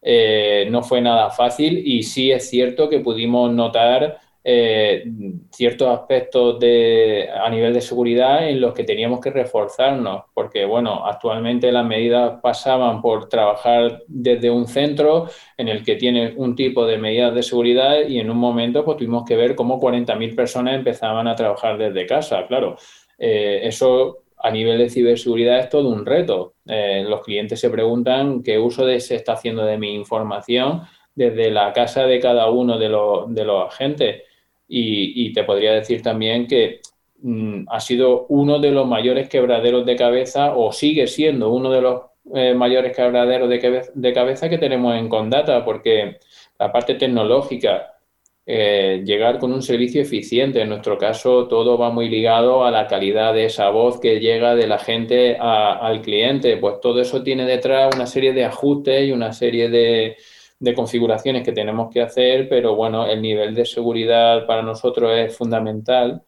eh, 0.02 0.68
no 0.70 0.84
fue 0.84 1.02
nada 1.02 1.32
fácil 1.32 1.82
y 1.86 2.04
sí 2.04 2.32
es 2.32 2.50
cierto 2.50 2.90
que 2.90 3.00
pudimos 3.00 3.52
notar 3.52 4.20
eh, 4.50 5.04
ciertos 5.52 5.90
aspectos 5.90 6.58
de, 6.58 7.28
a 7.30 7.50
nivel 7.50 7.74
de 7.74 7.82
seguridad 7.82 8.48
en 8.48 8.62
los 8.62 8.74
que 8.74 8.86
teníamos 8.86 9.20
que 9.20 9.30
reforzarnos, 9.30 10.24
porque 10.34 10.64
bueno, 10.64 11.06
actualmente 11.06 11.70
las 11.70 11.86
medidas 11.86 12.40
pasaban 12.42 13.02
por 13.02 13.28
trabajar 13.28 14.04
desde 14.08 14.50
un 14.50 14.66
centro 14.66 15.28
en 15.58 15.68
el 15.68 15.84
que 15.84 15.98
tiene 15.98 16.34
un 16.38 16.56
tipo 16.56 16.86
de 16.86 16.98
medidas 16.98 17.36
de 17.36 17.44
seguridad 17.44 18.08
y 18.08 18.20
en 18.22 18.30
un 18.30 18.38
momento 18.38 18.86
pues 18.86 18.96
tuvimos 18.96 19.26
que 19.28 19.36
ver 19.36 19.54
cómo 19.54 19.82
40.000 19.82 20.34
personas 20.34 20.76
empezaban 20.76 21.28
a 21.28 21.36
trabajar 21.36 21.78
desde 21.78 22.06
casa, 22.06 22.48
claro. 22.48 22.78
Eh, 23.20 23.60
eso 23.64 24.24
a 24.38 24.50
nivel 24.50 24.78
de 24.78 24.90
ciberseguridad 24.90 25.60
es 25.60 25.68
todo 25.68 25.90
un 25.90 26.06
reto. 26.06 26.54
Eh, 26.66 27.04
los 27.06 27.20
clientes 27.20 27.60
se 27.60 27.70
preguntan 27.70 28.42
qué 28.44 28.58
uso 28.58 28.86
se 29.02 29.16
está 29.16 29.34
haciendo 29.34 29.66
de 29.66 29.78
mi 29.78 29.94
información 29.94 30.84
desde 31.14 31.52
la 31.52 31.74
casa 31.74 32.06
de 32.06 32.22
cada 32.22 32.50
uno 32.50 32.78
de, 32.78 32.88
de 32.88 33.44
los 33.44 33.68
agentes. 33.68 34.22
Y, 34.68 35.32
te 35.34 35.44
podría 35.44 35.74
decir 35.74 36.02
también 36.02 36.48
que 36.48 36.82
mm, 37.22 37.66
ha 37.70 37.80
sido 37.80 38.26
uno 38.28 38.60
de 38.60 38.72
los 38.72 38.88
mayores 38.88 39.30
quebraderos 39.30 39.86
de 39.86 39.96
cabeza 39.96 40.56
o 40.56 40.72
sigue 40.74 41.08
siendo 41.08 41.52
uno 41.52 41.72
de 41.72 41.82
los 41.82 42.02
eh, 42.34 42.54
mayores 42.54 42.96
quebraderos 42.96 43.50
de, 43.50 44.14
cabeza 44.14 44.50
que 44.50 44.58
tenemos 44.58 44.96
en 44.96 45.08
Condata, 45.08 45.64
porque 45.64 46.18
la 46.60 46.72
parte 46.72 46.96
tecnológica, 46.96 47.94
eh, 48.46 49.02
llegar 49.06 49.40
con 49.40 49.54
un 49.54 49.62
servicio 49.62 50.02
eficiente, 50.02 50.62
en 50.62 50.70
nuestro 50.70 50.98
caso 50.98 51.48
todo 51.48 51.78
va 51.78 51.90
muy 51.90 52.10
ligado 52.10 52.66
a 52.66 52.72
la 52.72 52.88
calidad 52.88 53.34
de 53.34 53.46
esa 53.46 53.70
voz 53.70 54.00
que 54.00 54.20
llega 54.20 54.56
de 54.56 54.68
la 54.68 54.80
gente 54.80 55.38
al 55.40 56.02
cliente, 56.02 56.58
pues 56.58 56.80
todo 56.82 57.02
eso 57.02 57.24
tiene 57.24 57.46
detrás 57.46 57.96
una 57.96 58.08
serie 58.08 58.34
de 58.34 58.46
ajustes 58.46 59.08
y 59.08 59.12
una 59.12 59.34
serie 59.34 59.70
de, 59.70 60.18
de 60.60 60.74
configuraciones 60.74 61.44
que 61.44 61.52
tenemos 61.52 61.90
que 61.92 62.02
hacer, 62.02 62.50
pero 62.50 62.76
bueno, 62.76 63.06
el 63.06 63.22
nivel 63.22 63.54
de 63.54 63.66
seguridad 63.66 64.46
para 64.48 64.64
nosotros 64.64 65.12
es 65.16 65.36
fundamental 65.36 66.24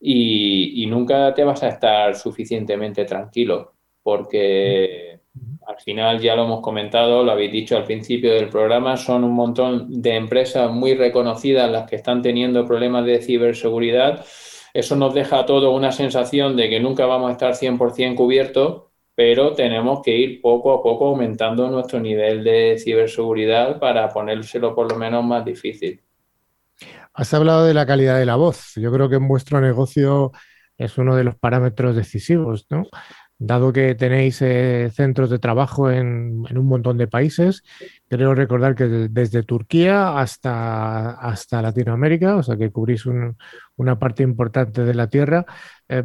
y, 0.00 0.86
nunca 0.88 1.34
te 1.34 1.44
vas 1.44 1.62
a 1.62 1.68
estar 1.68 2.14
suficientemente 2.16 3.04
tranquilo, 3.04 3.74
porque 4.02 5.20
al 5.66 5.78
final 5.80 6.20
ya 6.20 6.36
lo 6.36 6.44
hemos 6.44 6.60
comentado, 6.60 7.24
lo 7.24 7.32
habéis 7.32 7.52
dicho 7.52 7.76
al 7.76 7.84
principio 7.84 8.32
del 8.34 8.48
programa, 8.48 8.96
son 8.96 9.24
un 9.24 9.32
montón 9.32 10.00
de 10.00 10.16
empresas 10.16 10.70
muy 10.70 10.94
reconocidas 10.94 11.70
las 11.70 11.88
que 11.88 11.96
están 11.96 12.22
teniendo 12.22 12.66
problemas 12.66 13.04
de 13.04 13.20
ciberseguridad. 13.20 14.24
Eso 14.72 14.96
nos 14.96 15.14
deja 15.14 15.40
a 15.40 15.46
todos 15.46 15.74
una 15.74 15.92
sensación 15.92 16.56
de 16.56 16.68
que 16.70 16.80
nunca 16.80 17.06
vamos 17.06 17.30
a 17.30 17.32
estar 17.32 17.54
100% 17.54 18.14
cubiertos 18.14 18.85
pero 19.16 19.54
tenemos 19.54 20.02
que 20.02 20.14
ir 20.14 20.40
poco 20.42 20.74
a 20.74 20.82
poco 20.82 21.06
aumentando 21.08 21.68
nuestro 21.70 21.98
nivel 21.98 22.44
de 22.44 22.78
ciberseguridad 22.78 23.80
para 23.80 24.10
ponérselo 24.10 24.74
por 24.74 24.92
lo 24.92 24.98
menos 24.98 25.24
más 25.24 25.42
difícil. 25.44 26.02
Has 27.14 27.32
hablado 27.32 27.64
de 27.64 27.72
la 27.72 27.86
calidad 27.86 28.18
de 28.18 28.26
la 28.26 28.36
voz. 28.36 28.74
Yo 28.76 28.92
creo 28.92 29.08
que 29.08 29.16
en 29.16 29.26
vuestro 29.26 29.58
negocio 29.62 30.32
es 30.76 30.98
uno 30.98 31.16
de 31.16 31.24
los 31.24 31.34
parámetros 31.34 31.96
decisivos, 31.96 32.66
¿no? 32.68 32.84
Dado 33.38 33.72
que 33.72 33.94
tenéis 33.94 34.42
eh, 34.42 34.90
centros 34.92 35.30
de 35.30 35.38
trabajo 35.38 35.90
en, 35.90 36.44
un 36.54 36.66
montón 36.66 36.98
de 36.98 37.06
países, 37.06 37.62
creo 38.08 38.34
recordar 38.34 38.74
que 38.74 38.84
desde 38.84 39.42
Turquía 39.42 40.18
hasta, 40.18 41.12
hasta 41.12 41.62
Latinoamérica, 41.62 42.36
o 42.36 42.42
sea 42.42 42.56
que 42.56 42.70
cubrís 42.70 43.04
una 43.76 43.98
parte 43.98 44.22
importante 44.22 44.84
de 44.84 44.94
la 44.94 45.08
Tierra. 45.08 45.46
Eh, 45.88 46.04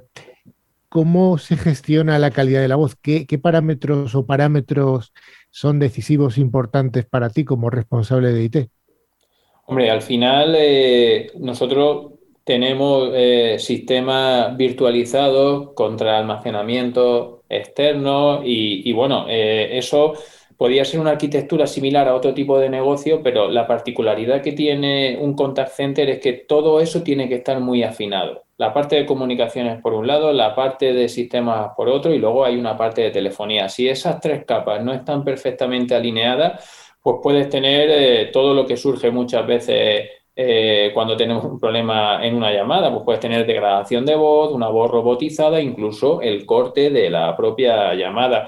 ¿Cómo 0.91 1.37
se 1.37 1.55
gestiona 1.55 2.19
la 2.19 2.31
calidad 2.31 2.59
de 2.59 2.67
la 2.67 2.75
voz? 2.75 2.97
¿Qué, 3.01 3.25
parámetros 3.41 4.13
o 4.13 4.25
parámetros 4.25 5.13
son 5.49 5.79
decisivos, 5.79 6.37
importantes 6.37 7.05
para 7.05 7.29
ti 7.29 7.45
como 7.45 7.69
responsable 7.69 8.33
de 8.33 8.43
IT? 8.43 8.57
Hombre, 9.67 9.89
al 9.89 10.01
final 10.01 10.53
eh, 10.57 11.31
nosotros 11.39 12.15
tenemos 12.43 13.09
eh, 13.13 13.55
sistemas 13.57 14.57
virtualizados 14.57 15.71
contra 15.75 16.17
almacenamiento 16.17 17.43
externo 17.47 18.41
y, 18.43 18.91
bueno, 18.91 19.27
eh, 19.29 19.77
eso 19.77 20.15
podría 20.61 20.85
ser 20.85 20.99
una 20.99 21.09
arquitectura 21.09 21.65
similar 21.65 22.07
a 22.07 22.13
otro 22.13 22.35
tipo 22.35 22.59
de 22.59 22.69
negocio, 22.69 23.23
pero 23.23 23.49
la 23.49 23.65
particularidad 23.65 24.43
que 24.43 24.51
tiene 24.51 25.17
un 25.19 25.33
contact 25.33 25.71
center 25.71 26.07
es 26.07 26.19
que 26.19 26.33
todo 26.33 26.79
eso 26.79 27.01
tiene 27.01 27.27
que 27.27 27.37
estar 27.37 27.59
muy 27.59 27.81
afinado 27.81 28.43
la 28.61 28.71
parte 28.71 28.95
de 28.95 29.07
comunicaciones 29.07 29.81
por 29.81 29.95
un 29.95 30.05
lado, 30.05 30.31
la 30.31 30.53
parte 30.53 30.93
de 30.93 31.09
sistemas 31.09 31.71
por 31.75 31.89
otro 31.89 32.13
y 32.13 32.19
luego 32.19 32.45
hay 32.45 32.57
una 32.57 32.77
parte 32.77 33.01
de 33.01 33.09
telefonía. 33.09 33.67
Si 33.67 33.89
esas 33.89 34.21
tres 34.21 34.45
capas 34.45 34.83
no 34.83 34.93
están 34.93 35.23
perfectamente 35.23 35.95
alineadas, 35.95 36.93
pues 37.01 37.15
puedes 37.23 37.49
tener 37.49 37.89
eh, 37.89 38.29
todo 38.31 38.53
lo 38.53 38.63
que 38.67 38.77
surge 38.77 39.09
muchas 39.09 39.47
veces 39.47 40.09
eh, 40.35 40.91
cuando 40.93 41.17
tenemos 41.17 41.43
un 41.43 41.59
problema 41.59 42.23
en 42.23 42.35
una 42.35 42.53
llamada, 42.53 42.91
pues 42.91 43.01
puedes 43.03 43.19
tener 43.19 43.47
degradación 43.47 44.05
de 44.05 44.13
voz, 44.13 44.51
una 44.51 44.67
voz 44.67 44.91
robotizada, 44.91 45.59
incluso 45.59 46.21
el 46.21 46.45
corte 46.45 46.91
de 46.91 47.09
la 47.09 47.35
propia 47.35 47.95
llamada. 47.95 48.47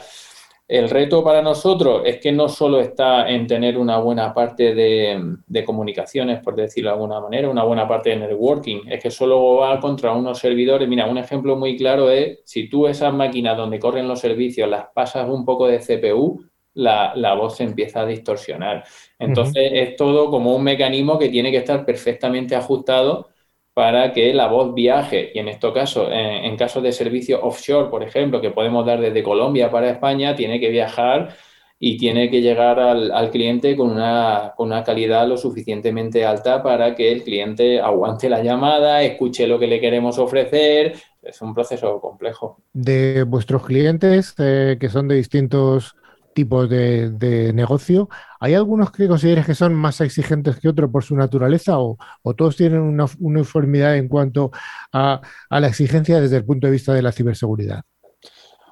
El 0.73 0.89
reto 0.89 1.23
para 1.23 1.43
nosotros 1.43 2.01
es 2.03 2.17
que 2.17 2.31
no 2.31 2.49
solo 2.49 2.79
está 2.79 3.29
en 3.29 3.45
tener 3.45 3.77
una 3.77 3.99
buena 3.99 4.33
parte 4.33 4.73
de, 4.73 5.63
comunicaciones, 5.63 6.39
por 6.39 6.55
decirlo 6.55 6.89
de 6.89 6.95
alguna 6.95 7.19
manera, 7.19 7.47
una 7.47 7.63
buena 7.63 7.87
parte 7.87 8.09
de 8.09 8.15
networking, 8.15 8.81
es 8.89 8.99
que 8.99 9.11
solo 9.11 9.57
va 9.57 9.79
contra 9.79 10.13
unos 10.13 10.39
servidores. 10.39 10.89
Mira, 10.89 11.05
un 11.05 11.19
ejemplo 11.19 11.55
muy 11.57 11.77
claro 11.77 12.09
es 12.09 12.39
si 12.43 12.69
tú 12.69 12.87
esas 12.87 13.13
máquinas 13.13 13.55
donde 13.55 13.77
corren 13.77 14.07
los 14.07 14.19
servicios 14.19 14.67
las 14.67 14.87
pasas 14.95 15.29
un 15.29 15.45
poco 15.45 15.67
de 15.67 15.77
CPU, 15.77 16.43
la, 16.73 17.35
voz 17.35 17.57
se 17.57 17.65
empieza 17.65 18.01
a 18.01 18.07
distorsionar. 18.07 18.83
Entonces 19.19 19.69
es 19.73 19.95
todo 19.95 20.31
como 20.31 20.55
un 20.55 20.63
mecanismo 20.63 21.19
que 21.19 21.29
tiene 21.29 21.51
que 21.51 21.57
estar 21.57 21.85
perfectamente 21.85 22.55
ajustado 22.55 23.27
para 23.73 24.13
que 24.13 24.33
la 24.33 24.47
voz 24.47 24.73
viaje. 24.73 25.31
Y 25.33 25.39
en 25.39 25.47
este 25.47 25.71
caso, 25.73 26.07
en, 26.11 26.55
casos 26.57 26.83
de 26.83 26.91
servicio 26.91 27.41
offshore, 27.43 27.89
por 27.89 28.03
ejemplo, 28.03 28.41
que 28.41 28.51
podemos 28.51 28.85
dar 28.85 28.99
desde 29.01 29.23
Colombia 29.23 29.71
para 29.71 29.89
España, 29.89 30.35
tiene 30.35 30.59
que 30.59 30.69
viajar 30.69 31.35
y 31.79 31.97
tiene 31.97 32.29
que 32.29 32.41
llegar 32.41 32.79
al, 32.79 33.29
cliente 33.31 33.75
con 33.75 33.91
una, 33.91 34.53
con 34.55 34.67
una, 34.67 34.83
calidad 34.83 35.27
lo 35.27 35.37
suficientemente 35.37 36.23
alta 36.23 36.63
para 36.63 36.95
que 36.95 37.11
el 37.11 37.23
cliente 37.23 37.81
aguante 37.81 38.29
la 38.29 38.41
llamada, 38.41 39.01
escuche 39.01 39.47
lo 39.47 39.59
que 39.59 39.67
le 39.67 39.81
queremos 39.81 40.17
ofrecer. 40.19 40.93
Es 41.21 41.41
un 41.41 41.53
proceso 41.53 41.99
complejo. 41.99 42.61
De 42.73 43.23
vuestros 43.23 43.65
clientes, 43.65 44.35
eh, 44.37 44.77
que 44.79 44.89
son 44.89 45.07
de 45.07 45.15
distintos 45.15 45.95
tipos 46.33 46.69
de, 46.69 47.51
negocio. 47.53 48.09
¿Hay 48.39 48.53
algunos 48.53 48.91
que 48.91 49.07
consideres 49.07 49.45
que 49.45 49.55
son 49.55 49.73
más 49.73 50.01
exigentes 50.01 50.59
que 50.59 50.69
otros 50.69 50.89
por 50.91 51.03
su 51.03 51.15
naturaleza 51.15 51.79
o, 51.79 51.97
todos 52.35 52.57
tienen 52.57 52.81
una 52.81 53.05
uniformidad 53.19 53.95
en 53.97 54.07
cuanto 54.07 54.51
a, 54.91 55.21
la 55.49 55.67
exigencia 55.67 56.19
desde 56.19 56.37
el 56.37 56.45
punto 56.45 56.67
de 56.67 56.73
vista 56.73 56.93
de 56.93 57.01
la 57.01 57.11
ciberseguridad? 57.11 57.83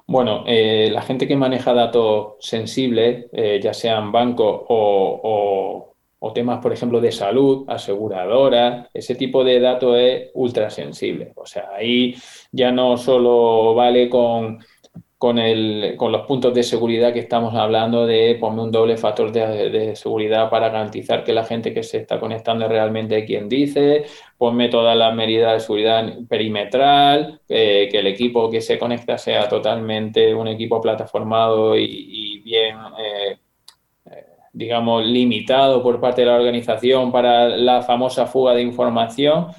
Bueno, 0.06 0.44
eh, 0.46 0.90
la 0.92 1.02
gente 1.02 1.26
que 1.26 1.36
maneja 1.36 1.72
datos 1.72 2.34
sensibles, 2.40 3.26
eh, 3.32 3.60
ya 3.62 3.72
sean 3.72 4.12
bancos 4.12 4.62
o, 4.68 5.88
temas, 6.34 6.60
por 6.62 6.72
ejemplo, 6.72 7.00
de 7.00 7.12
salud, 7.12 7.64
aseguradoras, 7.68 8.88
ese 8.94 9.14
tipo 9.14 9.44
de 9.44 9.60
datos 9.60 9.96
es 9.98 10.30
ultra 10.34 10.70
sensible. 10.70 11.32
O 11.36 11.44
sea, 11.44 11.70
ahí 11.76 12.14
ya 12.50 12.72
no 12.72 12.96
solo 12.96 13.74
vale 13.74 14.08
con 14.08 14.58
con, 15.22 15.38
el, 15.38 15.94
con 15.96 16.10
los 16.10 16.26
puntos 16.26 16.52
de 16.52 16.64
seguridad 16.64 17.12
que 17.12 17.20
estamos 17.20 17.54
hablando 17.54 18.06
de 18.06 18.34
poner 18.40 18.58
un 18.58 18.72
doble 18.72 18.96
factor 18.96 19.30
de, 19.30 19.94
seguridad 19.94 20.50
para 20.50 20.68
garantizar 20.68 21.22
que 21.22 21.32
la 21.32 21.44
gente 21.44 21.72
que 21.72 21.84
se 21.84 21.98
está 21.98 22.18
conectando 22.18 22.64
es 22.64 22.70
realmente 22.72 23.24
quien 23.24 23.48
dice, 23.48 24.04
ponme 24.36 24.68
todas 24.68 24.96
las 24.96 25.14
medidas 25.14 25.52
de 25.52 25.60
seguridad 25.60 26.12
perimetral, 26.28 27.40
eh, 27.48 27.88
que 27.88 28.00
el 28.00 28.08
equipo 28.08 28.50
que 28.50 28.60
se 28.60 28.80
conecta 28.80 29.16
sea 29.16 29.48
totalmente 29.48 30.34
un 30.34 30.48
equipo 30.48 30.80
plataformado 30.80 31.78
y, 31.78 32.40
bien, 32.40 32.76
eh, 32.98 33.38
eh, 34.10 34.26
digamos, 34.52 35.06
limitado 35.06 35.84
por 35.84 36.00
parte 36.00 36.22
de 36.22 36.26
la 36.26 36.34
organización 36.34 37.12
para 37.12 37.48
la 37.48 37.82
famosa 37.82 38.26
fuga 38.26 38.54
de 38.54 38.62
información. 38.62 39.52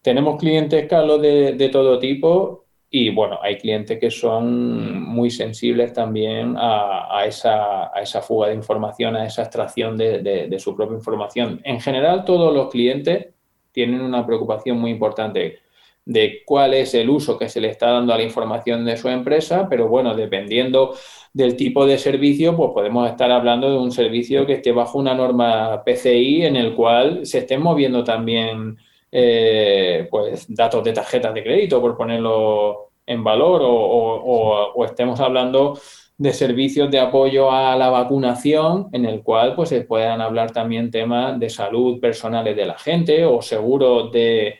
Tenemos 0.00 0.38
clientes, 0.38 0.86
Carlos, 0.88 1.20
de 1.20 1.68
todo 1.70 1.98
tipo 1.98 2.69
y 2.92 3.10
bueno, 3.10 3.38
hay 3.40 3.56
clientes 3.56 4.00
que 4.00 4.10
son 4.10 5.00
muy 5.00 5.30
sensibles 5.30 5.92
también 5.92 6.56
a, 6.58 7.24
esa, 7.24 7.96
a 7.96 8.02
esa, 8.02 8.20
fuga 8.20 8.48
de 8.48 8.54
información, 8.54 9.14
a 9.14 9.26
esa 9.26 9.42
extracción 9.42 9.96
de, 9.96 10.56
su 10.58 10.74
propia 10.74 10.96
información. 10.96 11.60
En 11.62 11.80
general, 11.80 12.24
todos 12.24 12.52
los 12.52 12.68
clientes 12.68 13.28
tienen 13.70 14.00
una 14.00 14.26
preocupación 14.26 14.80
muy 14.80 14.90
importante 14.90 15.60
de 16.04 16.42
cuál 16.44 16.74
es 16.74 16.92
el 16.94 17.08
uso 17.10 17.38
que 17.38 17.48
se 17.48 17.60
le 17.60 17.68
está 17.68 17.90
dando 17.92 18.12
a 18.12 18.16
la 18.16 18.24
información 18.24 18.84
de 18.84 18.96
su 18.96 19.08
empresa, 19.08 19.68
pero 19.68 19.86
bueno, 19.86 20.16
dependiendo 20.16 20.96
del 21.32 21.54
tipo 21.56 21.86
de 21.86 21.96
servicio, 21.96 22.56
pues 22.56 22.70
podemos 22.74 23.08
estar 23.08 23.30
hablando 23.30 23.70
de 23.70 23.78
un 23.78 23.92
servicio 23.92 24.46
que 24.46 24.54
esté 24.54 24.72
bajo 24.72 24.98
una 24.98 25.14
norma 25.14 25.84
PCI 25.84 26.46
en 26.46 26.56
el 26.56 26.74
cual 26.74 27.24
se 27.24 27.38
estén 27.38 27.62
moviendo 27.62 28.02
también 28.02 28.78
eh, 29.12 30.06
pues 30.10 30.46
datos 30.48 30.84
de 30.84 30.92
tarjetas 30.92 31.34
de 31.34 31.42
crédito, 31.42 31.80
por 31.80 31.96
ponerlo 31.96 32.92
en 33.06 33.24
valor, 33.24 33.62
o, 33.64 34.84
estemos 34.84 35.18
hablando 35.20 35.78
de 36.16 36.32
servicios 36.32 36.90
de 36.90 37.00
apoyo 37.00 37.50
a 37.50 37.76
la 37.76 37.88
vacunación, 37.88 38.88
en 38.92 39.06
el 39.06 39.22
cual 39.22 39.54
pues, 39.56 39.70
se 39.70 39.82
puedan 39.82 40.20
hablar 40.20 40.52
también 40.52 40.90
temas 40.90 41.38
de 41.40 41.50
salud 41.50 41.98
personales 41.98 42.54
de 42.56 42.66
la 42.66 42.78
gente 42.78 43.24
o 43.24 43.40
seguros 43.42 44.12
de, 44.12 44.58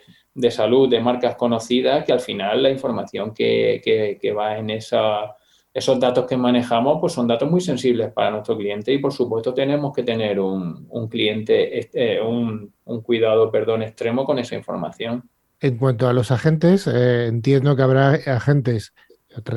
salud 0.50 0.88
de 0.88 1.00
marcas 1.00 1.36
conocidas, 1.36 2.04
que 2.04 2.12
al 2.12 2.20
final 2.20 2.62
la 2.62 2.70
información 2.70 3.34
que, 3.34 3.80
que 4.20 4.32
va 4.32 4.58
en 4.58 4.70
esa 4.70 5.36
esos 5.72 6.00
datos 6.00 6.26
que 6.26 6.36
manejamos 6.36 6.98
pues 7.00 7.12
son 7.12 7.28
datos 7.28 7.50
muy 7.50 7.60
sensibles 7.60 8.12
para 8.12 8.30
nuestro 8.30 8.56
cliente 8.56 8.92
y 8.92 8.98
por 8.98 9.12
supuesto 9.12 9.54
tenemos 9.54 9.92
que 9.94 10.02
tener 10.02 10.40
un, 10.40 10.88
cliente, 11.08 11.78
este, 11.78 12.20
un, 12.20 12.72
cuidado 13.02 13.50
perdón, 13.50 13.82
extremo 13.82 14.24
con 14.24 14.38
esa 14.38 14.56
información. 14.56 15.28
En 15.60 15.76
cuanto 15.76 16.08
a 16.08 16.12
los 16.12 16.30
agentes, 16.30 16.86
eh, 16.86 17.26
entiendo 17.26 17.76
que 17.76 17.82
habrá 17.82 18.12
agentes, 18.12 18.94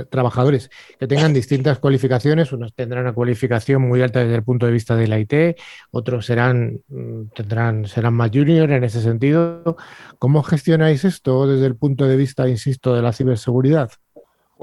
trabajadores 0.09 0.69
que 0.99 1.07
tengan 1.07 1.33
distintas 1.33 1.79
cualificaciones. 1.79 2.51
Unos 2.51 2.73
tendrán 2.73 3.03
una 3.03 3.13
cualificación 3.13 3.81
muy 3.81 4.01
alta 4.01 4.19
desde 4.19 4.35
el 4.35 4.43
punto 4.43 4.65
de 4.65 4.71
vista 4.71 4.95
de 4.95 5.07
la 5.07 5.19
IT, 5.19 5.57
otros 5.91 6.25
serán, 6.25 6.81
mm, 6.87 7.29
tendrán, 7.33 7.85
serán 7.85 8.13
más 8.13 8.29
junior 8.31 8.69
en 8.71 8.83
ese 8.83 9.01
sentido. 9.01 9.77
¿Cómo 10.19 10.43
gestionáis 10.43 11.05
esto 11.05 11.47
desde 11.47 11.65
el 11.65 11.75
punto 11.75 12.05
de 12.05 12.17
vista, 12.17 12.47
insisto, 12.47 12.93
de 12.93 13.01
la 13.01 13.13
ciberseguridad? 13.13 13.91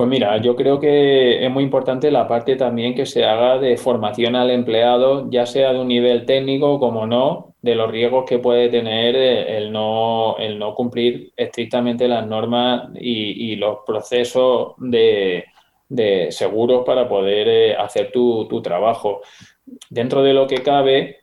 Pues 0.00 0.08
mira, 0.08 0.38
yo 0.38 0.56
creo 0.56 0.80
que 0.80 1.44
es 1.44 1.50
muy 1.50 1.62
importante 1.62 2.10
la 2.10 2.26
parte 2.26 2.56
también 2.56 2.94
que 2.94 3.04
se 3.04 3.22
haga 3.26 3.58
de 3.58 3.76
formación 3.76 4.34
al 4.34 4.50
empleado, 4.50 5.28
ya 5.30 5.44
sea 5.44 5.74
de 5.74 5.78
un 5.78 5.88
nivel 5.88 6.24
técnico 6.24 6.80
como 6.80 7.06
no, 7.06 7.54
de 7.60 7.74
los 7.74 7.90
riesgos 7.90 8.24
que 8.26 8.38
puede 8.38 8.70
tener 8.70 9.14
el 9.14 9.70
no, 9.70 10.38
el 10.38 10.58
no 10.58 10.74
cumplir 10.74 11.34
estrictamente 11.36 12.08
las 12.08 12.26
normas 12.26 12.88
y, 12.94 13.56
los 13.56 13.80
procesos 13.86 14.72
de, 14.78 15.44
seguros 16.30 16.82
para 16.86 17.06
poder 17.06 17.48
eh, 17.48 17.76
hacer 17.76 18.10
tu, 18.10 18.48
tu 18.48 18.62
trabajo. 18.62 19.20
Dentro 19.90 20.22
de 20.22 20.32
lo 20.32 20.46
que 20.46 20.62
cabe, 20.62 21.19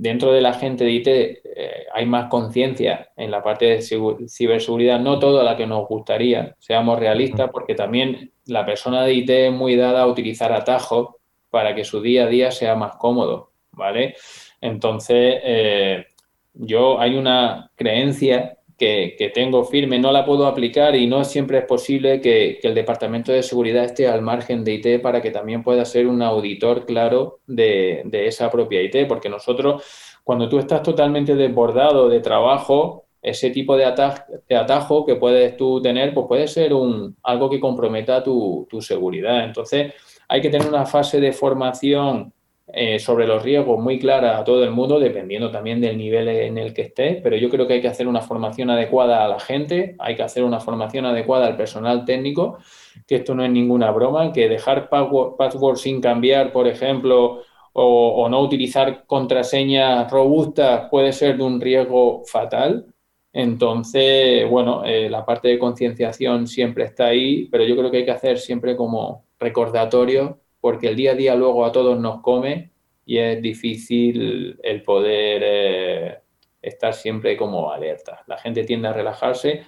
dentro 0.00 0.32
de 0.32 0.40
la 0.40 0.54
gente 0.54 0.84
de 0.84 0.92
IT 0.92 1.08
eh, 1.08 1.86
hay 1.92 2.06
más 2.06 2.30
conciencia 2.30 3.10
en 3.16 3.30
la 3.30 3.42
parte 3.42 3.66
de 3.66 3.82
ciberseguridad, 4.28 4.98
no 4.98 5.18
toda 5.18 5.44
la 5.44 5.58
que 5.58 5.66
nos 5.66 5.86
gustaría, 5.86 6.56
seamos 6.58 6.98
realistas, 6.98 7.50
porque 7.52 7.74
también 7.74 8.32
la 8.46 8.64
persona 8.64 9.04
de 9.04 9.12
IT 9.12 9.28
es 9.28 9.52
muy 9.52 9.76
dada 9.76 10.02
a 10.02 10.06
utilizar 10.06 10.52
atajos 10.52 11.16
para 11.50 11.74
que 11.74 11.84
su 11.84 12.00
día 12.00 12.24
a 12.24 12.28
día 12.28 12.50
sea 12.50 12.74
más 12.76 12.96
cómodo, 12.96 13.52
¿vale? 13.72 14.14
Entonces, 14.62 15.38
eh, 15.44 16.06
yo 16.54 16.98
hay 16.98 17.16
una 17.16 17.70
creencia 17.76 18.56
que, 18.80 19.30
tengo 19.34 19.62
firme, 19.64 19.98
no 19.98 20.10
la 20.10 20.24
puedo 20.24 20.46
aplicar 20.46 20.96
y 20.96 21.06
no 21.06 21.22
siempre 21.22 21.58
es 21.58 21.64
posible 21.66 22.22
que, 22.22 22.58
el 22.62 22.74
Departamento 22.74 23.30
de 23.30 23.42
Seguridad 23.42 23.84
esté 23.84 24.08
al 24.08 24.22
margen 24.22 24.64
de 24.64 24.72
IT 24.72 25.02
para 25.02 25.20
que 25.20 25.30
también 25.30 25.62
pueda 25.62 25.84
ser 25.84 26.06
un 26.06 26.22
auditor 26.22 26.86
claro 26.86 27.40
de, 27.46 28.08
esa 28.10 28.50
propia 28.50 28.80
IT, 28.80 29.06
porque 29.06 29.28
nosotros, 29.28 29.84
cuando 30.24 30.48
tú 30.48 30.58
estás 30.58 30.82
totalmente 30.82 31.34
desbordado 31.34 32.08
de 32.08 32.20
trabajo, 32.20 33.04
ese 33.20 33.50
tipo 33.50 33.76
de, 33.76 33.84
atajo 33.84 35.04
que 35.04 35.16
puedes 35.16 35.58
tú 35.58 35.82
tener, 35.82 36.14
pues 36.14 36.26
puede 36.26 36.48
ser 36.48 36.72
un, 36.72 37.18
algo 37.22 37.50
que 37.50 37.60
comprometa 37.60 38.22
tu, 38.22 38.66
tu 38.70 38.80
seguridad. 38.80 39.44
Entonces, 39.44 39.92
hay 40.26 40.40
que 40.40 40.48
tener 40.48 40.66
una 40.66 40.86
fase 40.86 41.20
de 41.20 41.32
formación 41.32 42.32
eh, 42.72 42.98
sobre 43.00 43.26
los 43.26 43.42
riesgos 43.42 43.80
muy 43.80 43.98
clara 43.98 44.38
a 44.38 44.44
todo 44.44 44.62
el 44.62 44.70
mundo, 44.70 45.00
dependiendo 45.00 45.50
también 45.50 45.80
del 45.80 45.98
nivel 45.98 46.28
en 46.28 46.56
el 46.56 46.72
que 46.72 46.82
esté, 46.82 47.20
pero 47.22 47.36
yo 47.36 47.48
creo 47.48 47.66
que 47.66 47.74
hay 47.74 47.80
que 47.80 47.88
hacer 47.88 48.06
una 48.06 48.20
formación 48.20 48.70
adecuada 48.70 49.24
a 49.24 49.28
la 49.28 49.40
gente, 49.40 49.96
hay 49.98 50.14
que 50.14 50.22
hacer 50.22 50.44
una 50.44 50.60
formación 50.60 51.04
adecuada 51.06 51.46
al 51.46 51.56
personal 51.56 52.04
técnico, 52.04 52.58
que 53.06 53.16
esto 53.16 53.34
no 53.34 53.44
es 53.44 53.50
ninguna 53.50 53.90
broma, 53.90 54.32
que 54.32 54.48
dejar 54.48 54.88
password, 54.88 55.76
sin 55.76 56.00
cambiar, 56.00 56.52
por 56.52 56.68
ejemplo, 56.68 57.42
o, 57.72 58.28
no 58.28 58.40
utilizar 58.40 59.04
contraseñas 59.06 60.10
robustas 60.10 60.88
puede 60.90 61.12
ser 61.12 61.36
de 61.38 61.44
un 61.44 61.60
riesgo 61.60 62.22
fatal. 62.26 62.86
Entonces, 63.32 64.48
bueno, 64.50 64.84
eh, 64.84 65.08
la 65.08 65.24
parte 65.24 65.48
de 65.48 65.58
concienciación 65.58 66.46
siempre 66.46 66.84
está 66.84 67.06
ahí, 67.06 67.46
pero 67.46 67.64
yo 67.64 67.76
creo 67.76 67.90
que 67.90 67.98
hay 67.98 68.04
que 68.04 68.10
hacer 68.10 68.38
siempre 68.38 68.76
como 68.76 69.24
recordatorio 69.38 70.39
porque 70.60 70.88
el 70.88 70.96
día 70.96 71.12
a 71.12 71.14
día 71.14 71.34
luego 71.34 71.64
a 71.64 71.72
todos 71.72 71.98
nos 71.98 72.20
come 72.20 72.70
y 73.06 73.18
es 73.18 73.40
difícil 73.42 74.58
el 74.62 74.82
poder 74.82 75.42
eh, 75.44 76.18
estar 76.62 76.94
siempre 76.94 77.36
como 77.36 77.70
alerta. 77.70 78.22
La 78.26 78.38
gente 78.38 78.64
tiende 78.64 78.88
a 78.88 78.92
relajarse 78.92 79.62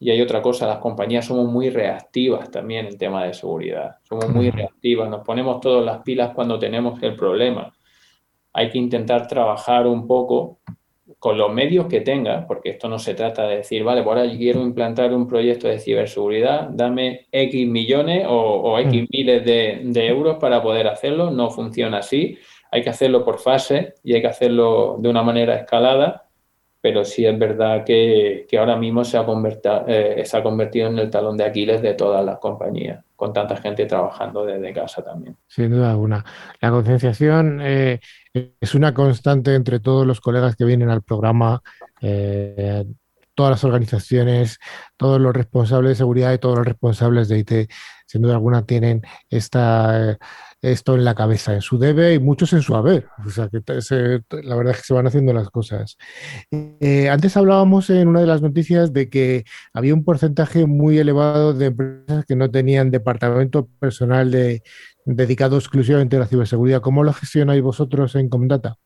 y 0.00 0.10
hay 0.10 0.20
otra 0.20 0.42
cosa, 0.42 0.66
las 0.66 0.78
compañías 0.78 1.26
somos 1.26 1.46
muy 1.46 1.70
reactivas 1.70 2.50
también 2.50 2.86
en 2.86 2.98
tema 2.98 3.24
de 3.24 3.34
seguridad. 3.34 3.96
Somos 4.02 4.28
muy 4.28 4.50
reactivas, 4.50 5.08
nos 5.08 5.24
ponemos 5.24 5.60
todas 5.60 5.84
las 5.84 6.02
pilas 6.02 6.32
cuando 6.34 6.58
tenemos 6.58 7.00
el 7.02 7.14
problema. 7.14 7.72
Hay 8.52 8.70
que 8.70 8.78
intentar 8.78 9.26
trabajar 9.26 9.86
un 9.86 10.06
poco 10.06 10.58
con 11.18 11.36
los 11.36 11.52
medios 11.52 11.86
que 11.86 12.00
tenga, 12.00 12.46
porque 12.46 12.70
esto 12.70 12.88
no 12.88 12.98
se 12.98 13.14
trata 13.14 13.46
de 13.46 13.56
decir, 13.56 13.84
vale, 13.84 14.02
pues 14.02 14.16
ahora 14.16 14.32
yo 14.32 14.38
quiero 14.38 14.62
implantar 14.62 15.12
un 15.12 15.28
proyecto 15.28 15.68
de 15.68 15.78
ciberseguridad, 15.78 16.68
dame 16.70 17.26
X 17.30 17.68
millones 17.68 18.26
o, 18.28 18.78
X 18.78 19.02
mm. 19.02 19.06
miles 19.10 19.44
de, 19.44 20.06
euros 20.06 20.38
para 20.38 20.62
poder 20.62 20.88
hacerlo. 20.88 21.30
No 21.30 21.50
funciona 21.50 21.98
así. 21.98 22.38
Hay 22.70 22.82
que 22.82 22.90
hacerlo 22.90 23.24
por 23.24 23.38
fase 23.38 23.94
y 24.02 24.14
hay 24.14 24.22
que 24.22 24.28
hacerlo 24.28 24.96
de 24.98 25.08
una 25.08 25.22
manera 25.22 25.54
escalada, 25.56 26.28
pero 26.80 27.04
sí 27.04 27.24
es 27.24 27.38
verdad 27.38 27.84
que, 27.84 28.46
ahora 28.58 28.76
mismo 28.76 29.04
se 29.04 29.18
ha, 29.18 29.24
eh, 29.86 30.22
se 30.24 30.36
ha 30.36 30.42
convertido 30.42 30.88
en 30.88 30.98
el 30.98 31.10
talón 31.10 31.36
de 31.36 31.44
Aquiles 31.44 31.82
de 31.82 31.94
todas 31.94 32.24
las 32.24 32.38
compañías, 32.38 33.04
con 33.24 33.32
tanta 33.32 33.56
gente 33.56 33.86
trabajando 33.86 34.44
desde 34.44 34.74
casa 34.74 35.02
también. 35.02 35.34
Sin 35.46 35.70
duda 35.70 35.92
alguna. 35.92 36.22
La 36.60 36.70
concienciación... 36.70 37.60
Eh, 37.62 38.00
es 38.60 38.74
una 38.74 38.92
constante 38.92 39.54
entre 39.54 39.78
todos 39.78 40.04
los 40.04 40.20
colegas 40.20 40.56
que 40.56 40.64
vienen 40.64 40.90
al 40.90 41.02
programa, 41.02 41.62
eh, 42.00 42.84
todas 43.32 43.52
las 43.52 43.62
organizaciones, 43.62 44.58
todos 44.96 45.20
los 45.20 45.32
responsables 45.32 45.90
de 45.90 45.94
seguridad 45.94 46.32
y 46.32 46.38
todos 46.38 46.58
los 46.58 46.66
responsables 46.66 47.28
de 47.28 47.38
IT, 47.38 47.70
sin 48.06 48.22
duda 48.22 48.34
alguna, 48.34 48.66
tienen 48.66 49.02
esta, 49.30 50.18
esto 50.64 50.94
en 50.94 51.04
la 51.04 51.14
cabeza, 51.14 51.52
en 51.52 51.60
su 51.60 51.78
debe 51.78 52.14
y 52.14 52.18
muchos 52.18 52.52
en 52.52 52.62
su 52.62 52.74
haber. 52.74 53.06
O 53.24 53.30
sea, 53.30 53.48
que 53.48 53.60
la 54.42 54.56
verdad 54.56 54.72
es 54.72 54.78
que 54.78 54.86
se 54.86 54.94
van 54.94 55.06
haciendo 55.06 55.32
las 55.32 55.50
cosas. 55.50 55.96
Eh, 56.50 57.08
antes 57.10 57.36
hablábamos 57.36 57.90
en 57.90 58.08
una 58.08 58.20
de 58.20 58.26
las 58.26 58.42
noticias 58.42 58.92
de 58.92 59.08
que 59.10 59.44
había 59.72 59.94
un 59.94 60.04
porcentaje 60.04 60.66
muy 60.66 60.98
elevado 60.98 61.52
de 61.52 61.66
empresas 61.66 62.24
que 62.26 62.36
no 62.36 62.50
tenían 62.50 62.90
departamento 62.90 63.68
personal 63.78 64.30
de, 64.30 64.62
dedicado 65.04 65.56
exclusivamente 65.56 66.16
a 66.16 66.20
la 66.20 66.26
ciberseguridad. 66.26 66.80
¿Cómo 66.80 67.04
lo 67.04 67.12
gestionáis 67.12 67.62
vosotros 67.62 68.14
en 68.14 68.28
Comdata? 68.28 68.76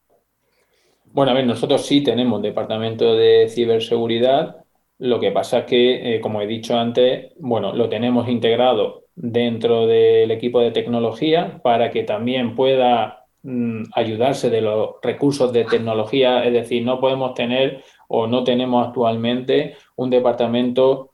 Bueno, 1.12 1.32
a 1.32 1.34
ver, 1.34 1.46
nosotros 1.46 1.86
sí 1.86 2.02
tenemos 2.02 2.42
departamento 2.42 3.14
de 3.14 3.48
ciberseguridad. 3.48 4.56
Lo 4.98 5.20
que 5.20 5.30
pasa 5.30 5.60
es 5.60 5.64
que, 5.66 6.16
eh, 6.16 6.20
como 6.20 6.42
he 6.42 6.46
dicho 6.46 6.76
antes, 6.76 7.32
bueno, 7.38 7.72
lo 7.72 7.88
tenemos 7.88 8.28
integrado 8.28 9.07
dentro 9.20 9.86
del 9.86 10.30
equipo 10.30 10.60
de 10.60 10.70
tecnología 10.70 11.60
para 11.62 11.90
que 11.90 12.04
también 12.04 12.54
pueda 12.54 13.26
mm, 13.42 13.84
ayudarse 13.92 14.48
de 14.48 14.60
los 14.60 14.90
recursos 15.02 15.52
de 15.52 15.64
tecnología. 15.64 16.44
Es 16.44 16.52
decir, 16.52 16.84
no 16.84 17.00
podemos 17.00 17.34
tener 17.34 17.82
o 18.08 18.26
no 18.26 18.44
tenemos 18.44 18.86
actualmente 18.86 19.76
un 19.96 20.10
departamento 20.10 21.07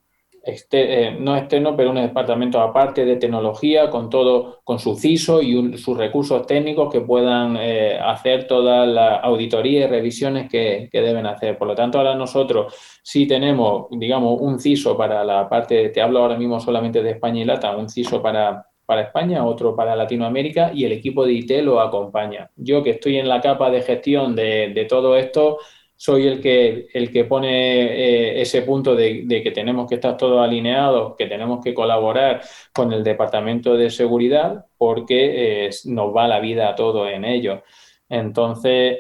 este, 0.45 1.09
eh, 1.09 1.11
no 1.19 1.37
externo, 1.37 1.75
pero 1.75 1.91
un 1.91 1.97
departamento 1.97 2.61
aparte 2.61 3.05
de 3.05 3.17
tecnología 3.17 3.89
con 3.89 4.11
todo, 4.11 4.61
con 4.63 4.79
su 4.79 4.95
CISO 4.95 5.41
y 5.41 5.79
sus 5.79 5.97
recursos 5.97 6.47
técnicos 6.47 6.93
que 6.93 7.01
puedan 7.01 7.57
eh, 7.59 7.99
hacer 7.99 8.47
toda 8.47 8.85
la 8.85 9.17
auditoría 9.17 9.85
y 9.85 9.87
revisiones 9.87 10.51
que, 10.51 10.91
deben 10.93 11.27
hacer. 11.27 11.57
Por 11.57 11.69
lo 11.69 11.75
tanto, 11.75 11.99
ahora 11.99 12.15
nosotros 12.15 12.75
sí 13.03 13.27
tenemos, 13.27 13.87
digamos, 13.91 14.39
un 14.41 14.61
CISO 14.61 14.97
para 14.97 15.25
la 15.25 15.49
parte, 15.49 15.89
te 15.89 16.03
hablo 16.03 16.21
ahora 16.21 16.37
mismo 16.37 16.61
solamente 16.61 17.03
de 17.03 17.13
España 17.13 17.41
y 17.41 17.45
Lata, 17.45 17.77
un 17.77 17.89
CISO 17.89 18.23
para, 18.23 18.67
para 18.85 19.03
España, 19.03 19.45
otro 19.45 19.75
para 19.75 19.97
Latinoamérica 19.97 20.73
y 20.75 20.85
el 20.85 20.93
equipo 20.93 21.25
de 21.25 21.33
IT 21.33 21.51
lo 21.63 21.81
acompaña. 21.81 22.51
Yo 22.57 22.83
que 22.83 22.91
estoy 22.91 23.17
en 23.17 23.29
la 23.29 23.41
capa 23.41 23.71
de 23.71 23.83
gestión 23.83 24.37
de, 24.37 24.73
de 24.75 24.85
todo 24.85 25.17
esto, 25.17 25.59
soy 25.97 26.27
el 26.27 26.41
que, 26.41 26.89
el 26.93 27.11
que 27.11 27.25
pone 27.25 27.49
eh, 27.51 28.41
ese 28.41 28.63
punto 28.63 28.95
de, 28.95 29.27
que 29.27 29.51
tenemos 29.53 29.89
que 29.89 29.97
estar 29.97 30.17
todos 30.17 30.43
alineados, 30.43 31.15
que 31.17 31.27
tenemos 31.27 31.63
que 31.63 31.73
colaborar 31.73 32.43
con 32.73 32.93
el 32.93 33.05
Departamento 33.05 33.77
de 33.77 33.91
Seguridad 33.91 34.67
porque 34.77 35.67
eh, 35.67 35.71
nos 35.87 36.15
va 36.15 36.29
la 36.29 36.41
vida 36.41 36.69
a 36.69 36.75
todo 36.75 37.09
en 37.09 37.25
ello. 37.25 37.63
Entonces, 38.09 38.99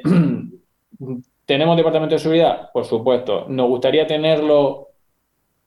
¿tenemos 1.45 1.77
Departamento 1.77 2.15
de 2.15 2.21
Seguridad? 2.21 2.71
Por 2.73 2.85
supuesto. 2.85 3.47
¿Nos 3.49 3.69
gustaría 3.69 4.07
tenerlo 4.07 4.89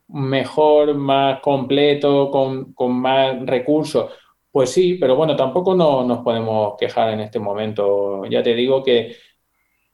mejor, 0.07 0.95
más 0.95 1.41
completo, 1.41 2.31
con, 2.31 2.73
con 2.73 2.93
más 2.93 3.45
recursos? 3.45 4.11
Pues 4.49 4.71
sí, 4.71 4.95
pero 4.95 5.15
bueno, 5.15 5.35
tampoco 5.35 5.75
no, 5.75 6.03
nos 6.03 6.19
podemos 6.23 6.75
quejar 6.79 7.13
en 7.13 7.19
este 7.19 7.37
momento. 7.37 8.25
Ya 8.25 8.41
te 8.41 8.55
digo 8.55 8.81
que 8.83 9.15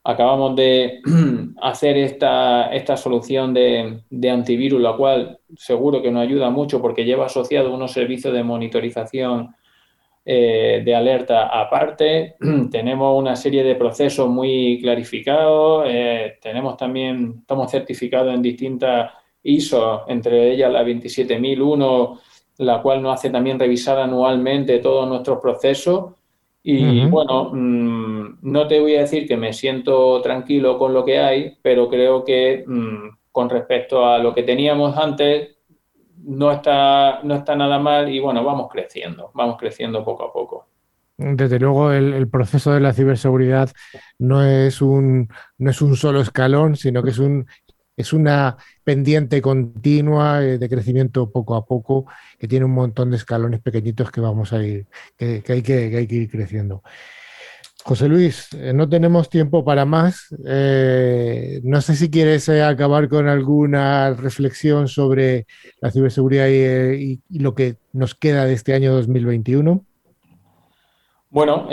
acabamos 0.04 0.56
de 0.56 1.02
hacer 1.62 1.98
esta, 1.98 2.74
esta 2.74 2.98
solución 2.98 3.54
de, 3.54 4.30
antivirus, 4.30 4.82
la 4.82 4.96
cual 4.96 5.40
seguro 5.56 6.02
que 6.02 6.12
nos 6.12 6.24
ayuda 6.24 6.50
mucho 6.50 6.82
porque 6.82 7.06
lleva 7.06 7.28
asociado 7.28 7.74
unos 7.74 7.92
servicios 7.92 8.34
de 8.34 8.44
monitorización 8.44 9.56
eh, 10.26 10.82
de 10.84 10.96
alerta 10.96 11.48
aparte. 11.48 12.36
tenemos 12.72 13.18
una 13.18 13.36
serie 13.36 13.64
de 13.64 13.76
procesos 13.76 14.30
muy 14.30 14.80
clarificados. 14.82 15.86
Eh, 15.88 16.38
tenemos 16.42 16.76
también, 16.76 17.38
estamos 17.40 17.72
certificados 17.72 18.34
en 18.34 18.42
distintas 18.42 19.12
ISO, 19.44 20.04
entre 20.08 20.52
ellas 20.52 20.72
la 20.72 20.84
27001, 20.84 22.20
la 22.60 22.82
cual 22.82 23.02
nos 23.02 23.16
hace 23.16 23.30
también 23.30 23.60
revisar 23.60 23.98
anualmente 24.00 24.80
todos 24.80 25.08
nuestros 25.08 25.40
procesos 25.40 26.14
y 26.66 27.06
bueno, 27.08 27.52
mm, 27.54 28.38
no 28.42 28.68
te 28.68 28.80
voy 28.80 28.96
a 28.96 29.02
decir 29.02 29.28
que 29.28 29.36
me 29.36 29.52
siento 29.52 30.22
tranquilo 30.22 30.78
con 30.78 30.94
lo 30.94 31.04
que 31.04 31.20
hay, 31.20 31.58
pero 31.62 31.90
creo 31.90 32.24
que 32.24 32.64
mm, 32.66 33.10
con 33.32 33.50
respecto 33.50 34.06
a 34.06 34.18
lo 34.20 34.34
que 34.34 34.44
teníamos 34.44 34.98
antes, 34.98 35.58
no 36.24 36.52
está, 36.52 37.20
no 37.24 37.36
está 37.36 37.56
nada 37.56 37.80
mal 37.80 38.10
y 38.10 38.20
bueno, 38.20 38.46
vamos 38.46 38.70
creciendo, 38.72 39.32
vamos 39.34 39.58
creciendo 39.60 40.06
poco 40.06 40.24
a 40.24 40.32
poco. 40.32 40.68
Desde 41.18 41.60
luego, 41.60 41.92
el, 41.92 42.28
proceso 42.28 42.72
de 42.72 42.80
la 42.80 42.92
ciberseguridad 42.92 43.70
no 44.18 44.44
es, 44.44 44.82
un, 44.82 45.30
no 45.58 45.70
es 45.70 45.82
un 45.82 45.96
solo 45.96 46.22
escalón, 46.22 46.76
sino 46.76 47.04
que 47.04 47.12
es 47.12 47.20
un 47.20 47.46
es 47.96 48.14
una 48.14 48.58
pendiente 48.84 49.42
continua 49.42 50.44
eh, 50.44 50.58
de 50.58 50.70
crecimiento 50.70 51.32
poco 51.32 51.56
a 51.56 51.66
poco 51.66 52.06
que 52.40 52.48
tiene 52.48 52.66
un 52.66 52.74
montón 52.74 53.12
de 53.12 53.18
escalones 53.18 53.62
pequeñitos 53.62 54.12
que 54.12 54.22
vamos 54.22 54.54
a 54.54 54.64
ir, 54.64 54.88
que, 55.18 55.44
hay, 55.48 55.62
que, 55.62 55.96
hay, 55.96 56.08
que, 56.08 56.16
ir 56.16 56.30
creciendo. 56.30 56.84
José 57.84 58.08
Luis, 58.08 58.48
eh, 58.54 58.72
no 58.74 58.88
tenemos 58.88 59.30
tiempo 59.30 59.66
para 59.66 59.86
más. 59.86 60.34
Eh, 60.48 61.60
no 61.64 61.82
sé 61.82 61.96
si 61.96 62.10
quieres 62.10 62.48
acabar 62.50 63.10
con 63.10 63.28
alguna 63.28 64.14
reflexión 64.14 64.88
sobre 64.88 65.46
la 65.82 65.92
ciberseguridad 65.92 66.48
y, 66.48 67.20
lo 67.30 67.54
que 67.54 67.76
nos 67.92 68.16
queda 68.16 68.46
de 68.46 68.54
este 68.54 68.74
año 68.74 68.94
2021. 68.94 69.86
Bueno, 71.30 71.68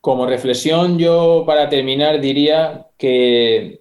como 0.00 0.26
reflexión, 0.26 0.98
yo 0.98 1.44
para 1.46 1.68
terminar 1.68 2.20
diría 2.20 2.86
que 2.96 3.80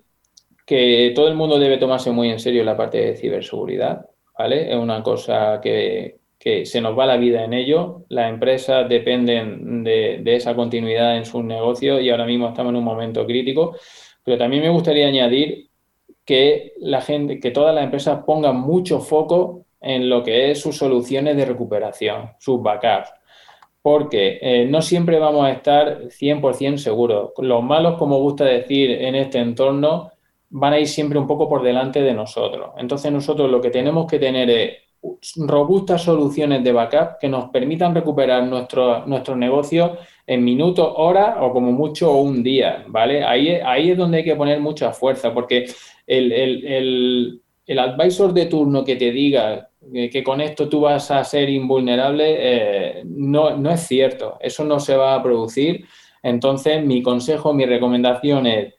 que 0.70 1.14
todo 1.16 1.28
el 1.28 1.34
mundo 1.34 1.58
debe 1.58 1.80
tomarse 1.80 2.12
muy 2.12 2.30
en 2.30 2.40
serio 2.40 2.64
la 2.64 2.78
parte 2.78 3.00
de 3.00 3.16
ciberseguridad, 3.16 4.06
¿vale? 4.38 4.72
Es 4.72 4.78
una 4.78 5.02
cosa 5.02 5.60
que, 5.60 6.20
se 6.40 6.80
nos 6.80 6.98
va 6.98 7.08
la 7.08 7.18
vida 7.18 7.44
en 7.44 7.54
ello. 7.54 8.04
Las 8.10 8.30
empresas 8.30 8.88
dependen 8.88 9.84
de, 9.84 10.22
esa 10.24 10.56
continuidad 10.56 11.18
en 11.18 11.26
sus 11.26 11.44
negocios 11.44 12.04
y 12.04 12.12
ahora 12.12 12.28
mismo 12.28 12.50
estamos 12.50 12.70
en 12.70 12.76
un 12.76 12.84
momento 12.84 13.26
crítico. 13.26 13.78
Pero 14.24 14.38
también 14.38 14.62
me 14.62 14.70
gustaría 14.70 15.08
añadir 15.08 15.72
que 16.24 16.74
la 16.78 17.02
gente, 17.02 17.40
que 17.40 17.50
todas 17.50 17.74
las 17.74 17.84
empresas 17.84 18.24
pongan 18.24 18.60
mucho 18.60 19.00
foco 19.00 19.66
en 19.82 20.08
lo 20.08 20.22
que 20.22 20.52
es 20.52 20.62
sus 20.62 20.78
soluciones 20.78 21.36
de 21.36 21.46
recuperación, 21.46 22.34
sus 22.38 22.62
backups 22.62 23.10
porque 23.82 24.38
eh, 24.42 24.68
no 24.70 24.82
siempre 24.84 25.18
vamos 25.18 25.46
a 25.46 25.52
estar 25.52 26.10
100% 26.10 26.78
seguros. 26.78 27.32
Los 27.38 27.64
malos, 27.64 27.98
como 27.98 28.20
gusta 28.20 28.44
decir 28.44 28.92
en 28.92 29.16
este 29.16 29.40
entorno, 29.40 30.12
van 30.50 30.74
a 30.74 30.80
ir 30.80 30.88
siempre 30.88 31.20
un 31.20 31.28
poco 31.28 31.48
por 31.48 31.64
delante 31.64 32.02
de 32.02 32.14
nosotros. 32.14 32.72
Entonces 32.78 33.12
nosotros 33.12 33.50
lo 33.50 33.62
que 33.62 33.70
tenemos 33.70 34.10
que 34.10 34.20
tener 34.20 34.50
es 34.50 34.78
robustas 35.38 36.04
soluciones 36.04 36.64
de 36.64 36.72
backup 36.74 37.20
que 37.20 37.30
nos 37.30 37.50
permitan 37.50 37.96
recuperar 37.96 38.44
nuestro, 38.44 39.06
nuestro 39.06 39.36
negocio 39.36 39.98
en 40.28 40.44
minutos, 40.44 40.92
horas 40.96 41.38
o 41.40 41.52
como 41.52 41.72
mucho 41.72 42.12
un 42.18 42.44
día, 42.44 42.84
¿vale? 42.88 43.24
Ahí, 43.24 43.50
ahí 43.50 43.92
es 43.92 43.98
donde 43.98 44.20
hay 44.20 44.24
que 44.24 44.36
poner 44.36 44.60
mucha 44.60 44.92
fuerza 44.92 45.34
porque 45.34 45.68
el, 46.06 46.32
el, 46.32 47.42
el, 47.66 47.80
advisor 47.80 48.34
de 48.34 48.48
turno 48.48 48.84
que 48.84 48.96
te 48.96 49.12
diga 49.12 49.70
que 50.12 50.24
con 50.24 50.42
esto 50.42 50.68
tú 50.68 50.82
vas 50.82 51.10
a 51.12 51.24
ser 51.24 51.50
invulnerable 51.50 52.36
eh, 52.38 53.04
no, 53.06 53.56
no 53.56 53.72
es 53.72 53.82
cierto, 53.82 54.38
eso 54.42 54.66
no 54.66 54.80
se 54.80 54.96
va 54.96 55.16
a 55.16 55.24
producir. 55.24 55.86
Entonces 56.22 56.84
mi 56.84 57.02
consejo, 57.02 57.54
mi 57.54 57.66
recomendación 57.66 58.46
es 58.48 58.74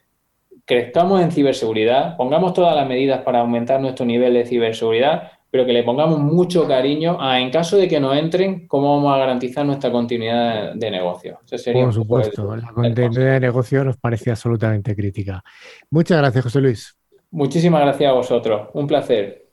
crezcamos 0.64 1.20
en 1.20 1.32
ciberseguridad, 1.32 2.16
pongamos 2.16 2.52
todas 2.54 2.74
las 2.76 2.88
medidas 2.88 3.22
para 3.22 3.40
aumentar 3.40 3.80
nuestro 3.80 4.06
nivel 4.06 4.34
de 4.34 4.46
ciberseguridad, 4.46 5.32
pero 5.50 5.66
que 5.66 5.72
le 5.72 5.82
pongamos 5.82 6.20
mucho 6.20 6.66
cariño 6.68 7.16
a, 7.20 7.40
en 7.40 7.50
caso 7.50 7.76
de 7.76 7.88
que 7.88 7.98
no 7.98 8.14
entren, 8.14 8.68
cómo 8.68 8.96
vamos 8.96 9.14
a 9.14 9.18
garantizar 9.18 9.66
nuestra 9.66 9.90
continuidad 9.90 10.74
de 10.74 10.90
negocio. 10.90 11.40
Por 11.72 11.92
supuesto, 11.92 12.56
la 12.56 12.72
continuidad 12.72 13.32
de 13.32 13.40
negocio 13.40 13.84
nos 13.84 13.96
parece 13.96 14.30
absolutamente 14.30 14.94
crítica. 14.94 15.42
Muchas 15.90 16.18
gracias, 16.18 16.44
José 16.44 16.60
Luis. 16.60 16.96
Muchísimas 17.32 17.82
gracias 17.82 18.10
a 18.10 18.14
vosotros. 18.14 18.68
Un 18.74 18.86
placer. 18.86 19.49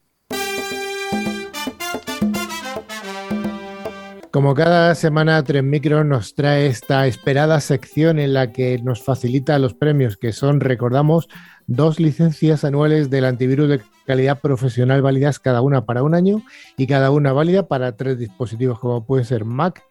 Como 4.38 4.54
cada 4.54 4.94
semana, 4.94 5.44
Micro 5.64 6.04
nos 6.04 6.36
trae 6.36 6.68
esta 6.68 7.08
esperada 7.08 7.60
sección 7.60 8.20
en 8.20 8.36
la 8.36 8.52
que 8.52 8.78
nos 8.78 9.02
facilita 9.02 9.58
los 9.58 9.74
premios, 9.74 10.16
que 10.16 10.32
son, 10.32 10.60
recordamos, 10.60 11.28
dos 11.66 12.00
licencias 12.00 12.64
anuales 12.64 13.10
del 13.10 13.26
antivirus 13.26 13.68
de 13.68 13.82
calidad 14.06 14.40
profesional 14.40 15.02
válidas, 15.02 15.40
cada 15.40 15.62
una 15.62 15.86
para 15.88 16.04
un 16.04 16.14
año 16.14 16.44
y 16.78 16.86
cada 16.86 17.10
una 17.10 17.34
válida 17.34 17.68
para 17.68 17.98
tres 17.98 18.20
dispositivos, 18.20 18.78
como 18.78 19.04
pueden 19.04 19.26
ser 19.26 19.44
Mac, 19.44 19.82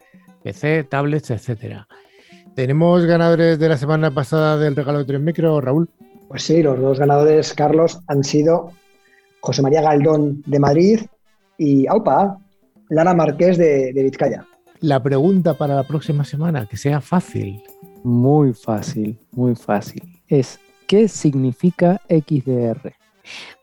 PC, 0.45 0.85
tablets, 0.85 1.33
etcétera. 1.33 1.89
¿Tenemos 2.55 3.05
ganadores 3.05 3.59
de 3.59 3.69
la 3.69 3.77
semana 3.77 4.13
pasada 4.13 4.59
del 4.59 4.77
regalo 4.77 5.03
de 5.03 5.19
Micro, 5.19 5.61
Raúl? 5.61 5.91
Pues 6.29 6.45
sí, 6.45 6.63
los 6.63 6.79
dos 6.79 7.01
ganadores, 7.01 7.53
Carlos, 7.53 7.99
han 8.07 8.23
sido 8.23 8.71
José 9.41 9.61
María 9.63 9.83
Galdón 9.83 10.45
de 10.47 10.61
Madrid 10.61 11.01
y 11.59 11.89
AUPA, 11.89 12.39
Lara 12.89 13.15
Marqués 13.15 13.59
de, 13.59 13.93
Vizcaya. 13.95 14.47
La 14.81 15.03
pregunta 15.03 15.55
para 15.55 15.75
la 15.75 15.85
próxima 15.85 16.25
semana, 16.25 16.67
que 16.67 16.77
sea 16.77 17.01
fácil. 17.01 17.63
Muy 18.05 18.53
fácil, 18.53 19.19
muy 19.33 19.55
fácil. 19.55 20.03
Es, 20.29 20.61
¿qué 20.87 21.09
significa 21.09 22.01
XDR? 22.09 22.93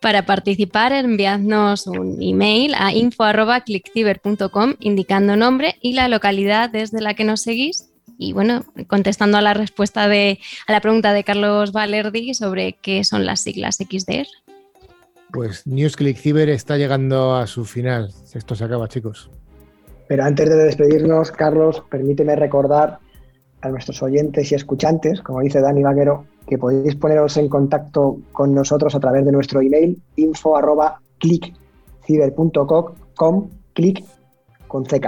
Para 0.01 0.25
participar, 0.25 0.91
enviadnos 0.91 1.87
un 1.87 2.21
email 2.21 2.73
a 2.77 2.93
info.clickciber.com 2.93 4.73
indicando 4.79 5.37
nombre 5.37 5.75
y 5.81 5.93
la 5.93 6.09
localidad 6.09 6.69
desde 6.69 6.99
la 6.99 7.13
que 7.13 7.23
nos 7.23 7.41
seguís. 7.41 7.89
Y 8.17 8.33
bueno, 8.33 8.65
contestando 8.87 9.37
a 9.37 9.41
la 9.41 9.53
respuesta 9.53 10.07
de 10.07 10.39
a 10.67 10.71
la 10.71 10.81
pregunta 10.81 11.13
de 11.13 11.23
Carlos 11.23 11.71
Valerdi 11.71 12.33
sobre 12.33 12.73
qué 12.73 13.03
son 13.03 13.25
las 13.25 13.41
siglas 13.41 13.77
XDR. 13.77 14.27
Pues 15.33 15.65
NewsClick 15.65 16.17
Cyber 16.17 16.47
está 16.49 16.77
llegando 16.77 17.33
a 17.33 17.47
su 17.47 17.65
final. 17.65 18.13
Esto 18.35 18.53
se 18.53 18.63
acaba, 18.63 18.87
chicos. 18.87 19.31
Pero 20.07 20.23
antes 20.25 20.47
de 20.47 20.55
despedirnos, 20.55 21.31
Carlos, 21.31 21.83
permíteme 21.89 22.35
recordar 22.35 22.99
a 23.61 23.69
nuestros 23.69 24.03
oyentes 24.03 24.51
y 24.51 24.55
escuchantes, 24.55 25.21
como 25.21 25.41
dice 25.41 25.59
Dani 25.59 25.81
Vaquero, 25.81 26.25
que 26.47 26.59
podéis 26.59 26.95
poneros 26.95 27.35
en 27.37 27.49
contacto 27.49 28.17
con 28.31 28.53
nosotros 28.53 28.93
a 28.93 28.99
través 28.99 29.25
de 29.25 29.31
nuestro 29.31 29.61
email 29.61 29.99
info 30.17 30.55
arroba 30.55 31.01
click 31.17 31.51
con 34.67 34.83
CK. 34.83 35.07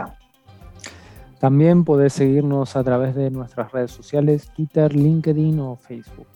También 1.39 1.83
podéis 1.83 2.13
seguirnos 2.13 2.75
a 2.75 2.83
través 2.83 3.13
de 3.13 3.29
nuestras 3.29 3.71
redes 3.71 3.91
sociales, 3.91 4.49
Twitter, 4.55 4.95
LinkedIn 4.95 5.59
o 5.59 5.75
Facebook. 5.75 6.34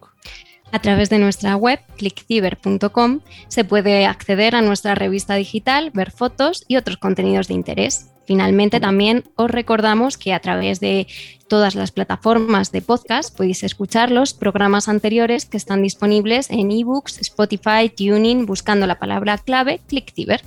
A 0.72 0.80
través 0.80 1.10
de 1.10 1.18
nuestra 1.18 1.56
web, 1.56 1.80
clickciber.com, 1.98 3.22
se 3.48 3.64
puede 3.64 4.06
acceder 4.06 4.56
a 4.56 4.62
nuestra 4.62 4.94
revista 4.94 5.36
digital, 5.36 5.92
ver 5.94 6.12
fotos 6.12 6.64
y 6.68 6.78
otros 6.78 6.98
contenidos 6.98 7.48
de 7.48 7.56
interés. 7.56 8.12
Finalmente, 8.26 8.80
también 8.80 9.24
os 9.36 9.50
recordamos 9.50 10.16
que 10.20 10.34
a 10.34 10.40
través 10.40 10.80
de 10.80 11.08
todas 11.48 11.74
las 11.74 11.92
plataformas 11.92 12.72
de 12.72 12.84
podcast 12.84 13.36
podéis 13.36 13.64
escuchar 13.64 14.12
los 14.12 14.36
programas 14.36 14.88
anteriores 14.88 15.48
que 15.48 15.58
están 15.58 15.82
disponibles 15.82 16.52
en 16.52 16.70
ebooks, 16.70 17.20
Spotify, 17.22 17.90
Tuning, 17.90 18.46
buscando 18.46 18.86
la 18.86 19.00
palabra 19.00 19.40
clave 19.40 19.82
ClickTiver. 19.88 20.42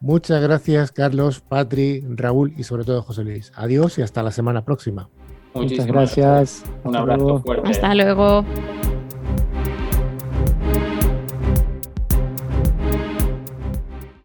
Muchas 0.00 0.42
gracias, 0.42 0.92
Carlos, 0.92 1.40
Patri, 1.40 2.04
Raúl 2.06 2.52
y 2.58 2.64
sobre 2.64 2.84
todo 2.84 3.00
José 3.02 3.24
Luis. 3.24 3.50
Adiós 3.54 3.96
y 3.96 4.02
hasta 4.02 4.22
la 4.22 4.30
semana 4.30 4.62
próxima. 4.62 5.08
Muchas 5.54 5.86
gracias. 5.86 6.64
Un 6.84 6.96
abrazo 6.96 7.40
fuerte. 7.40 7.70
Hasta 7.70 7.94
luego. 7.94 8.44